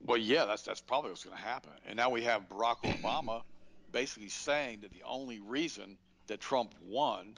Well, 0.05 0.17
yeah, 0.17 0.45
that's 0.45 0.61
that's 0.61 0.79
probably 0.79 1.11
what's 1.11 1.23
going 1.23 1.35
to 1.35 1.43
happen. 1.43 1.71
And 1.85 1.97
now 1.97 2.09
we 2.09 2.23
have 2.23 2.47
Barack 2.47 2.77
Obama 2.83 3.43
basically 3.91 4.29
saying 4.29 4.79
that 4.81 4.91
the 4.91 5.03
only 5.05 5.39
reason 5.39 5.97
that 6.27 6.39
Trump 6.39 6.75
won 6.81 7.35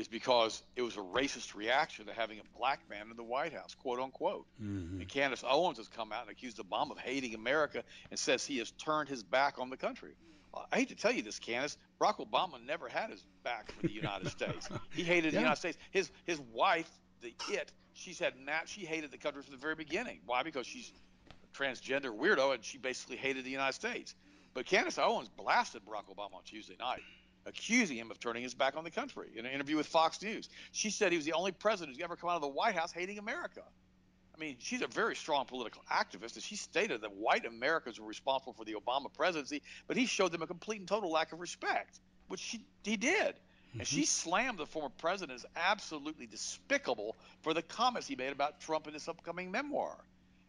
is 0.00 0.08
because 0.08 0.62
it 0.74 0.82
was 0.82 0.96
a 0.96 1.00
racist 1.00 1.54
reaction 1.54 2.06
to 2.06 2.12
having 2.12 2.38
a 2.38 2.58
black 2.58 2.80
man 2.88 3.10
in 3.10 3.16
the 3.16 3.22
White 3.22 3.52
House, 3.52 3.74
quote 3.74 4.00
unquote. 4.00 4.46
Mm-hmm. 4.60 5.00
And 5.00 5.08
Candace 5.08 5.44
Owens 5.46 5.78
has 5.78 5.88
come 5.88 6.10
out 6.12 6.22
and 6.22 6.30
accused 6.30 6.58
Obama 6.58 6.92
of 6.92 6.98
hating 6.98 7.34
America 7.34 7.84
and 8.10 8.18
says 8.18 8.44
he 8.44 8.58
has 8.58 8.70
turned 8.72 9.08
his 9.08 9.22
back 9.22 9.58
on 9.58 9.70
the 9.70 9.76
country. 9.76 10.12
I 10.72 10.78
hate 10.78 10.88
to 10.88 10.96
tell 10.96 11.12
you 11.12 11.22
this, 11.22 11.38
Candace. 11.38 11.76
Barack 12.00 12.16
Obama 12.16 12.64
never 12.64 12.88
had 12.88 13.10
his 13.10 13.24
back 13.44 13.70
for 13.72 13.86
the 13.86 13.92
United 13.92 14.28
States. 14.30 14.68
He 14.92 15.04
hated 15.04 15.26
yeah. 15.26 15.38
the 15.38 15.42
United 15.42 15.60
States. 15.60 15.78
His 15.92 16.10
his 16.24 16.40
wife, 16.52 16.90
the 17.20 17.32
it, 17.50 17.70
she's 17.92 18.18
had 18.18 18.34
Matt. 18.44 18.68
She 18.68 18.84
hated 18.84 19.12
the 19.12 19.18
country 19.18 19.42
from 19.42 19.52
the 19.52 19.60
very 19.60 19.76
beginning. 19.76 20.20
Why? 20.26 20.42
Because 20.42 20.66
she's 20.66 20.90
a 21.30 21.56
transgender 21.56 22.16
weirdo 22.16 22.54
and 22.54 22.64
she 22.64 22.78
basically 22.78 23.16
hated 23.16 23.44
the 23.44 23.50
United 23.50 23.74
States. 23.74 24.14
But 24.52 24.66
Candace 24.66 24.98
Owens 24.98 25.28
blasted 25.28 25.82
Barack 25.84 26.12
Obama 26.12 26.34
on 26.34 26.42
Tuesday 26.44 26.76
night 26.80 27.02
accusing 27.46 27.96
him 27.96 28.10
of 28.10 28.20
turning 28.20 28.42
his 28.42 28.54
back 28.54 28.76
on 28.76 28.84
the 28.84 28.90
country 28.90 29.28
in 29.34 29.46
an 29.46 29.52
interview 29.52 29.76
with 29.76 29.86
Fox 29.86 30.22
News. 30.22 30.48
She 30.72 30.90
said 30.90 31.12
he 31.12 31.18
was 31.18 31.24
the 31.24 31.32
only 31.32 31.52
president 31.52 31.96
who's 31.96 32.04
ever 32.04 32.16
come 32.16 32.30
out 32.30 32.36
of 32.36 32.42
the 32.42 32.48
White 32.48 32.74
House 32.74 32.92
hating 32.92 33.18
America. 33.18 33.62
I 34.34 34.38
mean, 34.38 34.56
she's 34.58 34.80
a 34.80 34.86
very 34.86 35.16
strong 35.16 35.44
political 35.44 35.82
activist, 35.90 36.34
and 36.34 36.42
she 36.42 36.56
stated 36.56 37.02
that 37.02 37.12
white 37.12 37.44
Americans 37.44 38.00
were 38.00 38.06
responsible 38.06 38.54
for 38.54 38.64
the 38.64 38.74
Obama 38.74 39.12
presidency, 39.12 39.62
but 39.86 39.96
he 39.96 40.06
showed 40.06 40.32
them 40.32 40.42
a 40.42 40.46
complete 40.46 40.78
and 40.80 40.88
total 40.88 41.10
lack 41.10 41.32
of 41.32 41.40
respect, 41.40 42.00
which 42.28 42.40
she, 42.40 42.64
he 42.82 42.96
did. 42.96 43.34
And 43.78 43.86
she 43.86 43.98
mm-hmm. 43.98 44.04
slammed 44.04 44.58
the 44.58 44.66
former 44.66 44.88
president 44.98 45.36
as 45.36 45.46
absolutely 45.54 46.26
despicable 46.26 47.16
for 47.42 47.54
the 47.54 47.62
comments 47.62 48.08
he 48.08 48.16
made 48.16 48.32
about 48.32 48.60
Trump 48.60 48.88
in 48.88 48.94
his 48.94 49.06
upcoming 49.08 49.50
memoir 49.50 49.98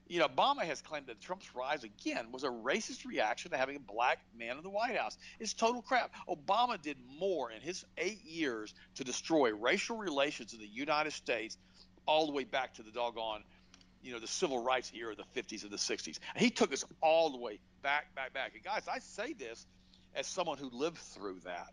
you 0.08 0.20
know, 0.20 0.28
Obama 0.28 0.62
has 0.64 0.82
claimed 0.82 1.08
that 1.08 1.22
Trump's 1.22 1.56
rise 1.56 1.84
again 1.84 2.28
was 2.32 2.44
a 2.44 2.50
racist 2.50 3.06
reaction 3.06 3.52
to 3.52 3.58
having 3.58 3.78
a 3.78 3.80
black 3.80 4.20
man 4.38 4.58
in 4.58 4.64
the 4.64 4.70
White 4.70 4.98
House. 4.98 5.18
It's 5.40 5.54
total 5.54 5.82
crap. 5.82 6.12
Obama 6.28 6.82
did 6.82 6.98
more 7.20 7.52
in 7.52 7.62
his 7.62 7.86
eight 7.98 8.24
years 8.26 8.74
to 8.96 9.04
destroy 9.04 9.54
racial 9.54 9.98
relations 9.98 10.54
in 10.54 10.60
the 10.60 10.68
United 10.68 11.14
States 11.14 11.58
all 12.06 12.26
the 12.26 12.34
way 12.34 12.44
back 12.44 12.74
to 12.76 12.84
the 12.84 12.92
doggone, 12.92 13.44
you 14.04 14.12
know, 14.12 14.20
the 14.20 14.28
civil 14.28 14.64
rights 14.64 14.92
era 14.96 15.12
of 15.12 15.18
the 15.18 15.42
50s 15.42 15.64
and 15.64 15.72
the 15.72 15.78
60s. 15.78 16.20
He 16.36 16.50
took 16.50 16.74
us 16.74 16.84
all 17.02 17.30
the 17.32 17.38
way 17.38 17.60
back, 17.82 18.14
back, 18.16 18.34
back. 18.34 18.52
And 18.54 18.64
guys, 18.64 18.88
I 18.88 19.00
say 19.00 19.34
this 19.34 19.66
as 20.16 20.28
someone 20.28 20.58
who 20.58 20.70
lived 20.72 20.98
through 20.98 21.40
that. 21.46 21.68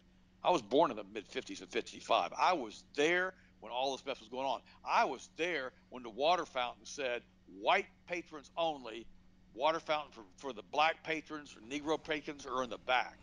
I 0.45 0.51
was 0.51 0.63
born 0.63 0.91
in 0.91 0.97
the 0.97 1.05
mid 1.13 1.29
50s 1.29 1.61
and 1.61 1.69
55. 1.69 2.33
I 2.39 2.53
was 2.53 2.85
there 2.95 3.35
when 3.61 3.73
all 3.73 3.93
this 3.93 4.07
mess 4.07 4.21
was 4.21 4.29
going 4.29 4.47
on. 4.47 4.61
I 4.89 5.05
was 5.05 5.29
there 5.37 5.73
when 5.91 6.03
the 6.03 6.11
water 6.11 6.47
fountain 6.47 6.85
said 6.85 7.23
white 7.61 7.87
patrons 8.07 8.51
only. 8.57 9.07
Water 9.55 9.81
fountain 9.81 10.13
for, 10.13 10.23
for 10.37 10.53
the 10.53 10.63
black 10.71 11.03
patrons 11.03 11.57
or 11.57 11.61
Negro 11.69 12.03
patrons 12.03 12.47
are 12.47 12.63
in 12.63 12.71
the 12.71 12.79
back. 12.79 13.19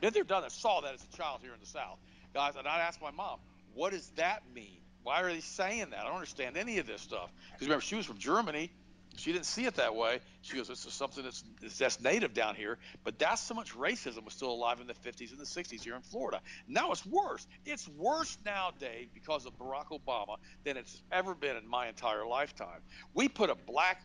Then 0.00 0.12
they're 0.12 0.24
done. 0.24 0.42
I 0.42 0.48
saw 0.48 0.80
that 0.80 0.94
as 0.94 1.04
a 1.12 1.16
child 1.16 1.40
here 1.42 1.52
in 1.52 1.60
the 1.60 1.66
South, 1.66 1.98
guys. 2.34 2.54
And 2.56 2.66
I 2.66 2.80
asked 2.80 3.00
my 3.00 3.10
mom, 3.10 3.38
"What 3.74 3.92
does 3.92 4.08
that 4.16 4.42
mean? 4.54 4.80
Why 5.02 5.22
are 5.22 5.28
they 5.28 5.40
saying 5.40 5.90
that? 5.90 6.00
I 6.00 6.04
don't 6.04 6.14
understand 6.14 6.56
any 6.56 6.78
of 6.78 6.86
this 6.86 7.02
stuff." 7.02 7.30
Because 7.52 7.68
remember, 7.68 7.82
she 7.82 7.94
was 7.94 8.06
from 8.06 8.18
Germany. 8.18 8.72
She 9.20 9.32
didn't 9.32 9.44
see 9.44 9.66
it 9.66 9.74
that 9.74 9.94
way. 9.94 10.20
She 10.40 10.56
goes, 10.56 10.68
"This 10.68 10.86
is 10.86 10.94
something 10.94 11.22
that's 11.22 11.44
that's 11.78 12.00
native 12.00 12.32
down 12.32 12.54
here." 12.54 12.78
But 13.04 13.18
that's 13.18 13.42
so 13.42 13.54
much 13.54 13.74
racism 13.74 14.24
was 14.24 14.32
still 14.32 14.50
alive 14.50 14.80
in 14.80 14.86
the 14.86 14.94
50s 14.94 15.30
and 15.30 15.38
the 15.38 15.44
60s 15.44 15.82
here 15.82 15.94
in 15.94 16.00
Florida. 16.00 16.40
Now 16.66 16.90
it's 16.92 17.04
worse. 17.04 17.46
It's 17.66 17.86
worse 17.86 18.38
now, 18.46 18.70
Dave, 18.78 19.12
because 19.12 19.44
of 19.44 19.58
Barack 19.58 19.88
Obama 19.88 20.38
than 20.64 20.78
it's 20.78 21.02
ever 21.12 21.34
been 21.34 21.56
in 21.56 21.68
my 21.68 21.88
entire 21.88 22.24
lifetime. 22.24 22.80
We 23.12 23.28
put 23.28 23.50
a 23.50 23.54
black 23.54 24.02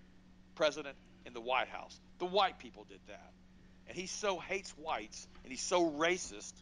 president 0.55 0.97
in 1.25 1.33
the 1.33 1.41
White 1.41 1.69
House. 1.69 1.97
The 2.19 2.25
white 2.25 2.59
people 2.59 2.83
did 2.83 2.99
that, 3.07 3.31
and 3.87 3.97
he 3.97 4.07
so 4.07 4.37
hates 4.37 4.71
whites 4.71 5.27
and 5.43 5.51
he's 5.51 5.61
so 5.61 5.91
racist 5.91 6.53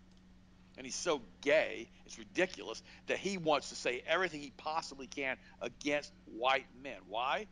and 0.77 0.85
he's 0.85 0.95
so 0.95 1.21
gay, 1.41 1.89
it's 2.05 2.17
ridiculous 2.19 2.81
that 3.07 3.17
he 3.17 3.37
wants 3.37 3.69
to 3.69 3.75
say 3.75 4.03
everything 4.07 4.41
he 4.41 4.51
possibly 4.57 5.07
can 5.07 5.37
against 5.61 6.11
white 6.25 6.65
men. 6.81 6.97
Why? 7.07 7.47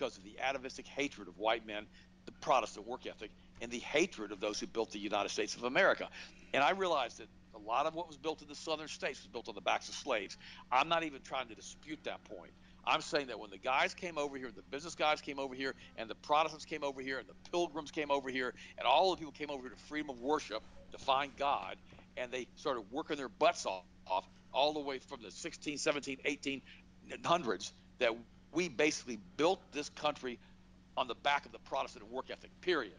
Because 0.00 0.16
of 0.16 0.24
the 0.24 0.40
atavistic 0.40 0.86
hatred 0.86 1.28
of 1.28 1.36
white 1.36 1.66
men, 1.66 1.84
the 2.24 2.32
Protestant 2.32 2.86
work 2.86 3.06
ethic, 3.06 3.30
and 3.60 3.70
the 3.70 3.80
hatred 3.80 4.32
of 4.32 4.40
those 4.40 4.58
who 4.58 4.66
built 4.66 4.92
the 4.92 4.98
United 4.98 5.28
States 5.28 5.54
of 5.56 5.64
America. 5.64 6.08
And 6.54 6.64
I 6.64 6.70
realized 6.70 7.18
that 7.18 7.28
a 7.54 7.58
lot 7.58 7.84
of 7.84 7.94
what 7.94 8.08
was 8.08 8.16
built 8.16 8.40
in 8.40 8.48
the 8.48 8.54
southern 8.54 8.88
states 8.88 9.20
was 9.20 9.26
built 9.26 9.50
on 9.50 9.54
the 9.54 9.60
backs 9.60 9.90
of 9.90 9.94
slaves. 9.94 10.38
I'm 10.72 10.88
not 10.88 11.02
even 11.02 11.20
trying 11.20 11.48
to 11.48 11.54
dispute 11.54 11.98
that 12.04 12.24
point. 12.24 12.52
I'm 12.86 13.02
saying 13.02 13.26
that 13.26 13.38
when 13.38 13.50
the 13.50 13.58
guys 13.58 13.92
came 13.92 14.16
over 14.16 14.38
here, 14.38 14.50
the 14.50 14.62
business 14.70 14.94
guys 14.94 15.20
came 15.20 15.38
over 15.38 15.54
here, 15.54 15.74
and 15.98 16.08
the 16.08 16.14
Protestants 16.14 16.64
came 16.64 16.82
over 16.82 17.02
here, 17.02 17.18
and 17.18 17.28
the 17.28 17.50
pilgrims 17.50 17.90
came 17.90 18.10
over 18.10 18.30
here, 18.30 18.54
and 18.78 18.86
all 18.86 19.10
the 19.10 19.18
people 19.18 19.32
came 19.32 19.50
over 19.50 19.60
here 19.60 19.70
to 19.70 19.82
freedom 19.84 20.08
of 20.08 20.18
worship, 20.22 20.62
to 20.92 20.98
find 20.98 21.30
God, 21.36 21.76
and 22.16 22.32
they 22.32 22.46
started 22.56 22.84
working 22.90 23.18
their 23.18 23.28
butts 23.28 23.66
off, 23.66 23.84
off 24.06 24.24
all 24.54 24.72
the 24.72 24.80
way 24.80 24.98
from 24.98 25.20
the 25.22 25.30
16, 25.30 25.76
17, 25.76 26.16
1800s 26.24 27.72
that 27.98 28.16
we 28.52 28.68
basically 28.68 29.18
built 29.36 29.60
this 29.72 29.88
country 29.90 30.38
on 30.96 31.08
the 31.08 31.14
back 31.14 31.46
of 31.46 31.52
the 31.52 31.58
Protestant 31.58 32.10
work 32.10 32.26
ethic, 32.30 32.50
period. 32.60 32.92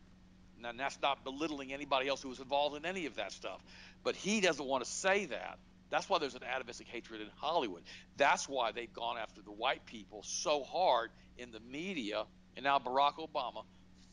And 0.64 0.80
that's 0.80 1.00
not 1.02 1.24
belittling 1.24 1.74
anybody 1.74 2.08
else 2.08 2.22
who 2.22 2.30
was 2.30 2.40
involved 2.40 2.78
in 2.78 2.86
any 2.86 3.08
of 3.08 3.16
that 3.16 3.32
stuff. 3.32 3.60
But 4.04 4.16
he 4.16 4.42
doesn't 4.42 4.66
want 4.66 4.84
to 4.84 4.90
say 4.90 5.26
that. 5.26 5.58
That's 5.90 6.08
why 6.08 6.20
there's 6.20 6.36
an 6.36 6.44
atavistic 6.44 6.88
hatred 6.88 7.22
in 7.22 7.28
Hollywood. 7.36 7.82
That's 8.16 8.48
why 8.48 8.72
they've 8.72 8.92
gone 8.92 9.18
after 9.18 9.42
the 9.42 9.52
white 9.52 9.86
people 9.86 10.24
so 10.24 10.64
hard 10.64 11.10
in 11.38 11.52
the 11.52 11.60
media. 11.60 12.24
And 12.56 12.64
now 12.64 12.80
Barack 12.80 13.16
Obama, 13.16 13.64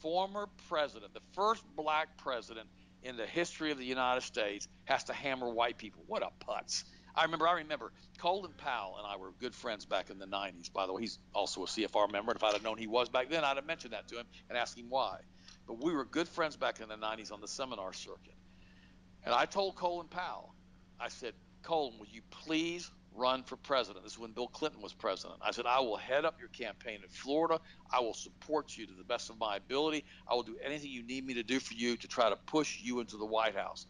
former 0.00 0.48
president, 0.68 1.14
the 1.14 1.20
first 1.34 1.62
black 1.76 2.16
president 2.18 2.66
in 3.04 3.16
the 3.16 3.26
history 3.26 3.70
of 3.70 3.78
the 3.78 3.84
United 3.84 4.22
States, 4.22 4.66
has 4.86 5.04
to 5.04 5.12
hammer 5.12 5.48
white 5.48 5.78
people. 5.78 6.02
What 6.06 6.22
a 6.22 6.30
putz. 6.44 6.82
I 7.18 7.24
remember, 7.24 7.48
I 7.48 7.54
remember 7.54 7.90
Colin 8.18 8.52
Powell 8.56 8.94
and 8.96 9.06
I 9.06 9.16
were 9.16 9.32
good 9.40 9.52
friends 9.52 9.84
back 9.84 10.08
in 10.08 10.18
the 10.18 10.26
90s. 10.26 10.72
By 10.72 10.86
the 10.86 10.92
way, 10.92 11.02
he's 11.02 11.18
also 11.34 11.64
a 11.64 11.66
CFR 11.66 12.10
member. 12.12 12.30
And 12.30 12.38
if 12.38 12.44
I'd 12.44 12.52
have 12.52 12.62
known 12.62 12.78
he 12.78 12.86
was 12.86 13.08
back 13.08 13.28
then, 13.28 13.42
I'd 13.42 13.56
have 13.56 13.66
mentioned 13.66 13.92
that 13.92 14.06
to 14.08 14.20
him 14.20 14.26
and 14.48 14.56
asked 14.56 14.78
him 14.78 14.86
why. 14.88 15.18
But 15.66 15.82
we 15.82 15.92
were 15.92 16.04
good 16.04 16.28
friends 16.28 16.56
back 16.56 16.80
in 16.80 16.88
the 16.88 16.94
90s 16.94 17.32
on 17.32 17.40
the 17.40 17.48
seminar 17.48 17.92
circuit. 17.92 18.36
And 19.24 19.34
I 19.34 19.46
told 19.46 19.74
Colin 19.74 20.06
Powell, 20.06 20.54
I 21.00 21.08
said, 21.08 21.34
Colin, 21.64 21.98
will 21.98 22.06
you 22.06 22.22
please 22.30 22.88
run 23.16 23.42
for 23.42 23.56
president? 23.56 24.04
This 24.04 24.12
is 24.12 24.18
when 24.20 24.30
Bill 24.30 24.46
Clinton 24.46 24.80
was 24.80 24.92
president. 24.92 25.40
I 25.42 25.50
said, 25.50 25.66
I 25.66 25.80
will 25.80 25.96
head 25.96 26.24
up 26.24 26.38
your 26.38 26.50
campaign 26.50 27.00
in 27.02 27.08
Florida. 27.08 27.60
I 27.92 27.98
will 27.98 28.14
support 28.14 28.76
you 28.76 28.86
to 28.86 28.92
the 28.92 29.02
best 29.02 29.28
of 29.28 29.40
my 29.40 29.56
ability. 29.56 30.04
I 30.28 30.34
will 30.34 30.44
do 30.44 30.56
anything 30.64 30.90
you 30.90 31.02
need 31.02 31.26
me 31.26 31.34
to 31.34 31.42
do 31.42 31.58
for 31.58 31.74
you 31.74 31.96
to 31.96 32.06
try 32.06 32.30
to 32.30 32.36
push 32.36 32.80
you 32.80 33.00
into 33.00 33.16
the 33.16 33.26
White 33.26 33.56
House. 33.56 33.88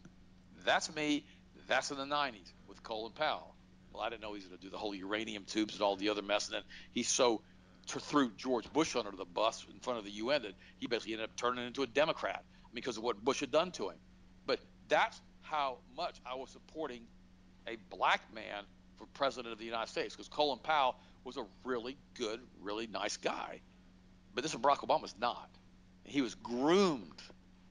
That's 0.65 0.95
me. 0.95 1.25
That's 1.69 1.91
in 1.91 1.99
the 1.99 2.05
90s 2.05 2.53
with 2.67 2.83
Colin 2.83 3.13
Powell. 3.13 3.55
Well, 3.93 4.03
I 4.03 4.09
didn't 4.09 4.23
know 4.23 4.33
he 4.33 4.39
was 4.39 4.47
going 4.47 4.59
to 4.59 4.65
do 4.65 4.71
the 4.71 4.79
whole 4.79 4.95
uranium 4.95 5.45
tubes 5.45 5.75
and 5.75 5.83
all 5.83 5.97
the 5.97 6.09
other 6.09 6.23
mess. 6.23 6.49
And 6.49 6.57
then 6.57 6.63
he 6.93 7.03
so 7.03 7.43
threw 7.87 8.31
George 8.37 8.71
Bush 8.73 8.97
under 8.97 9.11
the 9.13 9.25
bus 9.25 9.65
in 9.73 9.79
front 9.81 9.99
of 9.99 10.05
the 10.05 10.11
UN 10.13 10.43
that 10.43 10.55
he 10.79 10.87
basically 10.87 11.13
ended 11.13 11.29
up 11.29 11.37
turning 11.37 11.67
into 11.67 11.83
a 11.83 11.87
Democrat 11.87 12.45
because 12.75 12.97
of 12.97 13.03
what 13.03 13.23
Bush 13.23 13.41
had 13.41 13.51
done 13.51 13.71
to 13.73 13.91
him. 13.91 13.97
But 14.47 14.61
that's 14.89 15.21
how 15.43 15.79
much 15.97 16.21
I 16.27 16.35
was 16.35 16.51
supporting 16.51 17.03
a 17.67 17.77
black 17.95 18.23
man 18.35 18.65
for 18.97 19.07
president 19.15 19.53
of 19.53 19.59
the 19.59 19.65
United 19.65 19.91
States 19.91 20.15
because 20.15 20.29
Colin 20.29 20.59
Powell 20.63 20.97
was 21.25 21.37
a 21.37 21.45
really 21.65 21.97
good, 22.15 22.41
really 22.61 22.87
nice 22.87 23.17
guy. 23.17 23.61
But 24.35 24.43
this 24.43 24.55
Barack 24.55 24.79
Obama's 24.79 25.15
not. 25.21 25.51
He 26.05 26.23
was 26.23 26.35
groomed 26.35 27.23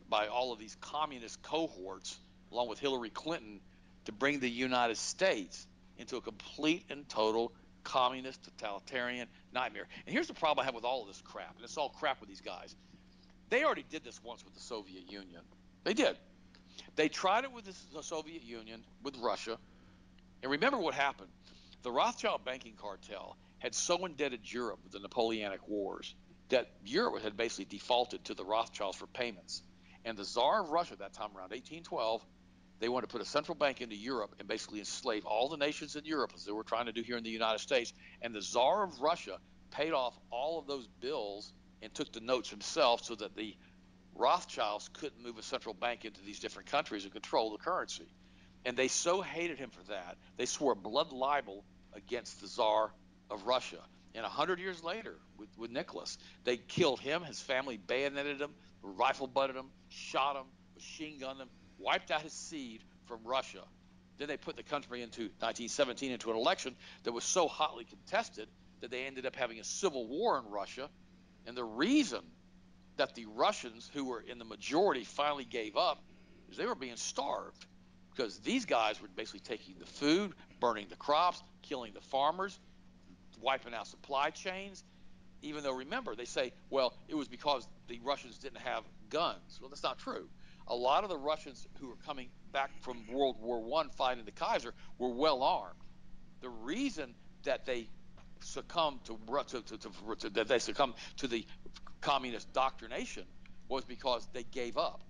by 0.10 0.28
all 0.28 0.54
of 0.54 0.60
these 0.60 0.76
communist 0.82 1.42
cohorts, 1.42 2.20
along 2.52 2.70
with 2.70 2.80
Hillary 2.80 3.10
Clinton, 3.10 3.60
to 4.08 4.14
bring 4.14 4.40
the 4.40 4.50
United 4.50 4.98
States 4.98 5.68
into 5.98 6.16
a 6.16 6.22
complete 6.22 6.86
and 6.90 7.08
total 7.10 7.52
communist, 7.84 8.42
totalitarian 8.44 9.28
nightmare. 9.54 9.86
And 10.06 10.14
here's 10.14 10.28
the 10.28 10.34
problem 10.34 10.64
I 10.64 10.66
have 10.66 10.74
with 10.74 10.86
all 10.86 11.02
of 11.02 11.10
this 11.10 11.22
crap, 11.22 11.56
and 11.56 11.64
it's 11.66 11.76
all 11.76 11.90
crap 11.90 12.22
with 12.22 12.30
these 12.30 12.40
guys. 12.40 12.74
They 13.50 13.66
already 13.66 13.84
did 13.90 14.06
this 14.06 14.24
once 14.24 14.46
with 14.46 14.54
the 14.54 14.62
Soviet 14.62 15.12
Union. 15.12 15.42
They 15.84 15.94
did. 15.94 16.16
They 16.96 17.10
tried 17.10 17.44
it 17.44 17.52
with 17.52 17.66
the 17.66 18.02
Soviet 18.02 18.44
Union, 18.44 18.82
with 19.04 19.18
Russia, 19.18 19.58
and 20.42 20.52
remember 20.54 20.78
what 20.78 20.94
happened. 20.94 21.30
The 21.84 21.92
Rothschild 21.92 22.46
banking 22.46 22.76
cartel 22.78 23.36
had 23.60 23.76
so 23.76 24.06
indebted 24.06 24.42
Europe 24.44 24.80
with 24.84 24.94
the 24.94 25.00
Napoleonic 25.00 25.68
Wars 25.68 26.16
that 26.48 26.72
Europe 26.86 27.24
had 27.24 27.36
basically 27.36 27.66
defaulted 27.66 28.24
to 28.26 28.36
the 28.36 28.46
Rothschilds 28.46 28.96
for 28.96 29.08
payments. 29.08 29.64
And 30.06 30.18
the 30.18 30.24
Tsar 30.24 30.62
of 30.62 30.70
Russia, 30.70 30.94
at 30.94 31.00
that 31.00 31.14
time 31.14 31.32
around 31.36 31.52
1812, 31.52 32.26
they 32.80 32.90
wanted 32.90 33.08
to 33.08 33.12
put 33.12 33.22
a 33.22 33.26
central 33.30 33.56
bank 33.56 33.82
into 33.82 33.96
Europe 33.96 34.36
and 34.40 34.48
basically 34.48 34.80
enslave 34.80 35.26
all 35.26 35.50
the 35.50 35.58
nations 35.58 35.96
in 35.96 36.06
Europe, 36.06 36.32
as 36.36 36.46
they 36.46 36.52
were 36.52 36.64
trying 36.64 36.86
to 36.86 36.92
do 36.92 37.02
here 37.02 37.18
in 37.18 37.24
the 37.24 37.30
United 37.30 37.60
States. 37.60 37.94
And 38.22 38.34
the 38.34 38.42
Tsar 38.42 38.84
of 38.84 39.02
Russia 39.02 39.40
paid 39.72 39.94
off 39.94 40.18
all 40.30 40.60
of 40.60 40.68
those 40.68 40.88
bills 41.02 41.54
and 41.82 41.94
took 41.94 42.12
the 42.12 42.20
notes 42.20 42.50
himself 42.50 43.04
so 43.04 43.16
that 43.16 43.36
the 43.36 43.56
Rothschilds 44.16 44.90
couldn't 44.94 45.24
move 45.24 45.38
a 45.38 45.44
central 45.44 45.74
bank 45.74 46.06
into 46.06 46.22
these 46.22 46.40
different 46.40 46.70
countries 46.70 47.04
and 47.04 47.14
control 47.14 47.52
the 47.52 47.58
currency. 47.58 48.08
And 48.66 48.76
they 48.76 48.88
so 48.88 49.22
hated 49.22 49.58
him 49.58 49.70
for 49.70 49.84
that, 49.92 50.18
they 50.38 50.46
swore 50.46 50.76
blood 50.76 51.12
libel 51.12 51.64
against 51.94 52.42
the 52.42 52.48
Tsar 52.48 52.92
of 53.30 53.46
Russia. 53.46 53.80
And 54.16 54.26
a 54.26 54.30
hundred 54.30 54.60
years 54.60 54.84
later, 54.84 55.16
with, 55.38 55.50
with 55.58 55.70
Nicholas, 55.70 56.18
they 56.44 56.58
killed 56.58 57.00
him, 57.00 57.24
his 57.24 57.40
family 57.40 57.78
bayoneted 57.78 58.42
him, 58.42 58.52
rifle 58.82 59.28
butted 59.28 59.56
him, 59.56 59.68
shot 59.90 60.36
him, 60.36 60.46
machine 60.76 61.20
gunned 61.20 61.40
him, 61.40 61.50
wiped 61.80 62.12
out 62.12 62.22
his 62.22 62.34
seed 62.34 62.82
from 63.06 63.20
Russia. 63.24 63.64
Then 64.18 64.28
they 64.28 64.38
put 64.38 64.56
the 64.56 64.64
country 64.64 65.02
into 65.02 65.24
1917 65.40 66.12
into 66.12 66.32
an 66.32 66.38
election 66.38 66.76
that 67.04 67.12
was 67.12 67.24
so 67.24 67.48
hotly 67.48 67.86
contested 67.86 68.48
that 68.82 68.92
they 68.92 69.06
ended 69.06 69.26
up 69.26 69.36
having 69.36 69.60
a 69.60 69.64
civil 69.64 70.08
war 70.08 70.40
in 70.40 70.52
Russia. 70.52 70.90
And 71.46 71.56
the 71.56 71.64
reason 71.64 72.22
that 72.98 73.16
the 73.16 73.26
Russians, 73.28 73.90
who 73.94 74.06
were 74.06 74.22
in 74.22 74.40
the 74.40 74.46
majority, 74.46 75.04
finally 75.04 75.46
gave 75.46 75.78
up 75.78 76.04
is 76.50 76.58
they 76.58 76.66
were 76.66 76.76
being 76.76 76.96
starved 76.96 77.66
because 78.16 78.40
these 78.40 78.66
guys 78.66 79.00
were 79.02 79.08
basically 79.16 79.42
taking 79.42 79.76
the 79.80 79.86
food, 79.86 80.34
burning 80.60 80.88
the 80.90 80.96
crops, 80.96 81.42
killing 81.62 81.94
the 81.94 82.02
farmers, 82.02 82.60
wiping 83.40 83.74
out 83.74 83.88
supply 83.88 84.32
chains. 84.32 84.84
Even 85.44 85.64
though, 85.64 85.74
remember, 85.74 86.16
they 86.16 86.26
say, 86.26 86.52
well, 86.72 86.94
it 87.08 87.16
was 87.16 87.28
because 87.28 87.68
the 87.88 88.00
Russians 88.04 88.40
didn't 88.40 88.62
have 88.62 88.84
guns. 89.10 89.60
Well, 89.62 89.70
that's 89.70 89.84
not 89.84 90.00
true. 90.00 90.28
A 90.68 90.76
lot 90.76 91.04
of 91.04 91.10
the 91.10 91.18
Russians 91.18 91.68
who 91.80 91.88
were 91.88 91.96
coming 92.06 92.30
back 92.52 92.72
from 92.82 93.06
World 93.12 93.38
War 93.40 93.62
One 93.62 93.90
fighting 93.90 94.26
the 94.26 94.32
Kaiser 94.32 94.74
were 94.98 95.10
well 95.10 95.44
armed. 95.44 95.80
The 96.42 96.50
reason 96.50 97.14
that 97.44 97.66
they 97.66 97.88
succumbed 98.42 99.04
to, 99.06 99.18
to, 99.48 99.62
to, 99.62 100.16
to 100.20 100.30
that 100.32 100.48
they 100.48 100.60
succumbed 100.60 100.94
to 101.18 101.28
the 101.28 101.46
communist 102.02 102.52
doctrination 102.54 103.24
was 103.70 103.86
because 103.86 104.28
they 104.34 104.44
gave 104.44 104.78
up. 104.78 105.04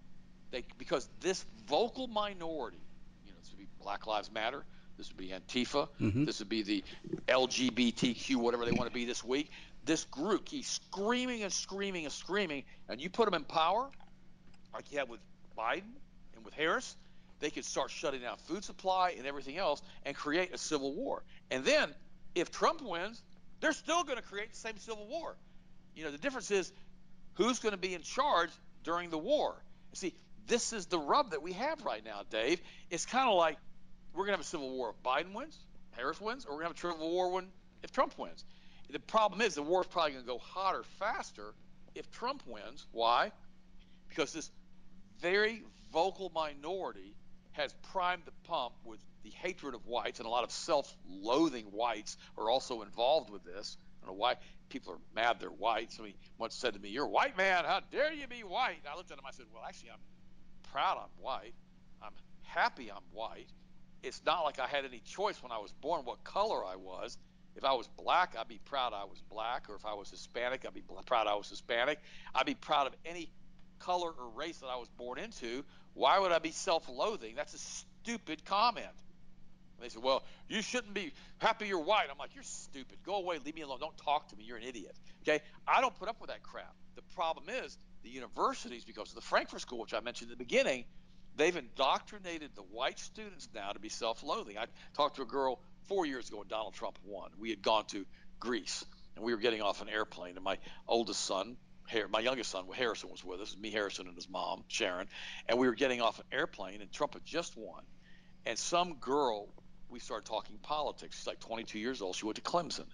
They, 0.52 0.64
because 0.78 1.10
this 1.20 1.46
vocal 1.68 2.08
minority 2.08 2.80
you 3.26 3.32
know, 3.32 3.38
this 3.42 3.52
would 3.52 3.60
be 3.60 3.68
Black 3.82 4.08
Lives 4.08 4.32
Matter. 4.32 4.64
This 4.98 5.10
would 5.10 5.18
be 5.18 5.30
Antifa. 5.30 5.90
Mm-hmm. 6.02 6.26
This 6.26 6.40
would 6.40 6.50
be 6.50 6.64
the 6.64 6.84
LGBTQ, 7.28 8.36
whatever 8.38 8.66
they 8.66 8.72
want 8.72 8.90
to 8.90 8.94
be 8.94 9.06
this 9.06 9.24
week. 9.24 9.52
This 9.86 10.06
group 10.06 10.46
keeps 10.46 10.70
screaming 10.70 11.44
and 11.44 11.54
screaming 11.54 12.06
and 12.06 12.14
screaming, 12.14 12.64
and 12.90 13.00
you 13.00 13.10
put 13.10 13.26
them 13.26 13.36
in 13.36 13.44
power, 13.44 13.90
like 14.74 14.92
you 14.92 15.00
have 15.00 15.10
with 15.10 15.20
Biden 15.58 15.94
and 16.36 16.46
with 16.46 16.54
Harris, 16.54 16.96
they 17.40 17.50
could 17.50 17.66
start 17.66 17.92
shutting 17.92 18.22
down 18.22 18.38
food 18.38 18.64
supply 18.64 19.16
and 19.18 19.26
everything 19.26 19.58
else 19.58 19.82
and 20.06 20.16
create 20.16 20.54
a 20.54 20.58
civil 20.58 20.94
war. 20.94 21.24
And 21.52 21.64
then, 21.64 21.94
if 22.36 22.52
Trump 22.52 22.82
wins, 22.82 23.22
they're 23.60 23.74
still 23.74 24.04
going 24.04 24.18
to 24.18 24.24
create 24.24 24.52
the 24.52 24.58
same 24.58 24.78
civil 24.78 25.08
war. 25.08 25.36
You 25.96 26.04
know, 26.06 26.12
the 26.12 26.18
difference 26.18 26.52
is 26.52 26.72
who's 27.36 27.60
going 27.60 27.74
to 27.74 27.78
be 27.78 27.94
in 27.94 28.02
charge 28.02 28.50
during 28.84 29.10
the 29.10 29.18
war. 29.18 29.56
See, 29.94 30.14
this 30.48 30.74
is 30.74 30.86
the 30.88 31.00
rub 31.00 31.32
that 31.32 31.42
we 31.42 31.54
have 31.54 31.84
right 31.84 32.04
now, 32.04 32.22
Dave. 32.30 32.62
It's 32.90 33.06
kind 33.06 33.30
of 33.30 33.36
like 33.36 33.58
we're 34.14 34.26
going 34.26 34.34
to 34.34 34.38
have 34.38 34.42
a 34.42 34.50
civil 34.50 34.70
war 34.72 34.92
if 34.92 35.04
Biden 35.04 35.34
wins. 35.34 35.58
Harris 35.92 36.22
wins, 36.22 36.46
or 36.46 36.52
we're 36.52 36.64
going 36.64 36.74
to 36.74 36.82
have 36.82 36.94
a 36.94 36.96
civil 36.98 37.12
war 37.12 37.32
when 37.32 37.48
if 37.84 37.92
Trump 37.92 38.18
wins. 38.18 38.44
The 38.90 39.00
problem 39.00 39.42
is 39.42 39.56
the 39.56 39.62
war 39.62 39.82
is 39.82 39.88
probably 39.88 40.12
going 40.14 40.24
to 40.24 40.28
go 40.28 40.38
hotter 40.38 40.84
faster 41.00 41.54
if 41.96 42.10
Trump 42.12 42.42
wins. 42.48 42.86
Why? 42.92 43.32
Because 44.08 44.34
this 44.34 44.50
very 45.22 45.64
vocal 45.92 46.32
minority 46.34 47.16
has 47.54 47.74
primed 47.92 48.24
the 48.26 48.32
pump 48.44 48.74
with 48.84 49.00
the 49.24 49.32
hatred 49.32 49.74
of 49.74 49.86
whites, 49.86 50.20
and 50.20 50.28
a 50.28 50.30
lot 50.30 50.44
of 50.44 50.52
self-loathing 50.52 51.66
whites 51.66 52.18
are 52.38 52.50
also 52.50 52.82
involved 52.82 53.30
with 53.30 53.44
this. 53.44 53.78
I 54.02 54.06
don't 54.06 54.16
know 54.16 54.22
why 54.22 54.36
people 54.70 54.94
are 54.94 55.00
mad 55.16 55.40
they're 55.40 55.50
white. 55.50 55.92
Somebody 55.92 56.16
once 56.38 56.56
said 56.56 56.74
to 56.76 56.80
me, 56.80 56.90
"You're 56.90 57.06
a 57.06 57.10
white 57.10 57.36
man. 57.36 57.66
How 57.66 57.80
dare 57.92 58.14
you 58.14 58.28
be 58.28 58.44
white?" 58.44 58.78
And 58.80 58.88
I 58.88 58.96
looked 58.96 59.12
at 59.12 59.18
him. 59.18 59.26
I 59.26 59.32
said, 59.32 59.48
"Well, 59.52 59.64
actually, 59.64 59.92
I'm 59.92 60.00
proud 60.72 60.98
I'm 60.98 61.24
white. 61.24 61.56
I'm 62.02 62.14
happy 62.44 62.92
I'm 62.92 63.04
white. 63.12 63.50
It's 64.04 64.24
not 64.24 64.44
like 64.44 64.60
I 64.60 64.68
had 64.68 64.86
any 64.86 65.00
choice 65.00 65.42
when 65.42 65.52
I 65.52 65.58
was 65.58 65.72
born 65.74 66.06
what 66.06 66.24
color 66.24 66.64
I 66.64 66.76
was. 66.76 67.18
If 67.56 67.64
I 67.64 67.74
was 67.74 67.88
black, 67.88 68.36
I'd 68.38 68.48
be 68.48 68.60
proud 68.60 68.94
I 68.94 69.06
was 69.06 69.22
black, 69.24 69.68
or 69.68 69.76
if 69.76 69.86
I 69.86 69.94
was 69.94 70.12
Hispanic, 70.12 70.64
I'd 70.66 70.76
be 70.76 70.84
proud 71.08 71.26
I 71.26 71.34
was 71.34 71.50
Hispanic. 71.50 72.00
I'd 72.36 72.46
be 72.46 72.54
proud 72.54 72.86
of 72.86 72.96
any 73.04 73.32
color 73.80 74.12
or 74.12 74.30
race 74.36 74.58
that 74.60 74.68
I 74.68 74.78
was 74.78 74.90
born 74.98 75.20
into. 75.20 75.64
Why 75.94 76.20
would 76.20 76.32
I 76.32 76.40
be 76.40 76.52
self-loathing? 76.52 77.36
That's 77.36 77.54
a 77.54 77.58
stupid 77.58 78.46
comment. 78.46 78.86
And 78.88 79.86
they 79.86 79.90
said, 79.90 80.02
"Well, 80.02 80.24
you 80.48 80.62
shouldn't 80.62 80.94
be 80.94 81.14
happy 81.38 81.68
you're 81.68 81.80
white." 81.80 82.08
I'm 82.10 82.18
like, 82.18 82.34
"You're 82.34 82.44
stupid. 82.44 82.98
Go 83.04 83.16
away. 83.16 83.38
Leave 83.40 83.56
me 83.56 83.62
alone. 83.62 83.80
Don't 83.80 83.98
talk 83.98 84.28
to 84.30 84.36
me. 84.36 84.44
You're 84.44 84.58
an 84.58 84.64
idiot." 84.64 84.96
Okay? 85.22 85.42
I 85.68 85.82
don't 85.82 85.98
put 85.98 86.10
up 86.10 86.20
with 86.20 86.30
that 86.30 86.42
crap. 86.44 86.76
The 86.96 87.04
problem 87.16 87.50
is 87.50 87.78
the 88.04 88.10
universities, 88.10 88.86
because 88.86 89.10
of 89.10 89.16
the 89.16 89.22
Frankfurt 89.22 89.62
School, 89.62 89.80
which 89.80 89.94
I 89.94 90.00
mentioned 90.00 90.32
at 90.32 90.38
the 90.38 90.44
beginning, 90.44 90.86
they've 91.36 91.56
indoctrinated 91.56 92.56
the 92.56 92.64
white 92.64 93.00
students 93.00 93.48
now 93.54 93.72
to 93.72 93.80
be 93.80 93.90
self-loathing. 93.90 94.58
I 94.58 94.66
talked 94.96 95.18
to 95.18 95.22
a 95.22 95.26
girl 95.26 95.60
four 95.88 96.06
years 96.06 96.28
ago 96.28 96.40
when 96.40 96.48
Donald 96.48 96.74
Trump 96.74 96.98
won. 97.06 97.32
We 97.38 97.50
had 97.52 97.62
gone 97.62 97.86
to 97.88 98.06
Greece 98.40 98.84
and 99.16 99.26
we 99.26 99.34
were 99.34 99.40
getting 99.40 99.62
off 99.62 99.82
an 99.82 99.90
airplane, 99.90 100.36
and 100.36 100.44
my 100.44 100.58
oldest 100.88 101.22
son, 101.22 101.58
my 102.10 102.20
youngest 102.20 102.52
son, 102.52 102.66
Harrison, 102.74 103.10
was 103.10 103.24
with 103.24 103.42
us. 103.42 103.56
Me, 103.58 103.72
Harrison, 103.72 104.08
and 104.08 104.16
his 104.16 104.30
mom, 104.30 104.64
Sharon, 104.68 105.08
and 105.48 105.58
we 105.58 105.68
were 105.68 105.76
getting 105.76 106.02
off 106.02 106.20
an 106.20 106.26
airplane, 106.32 106.82
and 106.82 106.92
Trump 106.92 107.14
had 107.14 107.26
just 107.26 107.58
won. 107.58 107.84
And 108.46 108.58
some 108.58 108.96
girl, 108.96 109.50
we 109.90 110.00
started 110.00 110.26
talking 110.26 110.58
politics. 110.62 111.18
She's 111.18 111.28
like 111.28 111.40
22 111.40 111.80
years 111.80 112.02
old. 112.02 112.16
She 112.16 112.26
went 112.26 112.36
to 112.36 112.42
Clemson, 112.42 112.86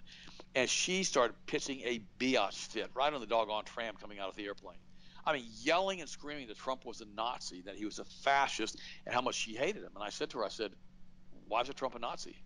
and 0.54 0.68
she 0.68 1.02
started 1.04 1.34
pitching 1.46 1.80
a 1.84 2.00
biatch 2.18 2.54
fit 2.54 2.90
right 2.94 3.12
on 3.12 3.20
the 3.20 3.26
doggone 3.26 3.64
tram 3.64 3.94
coming 4.00 4.18
out 4.18 4.28
of 4.28 4.36
the 4.36 4.44
airplane. 4.44 4.78
I 5.26 5.32
mean, 5.32 5.46
yelling 5.60 6.00
and 6.00 6.08
screaming 6.08 6.48
that 6.48 6.58
Trump 6.58 6.84
was 6.84 7.00
a 7.00 7.06
Nazi, 7.16 7.62
that 7.62 7.76
he 7.76 7.84
was 7.84 7.98
a 7.98 8.04
fascist, 8.04 8.78
and 9.06 9.14
how 9.14 9.22
much 9.22 9.36
she 9.36 9.54
hated 9.54 9.82
him. 9.82 9.92
And 9.94 10.04
I 10.04 10.10
said 10.10 10.30
to 10.30 10.38
her, 10.38 10.44
I 10.44 10.48
said, 10.48 10.72
"Why 11.48 11.62
is 11.62 11.70
Trump 11.70 11.94
a 11.94 11.98
Nazi?" 11.98 12.36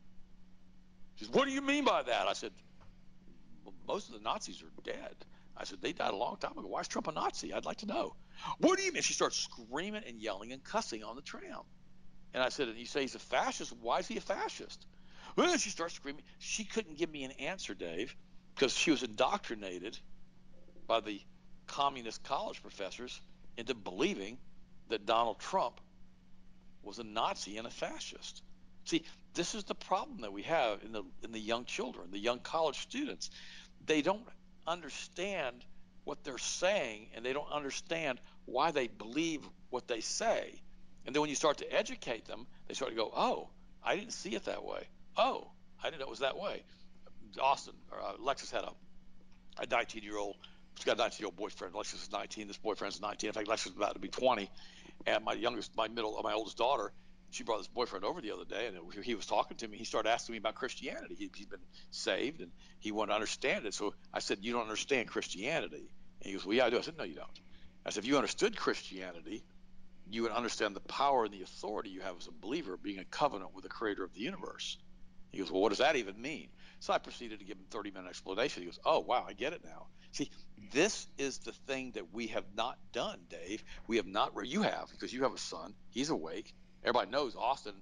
She 1.16 1.24
said, 1.24 1.34
"What 1.34 1.46
do 1.46 1.52
you 1.52 1.60
mean 1.60 1.84
by 1.84 2.02
that?" 2.02 2.28
I 2.28 2.32
said, 2.34 2.52
well, 3.64 3.74
"Most 3.86 4.08
of 4.08 4.14
the 4.14 4.20
Nazis 4.20 4.62
are 4.62 4.70
dead." 4.84 5.16
I 5.58 5.64
said, 5.64 5.82
"They 5.82 5.92
died 5.92 6.14
a 6.14 6.16
long 6.16 6.36
time 6.36 6.52
ago. 6.52 6.68
Why 6.68 6.80
is 6.80 6.88
Trump 6.88 7.08
a 7.08 7.12
Nazi? 7.12 7.52
I'd 7.52 7.64
like 7.64 7.78
to 7.78 7.86
know." 7.86 8.14
What 8.58 8.78
do 8.78 8.84
you 8.84 8.92
mean? 8.92 9.02
She 9.02 9.12
starts 9.12 9.36
screaming 9.36 10.04
and 10.06 10.20
yelling 10.20 10.52
and 10.52 10.62
cussing 10.62 11.02
on 11.02 11.16
the 11.16 11.22
tram. 11.22 11.62
And 12.32 12.42
I 12.42 12.48
said, 12.50 12.68
"And 12.68 12.78
you 12.78 12.86
say 12.86 13.02
he's 13.02 13.16
a 13.16 13.18
fascist? 13.18 13.72
Why 13.72 13.98
is 13.98 14.06
he 14.06 14.16
a 14.16 14.20
fascist?" 14.20 14.86
Well, 15.34 15.56
she 15.58 15.70
starts 15.70 15.94
screaming. 15.94 16.22
She 16.38 16.64
couldn't 16.64 16.96
give 16.96 17.10
me 17.10 17.24
an 17.24 17.32
answer, 17.32 17.74
Dave, 17.74 18.16
because 18.54 18.76
she 18.76 18.90
was 18.90 19.02
indoctrinated 19.02 19.98
by 20.86 21.00
the 21.00 21.20
communist 21.66 22.22
college 22.22 22.62
professors 22.62 23.20
into 23.56 23.74
believing 23.74 24.38
that 24.88 25.06
Donald 25.06 25.38
Trump 25.38 25.80
was 26.82 26.98
a 26.98 27.04
Nazi 27.04 27.58
and 27.58 27.66
a 27.66 27.70
fascist. 27.70 28.42
See, 28.84 29.04
this 29.34 29.54
is 29.54 29.64
the 29.64 29.74
problem 29.74 30.22
that 30.22 30.32
we 30.32 30.42
have 30.44 30.82
in 30.82 30.92
the 30.92 31.04
in 31.22 31.32
the 31.32 31.40
young 31.40 31.64
children, 31.64 32.10
the 32.10 32.18
young 32.18 32.40
college 32.40 32.78
students. 32.78 33.30
They 33.84 34.02
don't 34.02 34.26
understand 34.68 35.64
what 36.04 36.22
they're 36.24 36.38
saying 36.38 37.08
and 37.14 37.24
they 37.24 37.32
don't 37.32 37.50
understand 37.50 38.20
why 38.46 38.70
they 38.70 38.86
believe 38.86 39.40
what 39.70 39.88
they 39.88 40.00
say. 40.00 40.60
And 41.06 41.14
then 41.14 41.20
when 41.20 41.30
you 41.30 41.36
start 41.36 41.58
to 41.58 41.72
educate 41.72 42.26
them, 42.26 42.46
they 42.66 42.74
start 42.74 42.92
to 42.92 42.96
go, 42.96 43.10
"Oh, 43.14 43.48
I 43.82 43.96
didn't 43.96 44.12
see 44.12 44.34
it 44.34 44.44
that 44.44 44.64
way. 44.64 44.88
Oh, 45.16 45.50
I 45.82 45.90
didn't 45.90 46.00
know 46.00 46.06
it 46.06 46.10
was 46.10 46.20
that 46.20 46.38
way." 46.38 46.62
Austin 47.40 47.74
or 47.92 48.00
uh, 48.00 48.12
Lexus 48.16 48.50
had 48.50 48.64
a 48.64 48.72
a 49.60 49.66
19 49.66 50.02
year 50.02 50.16
old 50.16 50.36
She's 50.78 50.84
got 50.84 50.94
a 50.94 50.98
19 50.98 51.18
year 51.18 51.26
old 51.26 51.36
boyfriend. 51.36 51.74
Lexus 51.74 52.02
is 52.02 52.12
19. 52.12 52.46
This 52.46 52.56
boyfriend's 52.56 53.00
19. 53.00 53.28
In 53.28 53.34
fact, 53.34 53.48
Lexus 53.48 53.70
is 53.70 53.76
about 53.76 53.94
to 53.94 54.00
be 54.00 54.08
20. 54.08 54.48
And 55.06 55.24
my 55.24 55.32
youngest, 55.32 55.76
my 55.76 55.88
middle, 55.88 56.20
my 56.22 56.32
oldest 56.32 56.56
daughter, 56.56 56.92
she 57.30 57.44
brought 57.44 57.58
this 57.58 57.68
boyfriend 57.68 58.04
over 58.04 58.20
the 58.20 58.32
other 58.32 58.44
day, 58.44 58.66
and 58.66 59.04
he 59.04 59.14
was 59.14 59.26
talking 59.26 59.56
to 59.58 59.68
me. 59.68 59.76
He 59.76 59.84
started 59.84 60.10
asking 60.10 60.34
me 60.34 60.38
about 60.38 60.54
Christianity. 60.54 61.14
He, 61.14 61.30
he's 61.34 61.46
been 61.46 61.60
saved, 61.90 62.40
and 62.40 62.50
he 62.78 62.92
wanted 62.92 63.10
to 63.10 63.14
understand 63.14 63.66
it. 63.66 63.74
So 63.74 63.94
I 64.12 64.20
said, 64.20 64.38
"You 64.40 64.52
don't 64.52 64.62
understand 64.62 65.08
Christianity." 65.08 65.90
And 66.20 66.26
he 66.26 66.32
goes, 66.32 66.46
"Well, 66.46 66.56
yeah, 66.56 66.66
I 66.66 66.70
do." 66.70 66.78
I 66.78 66.80
said, 66.80 66.96
"No, 66.96 67.04
you 67.04 67.16
don't." 67.16 67.40
I 67.84 67.90
said, 67.90 68.04
"If 68.04 68.08
you 68.08 68.16
understood 68.16 68.56
Christianity, 68.56 69.44
you 70.10 70.22
would 70.22 70.32
understand 70.32 70.74
the 70.74 70.80
power 70.80 71.24
and 71.24 71.34
the 71.34 71.42
authority 71.42 71.90
you 71.90 72.00
have 72.00 72.16
as 72.18 72.26
a 72.28 72.32
believer, 72.32 72.76
being 72.76 72.98
a 72.98 73.04
covenant 73.04 73.54
with 73.54 73.62
the 73.62 73.70
Creator 73.70 74.04
of 74.04 74.14
the 74.14 74.20
universe." 74.20 74.78
He 75.30 75.38
goes, 75.38 75.52
"Well, 75.52 75.60
what 75.60 75.68
does 75.68 75.78
that 75.78 75.96
even 75.96 76.20
mean?" 76.20 76.48
So 76.80 76.92
I 76.92 76.98
proceeded 76.98 77.40
to 77.40 77.44
give 77.44 77.58
him 77.58 77.64
a 77.68 77.72
30 77.72 77.90
minute 77.90 78.08
explanation. 78.08 78.62
He 78.62 78.66
goes, 78.68 78.80
"Oh, 78.84 79.00
wow, 79.00 79.26
I 79.28 79.34
get 79.34 79.52
it 79.52 79.62
now." 79.64 79.88
See, 80.12 80.30
this 80.72 81.06
is 81.18 81.38
the 81.38 81.52
thing 81.52 81.92
that 81.92 82.12
we 82.12 82.28
have 82.28 82.44
not 82.54 82.78
done, 82.92 83.20
Dave. 83.28 83.62
We 83.86 83.96
have 83.96 84.06
not. 84.06 84.32
You 84.46 84.62
have 84.62 84.88
because 84.90 85.12
you 85.12 85.24
have 85.24 85.34
a 85.34 85.38
son. 85.38 85.74
He's 85.90 86.08
awake. 86.08 86.54
Everybody 86.84 87.10
knows 87.10 87.36
Austin, 87.36 87.74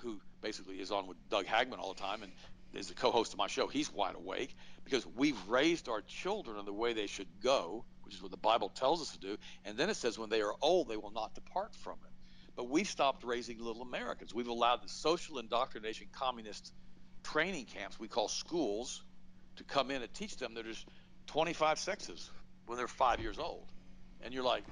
who 0.00 0.20
basically 0.40 0.80
is 0.80 0.90
on 0.90 1.06
with 1.06 1.16
Doug 1.28 1.46
Hagmann 1.46 1.78
all 1.78 1.94
the 1.94 2.00
time 2.00 2.22
and 2.22 2.32
is 2.72 2.88
the 2.88 2.94
co-host 2.94 3.32
of 3.32 3.38
my 3.38 3.46
show. 3.46 3.66
He's 3.66 3.92
wide 3.92 4.14
awake 4.14 4.54
because 4.84 5.06
we've 5.06 5.38
raised 5.48 5.88
our 5.88 6.02
children 6.02 6.58
in 6.58 6.64
the 6.64 6.72
way 6.72 6.92
they 6.92 7.06
should 7.06 7.28
go, 7.42 7.84
which 8.02 8.14
is 8.14 8.22
what 8.22 8.30
the 8.30 8.36
Bible 8.36 8.68
tells 8.68 9.02
us 9.02 9.12
to 9.12 9.18
do. 9.18 9.36
And 9.64 9.76
then 9.76 9.90
it 9.90 9.96
says, 9.96 10.18
when 10.18 10.30
they 10.30 10.42
are 10.42 10.54
old, 10.60 10.88
they 10.88 10.96
will 10.96 11.10
not 11.10 11.34
depart 11.34 11.74
from 11.74 11.98
it. 12.04 12.12
But 12.56 12.68
we've 12.68 12.88
stopped 12.88 13.24
raising 13.24 13.58
little 13.58 13.82
Americans. 13.82 14.34
We've 14.34 14.48
allowed 14.48 14.82
the 14.82 14.88
social 14.88 15.38
indoctrination 15.38 16.08
communist 16.12 16.72
training 17.22 17.66
camps 17.66 17.98
we 17.98 18.08
call 18.08 18.28
schools 18.28 19.02
to 19.56 19.64
come 19.64 19.90
in 19.90 20.02
and 20.02 20.12
teach 20.14 20.36
them 20.36 20.54
that 20.54 20.64
there's 20.64 20.84
25 21.26 21.78
sexes 21.78 22.30
when 22.66 22.78
they're 22.78 22.88
five 22.88 23.20
years 23.20 23.38
old. 23.38 23.66
And 24.22 24.34
you're 24.34 24.44
like, 24.44 24.64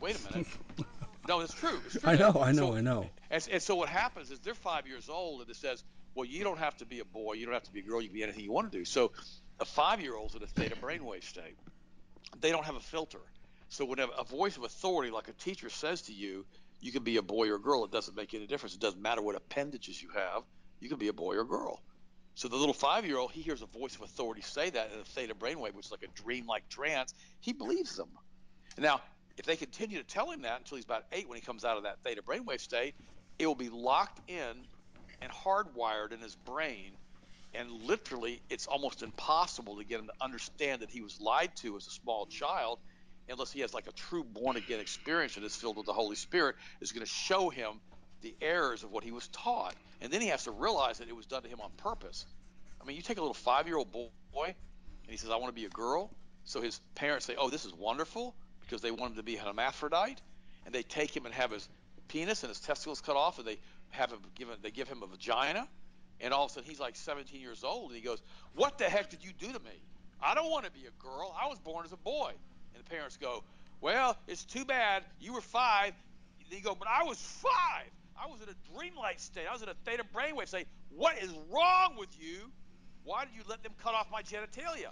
wait 0.00 0.18
a 0.18 0.32
minute. 0.32 0.46
no, 1.28 1.40
it's 1.40 1.54
true. 1.54 1.80
It's 1.86 1.94
true. 2.00 2.10
I 2.10 2.16
know, 2.16 2.32
I 2.40 2.52
know, 2.52 2.70
so, 2.70 2.76
I 2.76 2.80
know. 2.80 3.10
And, 3.30 3.48
and 3.50 3.62
so 3.62 3.74
what 3.74 3.88
happens 3.88 4.30
is 4.30 4.38
they're 4.40 4.54
five 4.54 4.86
years 4.86 5.08
old 5.08 5.40
and 5.40 5.50
it 5.50 5.56
says, 5.56 5.84
well, 6.14 6.24
you 6.24 6.44
don't 6.44 6.58
have 6.58 6.76
to 6.78 6.86
be 6.86 7.00
a 7.00 7.04
boy. 7.04 7.34
You 7.34 7.44
don't 7.44 7.54
have 7.54 7.64
to 7.64 7.72
be 7.72 7.80
a 7.80 7.82
girl. 7.82 8.00
You 8.00 8.08
can 8.08 8.14
be 8.14 8.22
anything 8.22 8.44
you 8.44 8.52
want 8.52 8.72
to 8.72 8.78
do. 8.78 8.84
So 8.84 9.12
a 9.60 9.64
five-year-old's 9.64 10.34
in 10.34 10.42
a 10.42 10.46
theta 10.46 10.76
brainwave 10.76 11.24
state. 11.24 11.56
They 12.40 12.50
don't 12.50 12.64
have 12.64 12.76
a 12.76 12.80
filter. 12.80 13.20
So 13.68 13.84
when 13.84 13.98
a 13.98 14.24
voice 14.24 14.56
of 14.56 14.64
authority, 14.64 15.10
like 15.10 15.28
a 15.28 15.32
teacher 15.32 15.68
says 15.68 16.02
to 16.02 16.12
you, 16.12 16.46
you 16.80 16.92
can 16.92 17.02
be 17.02 17.16
a 17.16 17.22
boy 17.22 17.48
or 17.48 17.56
a 17.56 17.60
girl. 17.60 17.84
It 17.84 17.90
doesn't 17.90 18.16
make 18.16 18.32
any 18.34 18.46
difference. 18.46 18.74
It 18.74 18.80
doesn't 18.80 19.00
matter 19.00 19.22
what 19.22 19.34
appendages 19.34 20.02
you 20.02 20.08
have. 20.10 20.42
You 20.80 20.88
can 20.88 20.98
be 20.98 21.08
a 21.08 21.12
boy 21.12 21.34
or 21.34 21.40
a 21.40 21.46
girl. 21.46 21.80
So 22.34 22.48
the 22.48 22.56
little 22.56 22.74
five-year-old, 22.74 23.32
he 23.32 23.40
hears 23.40 23.62
a 23.62 23.66
voice 23.66 23.96
of 23.96 24.02
authority 24.02 24.42
say 24.42 24.70
that 24.70 24.90
in 24.92 25.00
a 25.00 25.04
theta 25.04 25.34
brainwave, 25.34 25.74
which 25.74 25.86
is 25.86 25.90
like 25.90 26.02
a 26.02 26.22
dream-like 26.22 26.68
trance. 26.68 27.14
He 27.40 27.52
believes 27.52 27.96
them. 27.96 28.08
Now, 28.78 29.00
if 29.38 29.44
they 29.44 29.56
continue 29.56 29.98
to 29.98 30.04
tell 30.04 30.30
him 30.30 30.42
that 30.42 30.58
until 30.58 30.76
he's 30.76 30.84
about 30.84 31.04
eight, 31.12 31.28
when 31.28 31.36
he 31.36 31.42
comes 31.44 31.64
out 31.64 31.76
of 31.76 31.82
that 31.82 31.98
theta 32.02 32.22
brainwave 32.22 32.60
state, 32.60 32.94
it 33.38 33.46
will 33.46 33.54
be 33.54 33.68
locked 33.68 34.20
in 34.30 34.66
and 35.20 35.30
hardwired 35.30 36.12
in 36.12 36.20
his 36.20 36.34
brain. 36.34 36.92
And 37.54 37.70
literally, 37.70 38.40
it's 38.50 38.66
almost 38.66 39.02
impossible 39.02 39.76
to 39.76 39.84
get 39.84 40.00
him 40.00 40.06
to 40.06 40.24
understand 40.24 40.82
that 40.82 40.90
he 40.90 41.00
was 41.00 41.20
lied 41.20 41.54
to 41.56 41.76
as 41.76 41.86
a 41.86 41.90
small 41.90 42.26
child, 42.26 42.78
unless 43.28 43.52
he 43.52 43.60
has 43.60 43.74
like 43.74 43.86
a 43.86 43.92
true 43.92 44.24
born-again 44.24 44.80
experience 44.80 45.36
and 45.36 45.44
is 45.44 45.56
filled 45.56 45.76
with 45.76 45.86
the 45.86 45.92
Holy 45.92 46.16
Spirit, 46.16 46.56
is 46.80 46.92
going 46.92 47.04
to 47.04 47.10
show 47.10 47.48
him 47.50 47.80
the 48.22 48.34
errors 48.40 48.82
of 48.82 48.90
what 48.90 49.04
he 49.04 49.10
was 49.10 49.28
taught. 49.28 49.74
And 50.00 50.12
then 50.12 50.20
he 50.20 50.28
has 50.28 50.44
to 50.44 50.50
realize 50.50 50.98
that 50.98 51.08
it 51.08 51.16
was 51.16 51.26
done 51.26 51.42
to 51.42 51.48
him 51.48 51.60
on 51.60 51.70
purpose. 51.76 52.26
I 52.80 52.84
mean, 52.84 52.96
you 52.96 53.02
take 53.02 53.18
a 53.18 53.20
little 53.20 53.34
five-year-old 53.34 53.92
boy 53.92 54.06
and 54.46 55.10
he 55.10 55.16
says, 55.16 55.30
I 55.30 55.36
want 55.36 55.48
to 55.48 55.60
be 55.60 55.66
a 55.66 55.70
girl. 55.70 56.10
So 56.44 56.60
his 56.60 56.80
parents 56.94 57.26
say, 57.26 57.34
oh, 57.38 57.50
this 57.50 57.64
is 57.64 57.74
wonderful 57.74 58.34
because 58.66 58.82
they 58.82 58.90
want 58.90 59.12
him 59.12 59.16
to 59.16 59.22
be 59.22 59.36
hermaphrodite. 59.36 60.20
And 60.64 60.74
they 60.74 60.82
take 60.82 61.16
him 61.16 61.26
and 61.26 61.34
have 61.34 61.52
his 61.52 61.68
penis 62.08 62.42
and 62.42 62.48
his 62.48 62.60
testicles 62.60 63.00
cut 63.00 63.16
off 63.16 63.38
and 63.38 63.46
they 63.46 63.58
have 63.90 64.10
him 64.10 64.18
given, 64.34 64.56
they 64.62 64.70
give 64.70 64.88
him 64.88 65.02
a 65.02 65.06
vagina. 65.06 65.66
And 66.20 66.32
all 66.32 66.46
of 66.46 66.50
a 66.50 66.54
sudden 66.54 66.68
he's 66.68 66.80
like 66.80 66.96
17 66.96 67.40
years 67.40 67.62
old 67.62 67.90
and 67.90 67.96
he 67.96 68.02
goes, 68.02 68.20
what 68.54 68.78
the 68.78 68.84
heck 68.84 69.10
did 69.10 69.24
you 69.24 69.30
do 69.38 69.52
to 69.52 69.58
me? 69.60 69.82
I 70.20 70.34
don't 70.34 70.50
want 70.50 70.64
to 70.64 70.72
be 70.72 70.86
a 70.86 71.02
girl. 71.02 71.34
I 71.40 71.46
was 71.46 71.58
born 71.58 71.84
as 71.84 71.92
a 71.92 71.96
boy. 71.98 72.32
And 72.74 72.84
the 72.84 72.88
parents 72.88 73.16
go, 73.16 73.44
well, 73.80 74.16
it's 74.26 74.44
too 74.44 74.64
bad. 74.64 75.04
You 75.20 75.34
were 75.34 75.40
five. 75.40 75.92
They 76.50 76.60
go, 76.60 76.74
but 76.74 76.88
I 76.88 77.04
was 77.04 77.18
five. 77.18 77.90
I 78.18 78.26
was 78.30 78.40
in 78.40 78.48
a 78.48 78.74
dreamlike 78.74 79.20
state. 79.20 79.44
I 79.48 79.52
was 79.52 79.62
in 79.62 79.68
a 79.68 79.74
theta 79.84 80.04
brainwave 80.14 80.48
state. 80.48 80.66
What 80.90 81.18
is 81.18 81.32
wrong 81.50 81.96
with 81.98 82.08
you? 82.18 82.50
Why 83.04 83.24
did 83.24 83.34
you 83.34 83.42
let 83.48 83.62
them 83.62 83.72
cut 83.82 83.94
off 83.94 84.10
my 84.10 84.22
genitalia? 84.22 84.90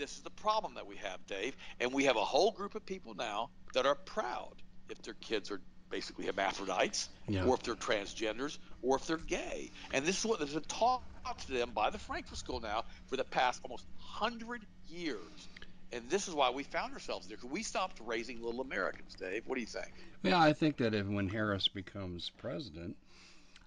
This 0.00 0.16
is 0.16 0.22
the 0.22 0.30
problem 0.30 0.74
that 0.76 0.86
we 0.86 0.96
have, 0.96 1.24
Dave. 1.26 1.54
And 1.78 1.92
we 1.92 2.04
have 2.04 2.16
a 2.16 2.24
whole 2.24 2.52
group 2.52 2.74
of 2.74 2.86
people 2.86 3.14
now 3.14 3.50
that 3.74 3.84
are 3.84 3.94
proud 3.94 4.54
if 4.88 5.02
their 5.02 5.14
kids 5.14 5.50
are 5.50 5.60
basically 5.90 6.24
hermaphrodites, 6.24 7.10
yeah. 7.28 7.44
or 7.44 7.56
if 7.56 7.62
they're 7.62 7.74
transgenders, 7.74 8.56
or 8.80 8.96
if 8.96 9.06
they're 9.06 9.18
gay. 9.18 9.70
And 9.92 10.06
this 10.06 10.18
is 10.18 10.24
what 10.24 10.40
has 10.40 10.54
been 10.54 10.62
taught 10.62 11.02
to 11.46 11.52
them 11.52 11.72
by 11.74 11.90
the 11.90 11.98
Frankfurt 11.98 12.38
School 12.38 12.60
now 12.60 12.84
for 13.08 13.16
the 13.16 13.24
past 13.24 13.60
almost 13.62 13.84
100 14.18 14.64
years. 14.88 15.48
And 15.92 16.08
this 16.08 16.28
is 16.28 16.34
why 16.34 16.48
we 16.48 16.62
found 16.62 16.94
ourselves 16.94 17.26
there, 17.26 17.36
because 17.36 17.50
we 17.50 17.62
stopped 17.62 18.00
raising 18.02 18.42
little 18.42 18.62
Americans, 18.62 19.14
Dave. 19.16 19.42
What 19.46 19.56
do 19.56 19.60
you 19.60 19.66
think? 19.66 19.92
Yeah, 20.22 20.40
I 20.40 20.54
think 20.54 20.78
that 20.78 20.94
if, 20.94 21.06
when 21.06 21.28
Harris 21.28 21.68
becomes 21.68 22.30
president, 22.38 22.96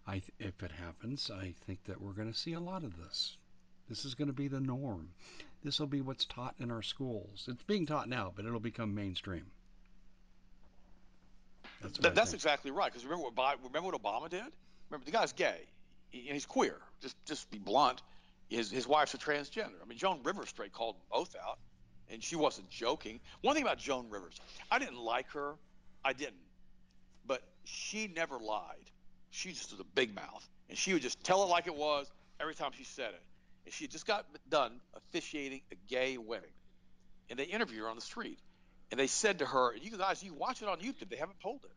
I, 0.07 0.23
if 0.39 0.63
it 0.63 0.71
happens, 0.71 1.29
I 1.29 1.53
think 1.67 1.83
that 1.85 2.01
we're 2.01 2.13
going 2.13 2.31
to 2.31 2.37
see 2.37 2.53
a 2.53 2.59
lot 2.59 2.83
of 2.83 2.97
this. 2.97 3.37
This 3.89 4.05
is 4.05 4.15
going 4.15 4.29
to 4.29 4.33
be 4.33 4.47
the 4.47 4.61
norm. 4.61 5.09
This 5.63 5.79
will 5.79 5.87
be 5.87 6.01
what's 6.01 6.25
taught 6.25 6.55
in 6.59 6.71
our 6.71 6.81
schools. 6.81 7.47
It's 7.49 7.63
being 7.63 7.85
taught 7.85 8.09
now, 8.09 8.33
but 8.35 8.45
it'll 8.45 8.59
become 8.59 8.93
mainstream. 8.93 9.45
That's, 11.81 11.97
that, 11.99 12.15
that's 12.15 12.33
exactly 12.33 12.71
right. 12.71 12.91
Because 12.91 13.05
remember 13.05 13.29
what 13.29 13.57
remember 13.63 13.91
what 13.91 14.01
Obama 14.01 14.29
did? 14.29 14.43
Remember 14.89 15.05
the 15.05 15.11
guy's 15.11 15.33
gay 15.33 15.67
and 16.13 16.33
he's 16.33 16.45
queer. 16.45 16.77
Just 17.01 17.15
just 17.25 17.49
be 17.51 17.57
blunt. 17.57 18.01
His 18.49 18.69
his 18.71 18.87
wife's 18.87 19.13
a 19.13 19.17
transgender. 19.17 19.81
I 19.81 19.85
mean, 19.87 19.97
Joan 19.97 20.19
Rivers 20.23 20.49
straight 20.49 20.71
called 20.71 20.95
both 21.11 21.35
out, 21.35 21.59
and 22.09 22.23
she 22.23 22.35
wasn't 22.35 22.69
joking. 22.69 23.19
One 23.41 23.55
thing 23.55 23.63
about 23.63 23.77
Joan 23.77 24.09
Rivers, 24.09 24.39
I 24.71 24.79
didn't 24.79 24.99
like 24.99 25.29
her. 25.31 25.55
I 26.05 26.13
didn't, 26.13 26.35
but 27.25 27.41
she 27.63 28.07
never 28.07 28.37
lied. 28.37 28.91
She 29.31 29.49
just 29.49 29.71
was 29.71 29.79
a 29.79 29.85
big 29.95 30.13
mouth, 30.13 30.47
and 30.69 30.77
she 30.77 30.93
would 30.93 31.01
just 31.01 31.23
tell 31.23 31.43
it 31.43 31.47
like 31.47 31.67
it 31.67 31.75
was 31.75 32.11
every 32.39 32.55
time 32.55 32.71
she 32.77 32.83
said 32.83 33.11
it. 33.13 33.21
And 33.65 33.73
she 33.73 33.87
just 33.87 34.05
got 34.05 34.25
done 34.49 34.79
officiating 34.95 35.61
a 35.71 35.75
gay 35.89 36.17
wedding, 36.17 36.53
and 37.29 37.39
they 37.39 37.45
interviewed 37.45 37.81
her 37.81 37.89
on 37.89 37.95
the 37.95 38.01
street, 38.01 38.39
and 38.91 38.99
they 38.99 39.07
said 39.07 39.39
to 39.39 39.45
her, 39.45 39.75
"You 39.75 39.97
guys, 39.97 40.21
you 40.21 40.33
watch 40.33 40.61
it 40.61 40.67
on 40.67 40.79
YouTube. 40.79 41.09
They 41.09 41.17
haven't 41.17 41.39
pulled 41.39 41.63
it." 41.63 41.71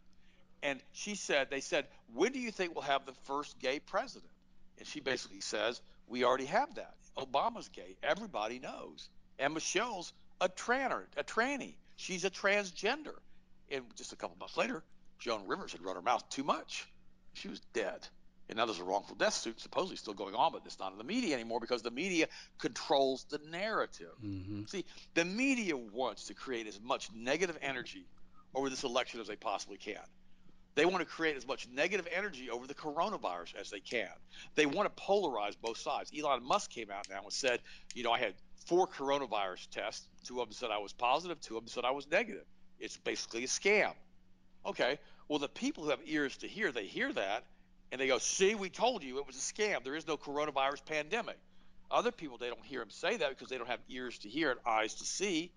And 0.63 0.81
she 0.93 1.15
said, 1.15 1.49
they 1.51 1.61
said, 1.61 1.87
when 2.15 2.33
do 2.33 2.41
you 2.41 2.51
think 2.51 2.75
we'll 2.75 2.83
have 2.83 3.07
the 3.07 3.13
first 3.25 3.59
gay 3.59 3.79
president? 3.79 4.33
And 4.79 4.87
she 4.87 5.01
basically 5.01 5.41
says, 5.41 5.81
we 6.09 6.25
already 6.25 6.47
have 6.47 6.75
that. 6.77 6.95
Obama's 7.17 7.69
gay. 7.69 7.97
Everybody 8.03 8.59
knows. 8.59 9.09
And 9.39 9.55
Michelle's 9.55 10.13
a 10.41 10.49
tranner, 10.49 11.03
a 11.17 11.25
tranny. 11.25 11.75
She's 11.97 12.25
a 12.25 12.31
transgender. 12.31 13.15
And 13.71 13.85
just 13.97 14.13
a 14.13 14.17
couple 14.17 14.37
months 14.39 14.57
later, 14.57 14.83
Joan 15.19 15.47
Rivers 15.47 15.73
had 15.73 15.83
run 15.83 15.97
her 15.97 16.03
mouth 16.03 16.29
too 16.31 16.45
much. 16.45 16.87
She 17.35 17.49
was 17.49 17.61
dead. 17.73 18.07
And 18.49 18.57
now 18.57 18.67
there's 18.67 18.79
a 18.79 18.85
wrongful 18.85 19.17
death 19.17 19.35
suit 19.35 19.61
supposedly 19.61 19.97
still 19.97 20.15
going 20.15 20.35
on, 20.35 20.53
but 20.53 20.63
it's 20.65 20.79
not 20.79 20.93
in 20.93 20.99
the 20.99 21.05
media 21.05 21.35
anymore 21.35 21.59
because 21.59 21.83
the 21.83 21.91
media 21.91 22.29
controls 22.59 23.25
the 23.29 23.41
narrative. 23.51 24.13
Mm-hmm. 24.25 24.65
See, 24.67 24.85
the 25.15 25.25
media 25.25 25.77
wants 25.77 26.27
to 26.27 26.35
create 26.35 26.67
as 26.67 26.81
much 26.81 27.11
negative 27.13 27.59
energy 27.61 28.07
over 28.55 28.71
this 28.71 28.85
election 28.85 29.21
as 29.21 29.27
they 29.27 29.37
possibly 29.37 29.77
can. 29.77 30.03
They 30.77 30.85
want 30.85 30.99
to 30.99 31.07
create 31.07 31.37
as 31.37 31.47
much 31.47 31.67
negative 31.73 32.07
energy 32.15 32.51
over 32.51 32.67
the 32.67 32.75
coronavirus 32.75 33.55
as 33.59 33.71
they 33.71 33.81
can. 33.81 34.11
They 34.55 34.67
want 34.67 34.95
to 34.95 35.03
polarize 35.03 35.57
both 35.61 35.79
sides. 35.79 36.13
Elon 36.17 36.45
Musk 36.45 36.71
came 36.71 36.91
out 36.91 37.07
now 37.09 37.23
and 37.23 37.33
said, 37.33 37.61
you 37.95 38.05
know, 38.05 38.13
I 38.13 38.19
had 38.19 38.35
four 38.67 38.87
coronavirus 38.87 39.69
tests. 39.71 40.07
Two 40.25 40.41
of 40.41 40.49
them 40.49 40.53
said 40.53 40.71
I 40.71 40.79
was 40.79 40.93
positive, 40.93 41.41
two 41.41 41.57
of 41.57 41.65
them 41.65 41.69
said 41.69 41.85
I 41.85 41.93
was 41.93 42.07
negative. 42.11 42.45
It's 42.79 42.99
basically 42.99 43.45
a 43.45 43.47
scam. 43.47 43.93
Okay, 44.67 44.99
well, 45.29 45.39
the 45.39 45.49
people 45.49 45.85
who 45.85 45.91
have 45.91 46.01
ears 46.05 46.37
to 46.39 46.49
hear, 46.49 46.71
they 46.73 46.87
hear 46.87 47.13
that 47.13 47.45
and 47.93 48.01
they 48.01 48.07
go, 48.07 48.19
see, 48.19 48.55
we 48.55 48.69
told 48.69 49.03
you 49.03 49.19
it 49.19 49.27
was 49.27 49.37
a 49.37 49.39
scam. 49.39 49.85
There 49.85 49.95
is 49.95 50.07
no 50.07 50.17
coronavirus 50.17 50.85
pandemic. 50.85 51.37
Other 51.91 52.11
people, 52.11 52.37
they 52.39 52.49
don't 52.49 52.65
hear 52.65 52.83
him 52.83 52.91
say 52.91 53.17
that 53.17 53.29
because 53.31 53.49
they 53.49 53.59
don't 53.59 53.69
have 53.69 53.81
ears 53.89 54.19
to 54.19 54.29
hear 54.29 54.51
and 54.51 54.61
eyes 54.67 54.95
to 54.95 55.05
see. 55.05 55.53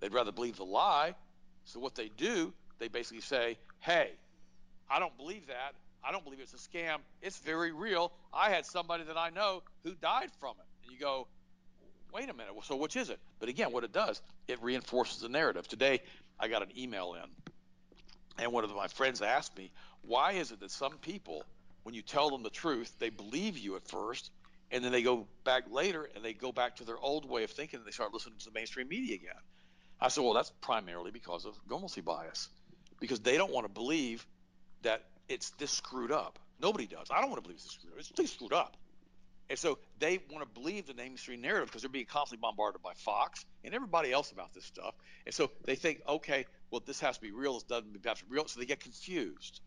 They'd 0.00 0.12
rather 0.12 0.32
believe 0.32 0.56
the 0.56 0.64
lie. 0.64 1.14
So 1.64 1.80
what 1.80 1.94
they 1.94 2.10
do, 2.16 2.52
they 2.78 2.88
basically 2.88 3.22
say, 3.22 3.58
hey, 3.80 4.10
I 4.90 4.98
don't 4.98 5.16
believe 5.16 5.46
that. 5.48 5.74
I 6.04 6.10
don't 6.10 6.24
believe 6.24 6.40
it's 6.40 6.54
a 6.54 6.56
scam. 6.56 6.98
It's 7.20 7.38
very 7.38 7.72
real. 7.72 8.12
I 8.32 8.50
had 8.50 8.66
somebody 8.66 9.04
that 9.04 9.16
I 9.16 9.30
know 9.30 9.62
who 9.84 9.94
died 9.94 10.30
from 10.40 10.54
it. 10.58 10.66
And 10.84 10.92
you 10.92 10.98
go, 10.98 11.26
wait 12.12 12.28
a 12.28 12.32
minute. 12.32 12.52
So 12.64 12.76
which 12.76 12.96
is 12.96 13.10
it? 13.10 13.18
But 13.38 13.48
again, 13.48 13.72
what 13.72 13.84
it 13.84 13.92
does, 13.92 14.20
it 14.48 14.62
reinforces 14.62 15.20
the 15.20 15.28
narrative. 15.28 15.68
Today, 15.68 16.00
I 16.38 16.48
got 16.48 16.62
an 16.62 16.76
email 16.76 17.14
in, 17.14 17.30
and 18.38 18.52
one 18.52 18.64
of 18.64 18.74
my 18.74 18.88
friends 18.88 19.22
asked 19.22 19.56
me, 19.56 19.70
why 20.02 20.32
is 20.32 20.50
it 20.50 20.60
that 20.60 20.70
some 20.70 20.98
people, 20.98 21.44
when 21.82 21.94
you 21.94 22.02
tell 22.02 22.30
them 22.30 22.42
the 22.42 22.50
truth, 22.50 22.92
they 22.98 23.10
believe 23.10 23.58
you 23.58 23.76
at 23.76 23.86
first, 23.86 24.30
and 24.70 24.82
then 24.82 24.92
they 24.92 25.02
go 25.02 25.26
back 25.44 25.64
later 25.70 26.08
and 26.14 26.24
they 26.24 26.32
go 26.32 26.50
back 26.50 26.76
to 26.76 26.84
their 26.84 26.98
old 26.98 27.28
way 27.28 27.44
of 27.44 27.50
thinking 27.50 27.78
and 27.78 27.86
they 27.86 27.92
start 27.92 28.12
listening 28.12 28.38
to 28.38 28.46
the 28.46 28.52
mainstream 28.52 28.88
media 28.88 29.14
again? 29.14 29.40
I 30.00 30.08
said, 30.08 30.24
well, 30.24 30.32
that's 30.32 30.50
primarily 30.60 31.10
because 31.10 31.44
of 31.44 31.54
normalcy 31.68 32.00
bias, 32.00 32.48
because 33.00 33.20
they 33.20 33.36
don't 33.36 33.52
want 33.52 33.66
to 33.66 33.72
believe 33.72 34.26
that 34.82 35.04
it's 35.28 35.50
this 35.50 35.70
screwed 35.70 36.10
up. 36.10 36.38
Nobody 36.60 36.86
does. 36.86 37.08
I 37.10 37.20
don't 37.20 37.30
want 37.30 37.38
to 37.38 37.42
believe 37.42 37.60
it's 37.62 37.70
screwed 37.70 37.92
up. 37.92 37.98
It's 38.00 38.10
too 38.10 38.26
screwed 38.26 38.52
up. 38.52 38.76
And 39.52 39.58
so 39.58 39.78
they 39.98 40.18
want 40.30 40.42
to 40.42 40.60
believe 40.60 40.86
the 40.86 40.94
name 40.94 41.08
mainstream 41.08 41.42
narrative 41.42 41.68
because 41.68 41.82
they're 41.82 41.90
being 41.90 42.06
constantly 42.06 42.40
bombarded 42.40 42.80
by 42.80 42.94
Fox 42.94 43.44
and 43.62 43.74
everybody 43.74 44.10
else 44.10 44.32
about 44.32 44.54
this 44.54 44.64
stuff. 44.64 44.94
And 45.26 45.34
so 45.34 45.50
they 45.66 45.74
think, 45.74 46.00
okay, 46.08 46.46
well, 46.70 46.82
this 46.86 47.00
has 47.00 47.16
to 47.16 47.20
be 47.20 47.32
real. 47.32 47.52
This 47.52 47.64
doesn't 47.64 48.02
have 48.06 48.18
to 48.20 48.24
be 48.24 48.30
real. 48.30 48.46
So 48.46 48.60
they 48.60 48.64
get 48.64 48.80
confused. 48.80 49.60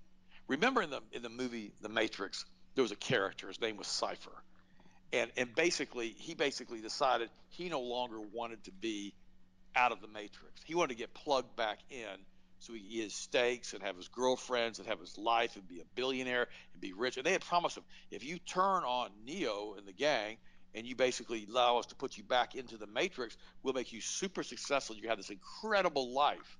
Remember 0.47 0.81
in 0.81 0.89
the 0.89 1.01
in 1.11 1.21
the 1.21 1.29
movie 1.29 1.71
The 1.81 1.89
Matrix, 1.89 2.45
there 2.73 2.81
was 2.81 2.91
a 2.91 2.95
character. 2.95 3.47
His 3.47 3.61
name 3.61 3.77
was 3.77 3.85
Cypher, 3.85 4.43
and 5.13 5.29
and 5.37 5.53
basically 5.53 6.15
he 6.17 6.33
basically 6.33 6.81
decided 6.81 7.29
he 7.49 7.69
no 7.69 7.81
longer 7.81 8.19
wanted 8.19 8.63
to 8.63 8.71
be 8.71 9.13
out 9.75 9.91
of 9.91 10.01
the 10.01 10.07
Matrix. 10.07 10.63
He 10.63 10.73
wanted 10.73 10.93
to 10.93 10.97
get 10.97 11.13
plugged 11.13 11.55
back 11.55 11.77
in 11.91 12.17
so 12.59 12.73
he 12.73 12.79
eat 12.79 13.03
his 13.03 13.13
steaks 13.13 13.73
and 13.73 13.83
have 13.83 13.95
his 13.95 14.07
girlfriends 14.07 14.79
and 14.79 14.87
have 14.87 14.99
his 14.99 15.17
life 15.17 15.55
and 15.55 15.67
be 15.67 15.79
a 15.79 15.85
billionaire 15.95 16.47
and 16.73 16.81
be 16.81 16.93
rich. 16.93 17.17
And 17.17 17.25
they 17.25 17.31
had 17.31 17.41
promised 17.41 17.77
him, 17.77 17.83
if 18.11 18.23
you 18.23 18.39
turn 18.39 18.83
on 18.83 19.09
Neo 19.25 19.75
and 19.77 19.87
the 19.87 19.93
gang 19.93 20.37
and 20.73 20.85
you 20.85 20.95
basically 20.95 21.45
allow 21.49 21.77
us 21.77 21.85
to 21.87 21.95
put 21.95 22.17
you 22.17 22.23
back 22.23 22.55
into 22.55 22.77
the 22.77 22.87
Matrix, 22.87 23.37
we'll 23.63 23.73
make 23.73 23.93
you 23.93 24.01
super 24.01 24.43
successful. 24.43 24.95
You 24.95 25.09
have 25.09 25.17
this 25.17 25.29
incredible 25.29 26.13
life. 26.13 26.57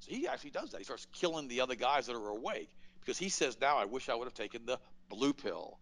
So 0.00 0.10
he 0.10 0.28
actually 0.28 0.50
does 0.50 0.70
that. 0.70 0.78
He 0.78 0.84
starts 0.84 1.06
killing 1.12 1.48
the 1.48 1.60
other 1.60 1.74
guys 1.74 2.06
that 2.06 2.14
are 2.16 2.28
awake 2.28 2.70
because 3.00 3.18
he 3.18 3.28
says, 3.28 3.56
now 3.60 3.78
I 3.78 3.84
wish 3.84 4.08
I 4.08 4.14
would 4.14 4.26
have 4.26 4.34
taken 4.34 4.66
the 4.66 4.78
blue 5.08 5.32
pill. 5.32 5.78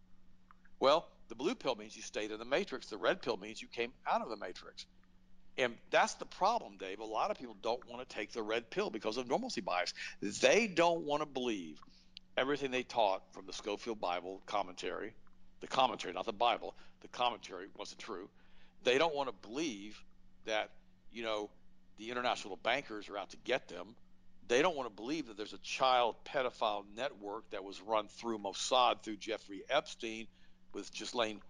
Well, 0.79 1.09
the 1.29 1.35
blue 1.35 1.55
pill 1.55 1.75
means 1.75 1.97
you 1.97 2.03
stayed 2.03 2.31
in 2.31 2.39
the 2.39 2.45
Matrix. 2.45 2.87
The 2.87 2.99
red 2.99 3.21
pill 3.21 3.37
means 3.37 3.61
you 3.61 3.69
came 3.69 3.93
out 4.07 4.23
of 4.23 4.29
the 4.29 4.37
Matrix. 4.37 4.87
And 5.59 5.75
that's 5.91 6.15
the 6.15 6.27
problem, 6.27 6.77
Dave. 6.77 7.01
A 7.01 7.05
lot 7.05 7.31
of 7.31 7.39
people 7.39 7.57
don't 7.63 7.81
want 7.89 8.07
to 8.07 8.15
take 8.15 8.33
the 8.33 8.43
red 8.43 8.69
pill 8.69 8.91
because 8.91 9.17
of 9.17 9.27
normalcy 9.27 9.63
bias. 9.63 9.95
They 10.21 10.67
don't 10.67 11.03
want 11.03 11.23
to 11.23 11.27
believe 11.27 11.81
everything 12.37 12.71
they 12.71 12.83
taught 12.83 13.23
from 13.33 13.47
the 13.47 13.55
Scofield 13.55 13.99
Bible 13.99 14.43
commentary, 14.45 15.15
the 15.61 15.67
commentary, 15.67 16.13
not 16.13 16.27
the 16.27 16.33
Bible, 16.35 16.75
the 17.01 17.09
commentary 17.09 17.69
wasn't 17.77 18.01
true. 18.01 18.29
They 18.85 18.99
don't 18.99 19.15
want 19.15 19.31
to 19.31 19.49
believe 19.49 19.99
that, 20.45 20.71
you 21.11 21.23
know, 21.23 21.49
the 21.97 22.11
international 22.11 22.57
bankers 22.57 23.09
are 23.09 23.17
out 23.17 23.31
to 23.31 23.39
get 23.39 23.69
them. 23.69 23.97
They 24.49 24.61
don't 24.61 24.77
want 24.77 24.91
to 24.91 24.95
believe 24.95 25.29
that 25.29 25.39
there's 25.39 25.55
a 25.55 25.59
child 25.59 26.17
pedophile 26.27 26.85
network 26.95 27.49
that 27.51 27.65
was 27.65 27.81
run 27.81 28.09
through 28.09 28.39
Mossad 28.39 29.03
through 29.03 29.17
Jeffrey 29.17 29.63
Epstein 29.71 30.27
with 30.75 30.93
Ghislaine 30.93 31.41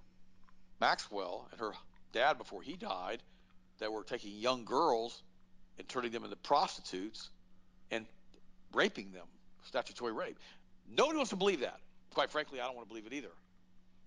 Maxwell 0.80 1.48
and 1.50 1.60
her 1.60 1.72
dad 2.12 2.38
before 2.38 2.62
he 2.62 2.76
died– 2.76 3.20
that 3.78 3.92
were 3.92 4.04
taking 4.04 4.32
young 4.32 4.64
girls 4.64 5.22
and 5.78 5.88
turning 5.88 6.10
them 6.10 6.24
into 6.24 6.36
prostitutes 6.36 7.30
and 7.90 8.06
raping 8.72 9.12
them, 9.12 9.26
statutory 9.64 10.12
rape. 10.12 10.38
Nobody 10.90 11.16
wants 11.16 11.30
to 11.30 11.36
believe 11.36 11.60
that. 11.60 11.80
Quite 12.10 12.30
frankly, 12.30 12.60
I 12.60 12.64
don't 12.64 12.76
want 12.76 12.86
to 12.86 12.88
believe 12.88 13.06
it 13.06 13.12
either. 13.12 13.32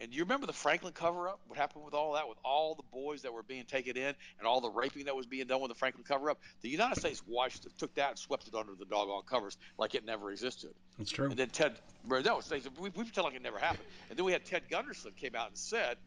And 0.01 0.13
you 0.13 0.23
remember 0.23 0.47
the 0.47 0.53
Franklin 0.53 0.93
cover 0.93 1.27
up? 1.27 1.41
What 1.47 1.59
happened 1.59 1.83
with 1.83 1.93
all 1.93 2.13
that, 2.13 2.27
with 2.27 2.37
all 2.43 2.73
the 2.73 2.83
boys 2.83 3.21
that 3.23 3.33
were 3.33 3.43
being 3.43 3.65
taken 3.65 3.97
in 3.97 4.15
and 4.39 4.47
all 4.47 4.61
the 4.61 4.69
raping 4.69 5.05
that 5.05 5.15
was 5.15 5.25
being 5.25 5.45
done 5.45 5.59
with 5.59 5.69
the 5.69 5.75
Franklin 5.75 6.05
cover 6.07 6.29
up? 6.29 6.39
The 6.61 6.69
United 6.69 6.97
States 6.97 7.21
watched 7.27 7.65
it, 7.65 7.73
took 7.77 7.93
that 7.95 8.11
and 8.11 8.17
swept 8.17 8.47
it 8.47 8.55
under 8.55 8.75
the 8.75 8.85
doggone 8.85 9.23
covers 9.23 9.57
like 9.77 9.95
it 9.95 10.05
never 10.05 10.31
existed. 10.31 10.71
That's 10.97 11.11
true. 11.11 11.25
And 11.25 11.35
then 11.35 11.49
Ted, 11.49 11.79
no, 12.09 12.41
we, 12.79 12.89
we 12.89 12.89
pretend 12.89 13.25
like 13.25 13.35
it 13.35 13.41
never 13.41 13.59
happened. 13.59 13.83
And 14.09 14.17
then 14.17 14.25
we 14.25 14.31
had 14.31 14.45
Ted 14.45 14.63
Gunderson 14.69 15.11
came 15.17 15.35
out 15.35 15.49
and 15.49 15.57
said 15.57 15.97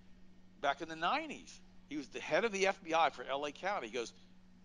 back 0.62 0.80
in 0.80 0.88
the 0.88 0.94
90s 0.94 1.58
he 1.92 1.98
was 1.98 2.08
the 2.08 2.20
head 2.20 2.46
of 2.46 2.52
the 2.52 2.64
FBI 2.64 3.12
for 3.12 3.22
LA 3.30 3.50
County. 3.50 3.88
He 3.88 3.92
goes, 3.92 4.14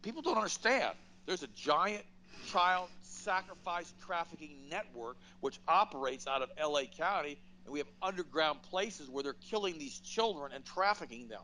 people 0.02 0.22
don't 0.22 0.38
understand. 0.38 0.96
There's 1.26 1.44
a 1.44 1.50
giant 1.58 2.04
child 2.48 2.88
sacrifice 3.02 3.94
trafficking 4.06 4.56
network 4.70 5.18
which 5.42 5.60
operates 5.68 6.26
out 6.26 6.42
of 6.42 6.50
LA 6.58 6.84
County, 6.98 7.38
and 7.66 7.74
we 7.74 7.80
have 7.80 7.88
underground 8.02 8.62
places 8.70 9.10
where 9.10 9.24
they're 9.24 9.36
killing 9.50 9.78
these 9.78 10.00
children 10.00 10.54
and 10.56 10.64
trafficking 10.64 11.28
them. 11.28 11.42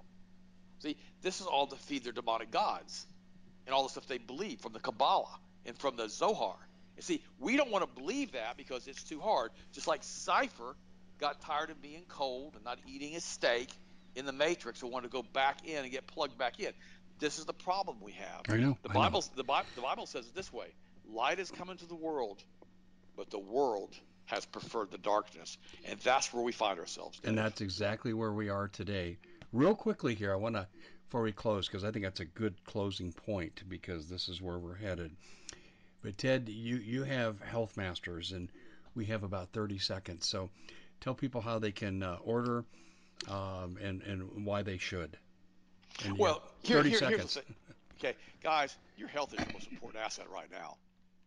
See, 0.80 0.96
this 1.22 1.42
is 1.42 1.48
all 1.48 1.68
to 1.68 1.76
feed 1.76 2.06
their 2.06 2.14
demonic 2.14 2.50
gods 2.50 3.06
and 3.66 3.76
all 3.76 3.84
the 3.84 3.90
stuff 3.90 4.08
they 4.08 4.20
believe 4.20 4.62
from 4.62 4.72
the 4.72 4.80
Kabbalah 4.80 5.38
and 5.66 5.78
from 5.78 5.98
the 5.98 6.08
Zohar. 6.08 6.56
And 6.96 7.04
see, 7.04 7.22
we 7.40 7.58
don't 7.58 7.72
want 7.72 7.84
to 7.84 8.02
believe 8.02 8.32
that 8.32 8.56
because 8.56 8.88
it's 8.88 9.04
too 9.04 9.20
hard. 9.20 9.52
Just 9.74 9.88
like 9.88 10.00
Cypher 10.02 10.78
got 11.20 11.42
tired 11.42 11.72
of 11.72 11.82
being 11.82 12.04
cold 12.08 12.54
and 12.56 12.64
not 12.64 12.80
eating 12.88 13.12
his 13.12 13.26
steak 13.26 13.68
in 14.16 14.26
the 14.26 14.32
matrix 14.32 14.80
who 14.80 14.88
want 14.88 15.04
to 15.06 15.10
go 15.10 15.24
back 15.24 15.68
in 15.68 15.84
and 15.84 15.92
get 15.92 16.08
plugged 16.08 16.38
back 16.38 16.60
in. 16.60 16.72
This 17.20 17.40
is 17.40 17.46
the 17.46 17.54
problem 17.54 17.98
we 18.02 18.14
have. 18.14 18.42
I 18.50 18.58
know. 18.58 18.78
The 18.84 18.90
Bible, 18.90 19.24
the 19.36 19.44
Bible, 19.44 19.68
the 19.76 19.82
Bible 19.82 20.06
says 20.06 20.26
it 20.26 20.36
this 20.36 20.52
way: 20.52 20.68
Light 21.10 21.40
has 21.40 21.52
come 21.52 21.70
into 21.70 21.86
the 21.86 21.96
world, 21.96 22.44
but 23.16 23.30
the 23.30 23.40
world 23.40 23.96
has 24.26 24.46
preferred 24.46 24.92
the 24.92 24.98
darkness, 24.98 25.58
and 25.86 26.00
that's 26.00 26.34
where 26.34 26.44
we 26.44 26.52
find 26.52 26.80
ourselves. 26.80 27.20
Dave. 27.20 27.30
And 27.30 27.38
that's 27.38 27.62
exactly 27.62 28.14
where 28.14 28.32
we 28.32 28.50
are 28.50 28.68
today. 28.68 29.18
Real 29.52 29.76
quickly 29.76 30.16
here, 30.16 30.34
I 30.34 30.36
want 30.36 30.56
to, 30.56 30.68
before 31.06 31.22
we 31.22 31.32
close, 31.32 31.68
because 31.68 31.84
I 31.84 31.92
think 31.92 32.06
that's 32.06 32.22
a 32.22 32.26
good 32.26 32.56
closing 32.66 33.12
point, 33.12 33.64
because 33.70 34.10
this 34.10 34.30
is 34.30 34.42
where 34.42 34.58
we're 34.58 34.76
headed. 34.76 35.12
But 36.02 36.18
Ted, 36.18 36.50
you 36.50 36.78
you 36.78 37.04
have 37.04 37.42
Health 37.42 37.78
Masters, 37.78 38.32
and 38.32 38.50
we 38.96 39.06
have 39.06 39.24
about 39.24 39.50
30 39.54 39.80
seconds. 39.80 40.28
So 40.28 40.50
tell 41.00 41.14
people 41.14 41.42
how 41.42 41.60
they 41.60 41.72
can 41.72 42.04
uh, 42.04 42.18
order 42.24 42.66
um, 43.30 43.78
and 43.82 44.02
and 44.04 44.46
why 44.46 44.62
they 44.62 44.78
should. 44.78 45.18
And 46.06 46.18
well, 46.18 46.44
here, 46.64 46.78
30 46.78 46.90
here, 46.90 47.00
seconds. 47.00 47.38
okay, 48.00 48.16
guys, 48.42 48.76
your 48.98 49.08
health 49.08 49.34
is 49.34 49.46
the 49.46 49.54
most 49.54 49.68
important 49.72 50.04
asset 50.04 50.26
right 50.32 50.50
now. 50.52 50.78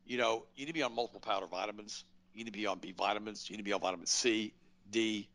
You 0.07 0.19
know, 0.19 0.45
you 0.55 0.65
need 0.65 0.71
to 0.71 0.75
be 0.75 0.83
on 0.83 0.95
multiple 0.95 1.21
powder 1.21 1.47
vitamins. 1.47 2.05
You 2.35 2.45
need 2.45 2.53
to 2.53 2.59
be 2.59 2.67
on 2.67 2.79
B 2.79 2.93
vitamins. 2.97 3.49
You 3.49 3.57
need 3.57 3.63
to 3.63 3.65
be 3.65 3.73
on 3.73 3.81
vitamin 3.81 4.07
C, 4.07 4.53
D, 4.91 5.29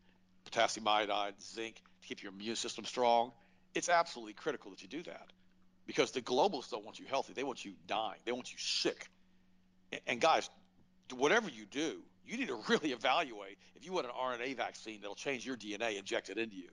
potassium 0.44 0.86
iodide, 0.86 1.34
zinc 1.42 1.76
to 1.76 2.08
keep 2.08 2.22
your 2.22 2.32
immune 2.32 2.56
system 2.56 2.84
strong. 2.84 3.32
It's 3.74 3.88
absolutely 3.88 4.34
critical 4.34 4.70
that 4.70 4.82
you 4.82 4.88
do 4.88 5.02
that 5.04 5.32
because 5.86 6.10
the 6.12 6.20
globalists 6.20 6.70
don't 6.70 6.84
want 6.84 6.98
you 6.98 7.06
healthy. 7.06 7.32
They 7.32 7.42
want 7.42 7.64
you 7.64 7.72
dying. 7.86 8.18
They 8.24 8.32
want 8.32 8.52
you 8.52 8.58
sick. 8.58 9.08
And 10.06 10.20
guys, 10.20 10.48
whatever 11.14 11.48
you 11.50 11.66
do, 11.66 11.98
you 12.26 12.36
need 12.36 12.48
to 12.48 12.58
really 12.68 12.92
evaluate 12.92 13.58
if 13.76 13.84
you 13.84 13.92
want 13.92 14.06
an 14.06 14.12
RNA 14.12 14.56
vaccine 14.56 15.00
that'll 15.00 15.14
change 15.14 15.44
your 15.44 15.56
DNA 15.56 15.98
injected 15.98 16.38
into 16.38 16.56
you. 16.56 16.68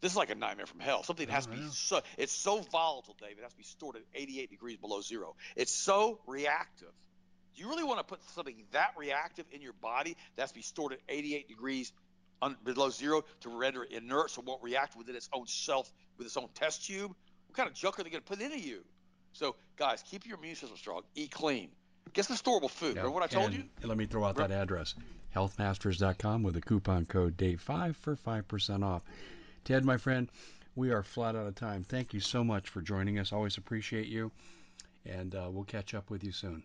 This 0.00 0.12
is 0.12 0.16
like 0.16 0.30
a 0.30 0.36
nightmare 0.36 0.66
from 0.66 0.78
hell. 0.80 1.02
Something 1.02 1.26
that 1.26 1.32
has 1.32 1.46
to 1.46 1.52
be 1.52 1.58
so 1.72 2.00
it's 2.16 2.32
so 2.32 2.60
volatile, 2.70 3.16
David. 3.20 3.38
It 3.38 3.42
has 3.42 3.52
to 3.52 3.58
be 3.58 3.64
stored 3.64 3.96
at 3.96 4.02
88 4.14 4.50
degrees 4.50 4.76
below 4.76 5.00
zero. 5.00 5.34
It's 5.56 5.72
so 5.72 6.20
reactive. 6.26 6.92
Do 7.56 7.62
you 7.62 7.68
really 7.68 7.82
want 7.82 7.98
to 7.98 8.04
put 8.04 8.22
something 8.30 8.54
that 8.70 8.92
reactive 8.96 9.44
in 9.50 9.60
your 9.60 9.72
body 9.72 10.16
that 10.36 10.42
has 10.42 10.50
to 10.50 10.54
be 10.54 10.62
stored 10.62 10.92
at 10.92 11.00
88 11.08 11.48
degrees 11.48 11.92
below 12.62 12.90
zero 12.90 13.24
to 13.40 13.48
render 13.48 13.82
it 13.82 13.90
inert 13.90 14.30
so 14.30 14.42
it 14.42 14.46
won't 14.46 14.62
react 14.62 14.96
within 14.96 15.16
its 15.16 15.28
own 15.32 15.48
self 15.48 15.92
with 16.16 16.28
its 16.28 16.36
own 16.36 16.48
test 16.54 16.86
tube? 16.86 17.12
What 17.48 17.56
kind 17.56 17.68
of 17.68 17.74
junk 17.74 17.98
are 17.98 18.04
they 18.04 18.10
going 18.10 18.22
to 18.22 18.28
put 18.28 18.40
into 18.40 18.60
you? 18.60 18.84
So, 19.32 19.56
guys, 19.76 20.04
keep 20.08 20.26
your 20.26 20.38
immune 20.38 20.54
system 20.54 20.76
strong. 20.78 21.02
Eat 21.16 21.32
clean. 21.32 21.70
Get 22.12 22.24
some 22.24 22.36
storable 22.36 22.70
food. 22.70 22.96
Yeah. 22.96 23.02
Remember 23.02 23.10
what 23.10 23.22
I 23.22 23.26
told 23.26 23.46
and 23.46 23.54
you? 23.54 23.88
Let 23.88 23.96
me 23.96 24.06
throw 24.06 24.24
out 24.24 24.36
that 24.36 24.50
address 24.50 24.94
healthmasters.com 25.34 26.42
with 26.42 26.56
a 26.56 26.60
coupon 26.60 27.04
code 27.06 27.36
DAVE5 27.36 27.96
for 27.96 28.16
5% 28.16 28.84
off. 28.84 29.02
Ted, 29.64 29.84
my 29.84 29.96
friend, 29.96 30.28
we 30.74 30.90
are 30.90 31.02
flat 31.02 31.36
out 31.36 31.46
of 31.46 31.54
time. 31.54 31.84
Thank 31.84 32.14
you 32.14 32.20
so 32.20 32.42
much 32.42 32.68
for 32.68 32.80
joining 32.80 33.18
us. 33.18 33.32
Always 33.32 33.58
appreciate 33.58 34.06
you. 34.06 34.30
And 35.04 35.34
uh, 35.34 35.48
we'll 35.50 35.64
catch 35.64 35.94
up 35.94 36.10
with 36.10 36.24
you 36.24 36.32
soon. 36.32 36.62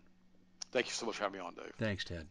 Thank 0.71 0.87
you 0.87 0.93
so 0.93 1.05
much 1.05 1.17
for 1.17 1.23
having 1.23 1.39
me 1.39 1.45
on, 1.45 1.53
Dave. 1.53 1.71
Thanks, 1.77 2.03
Ted. 2.03 2.27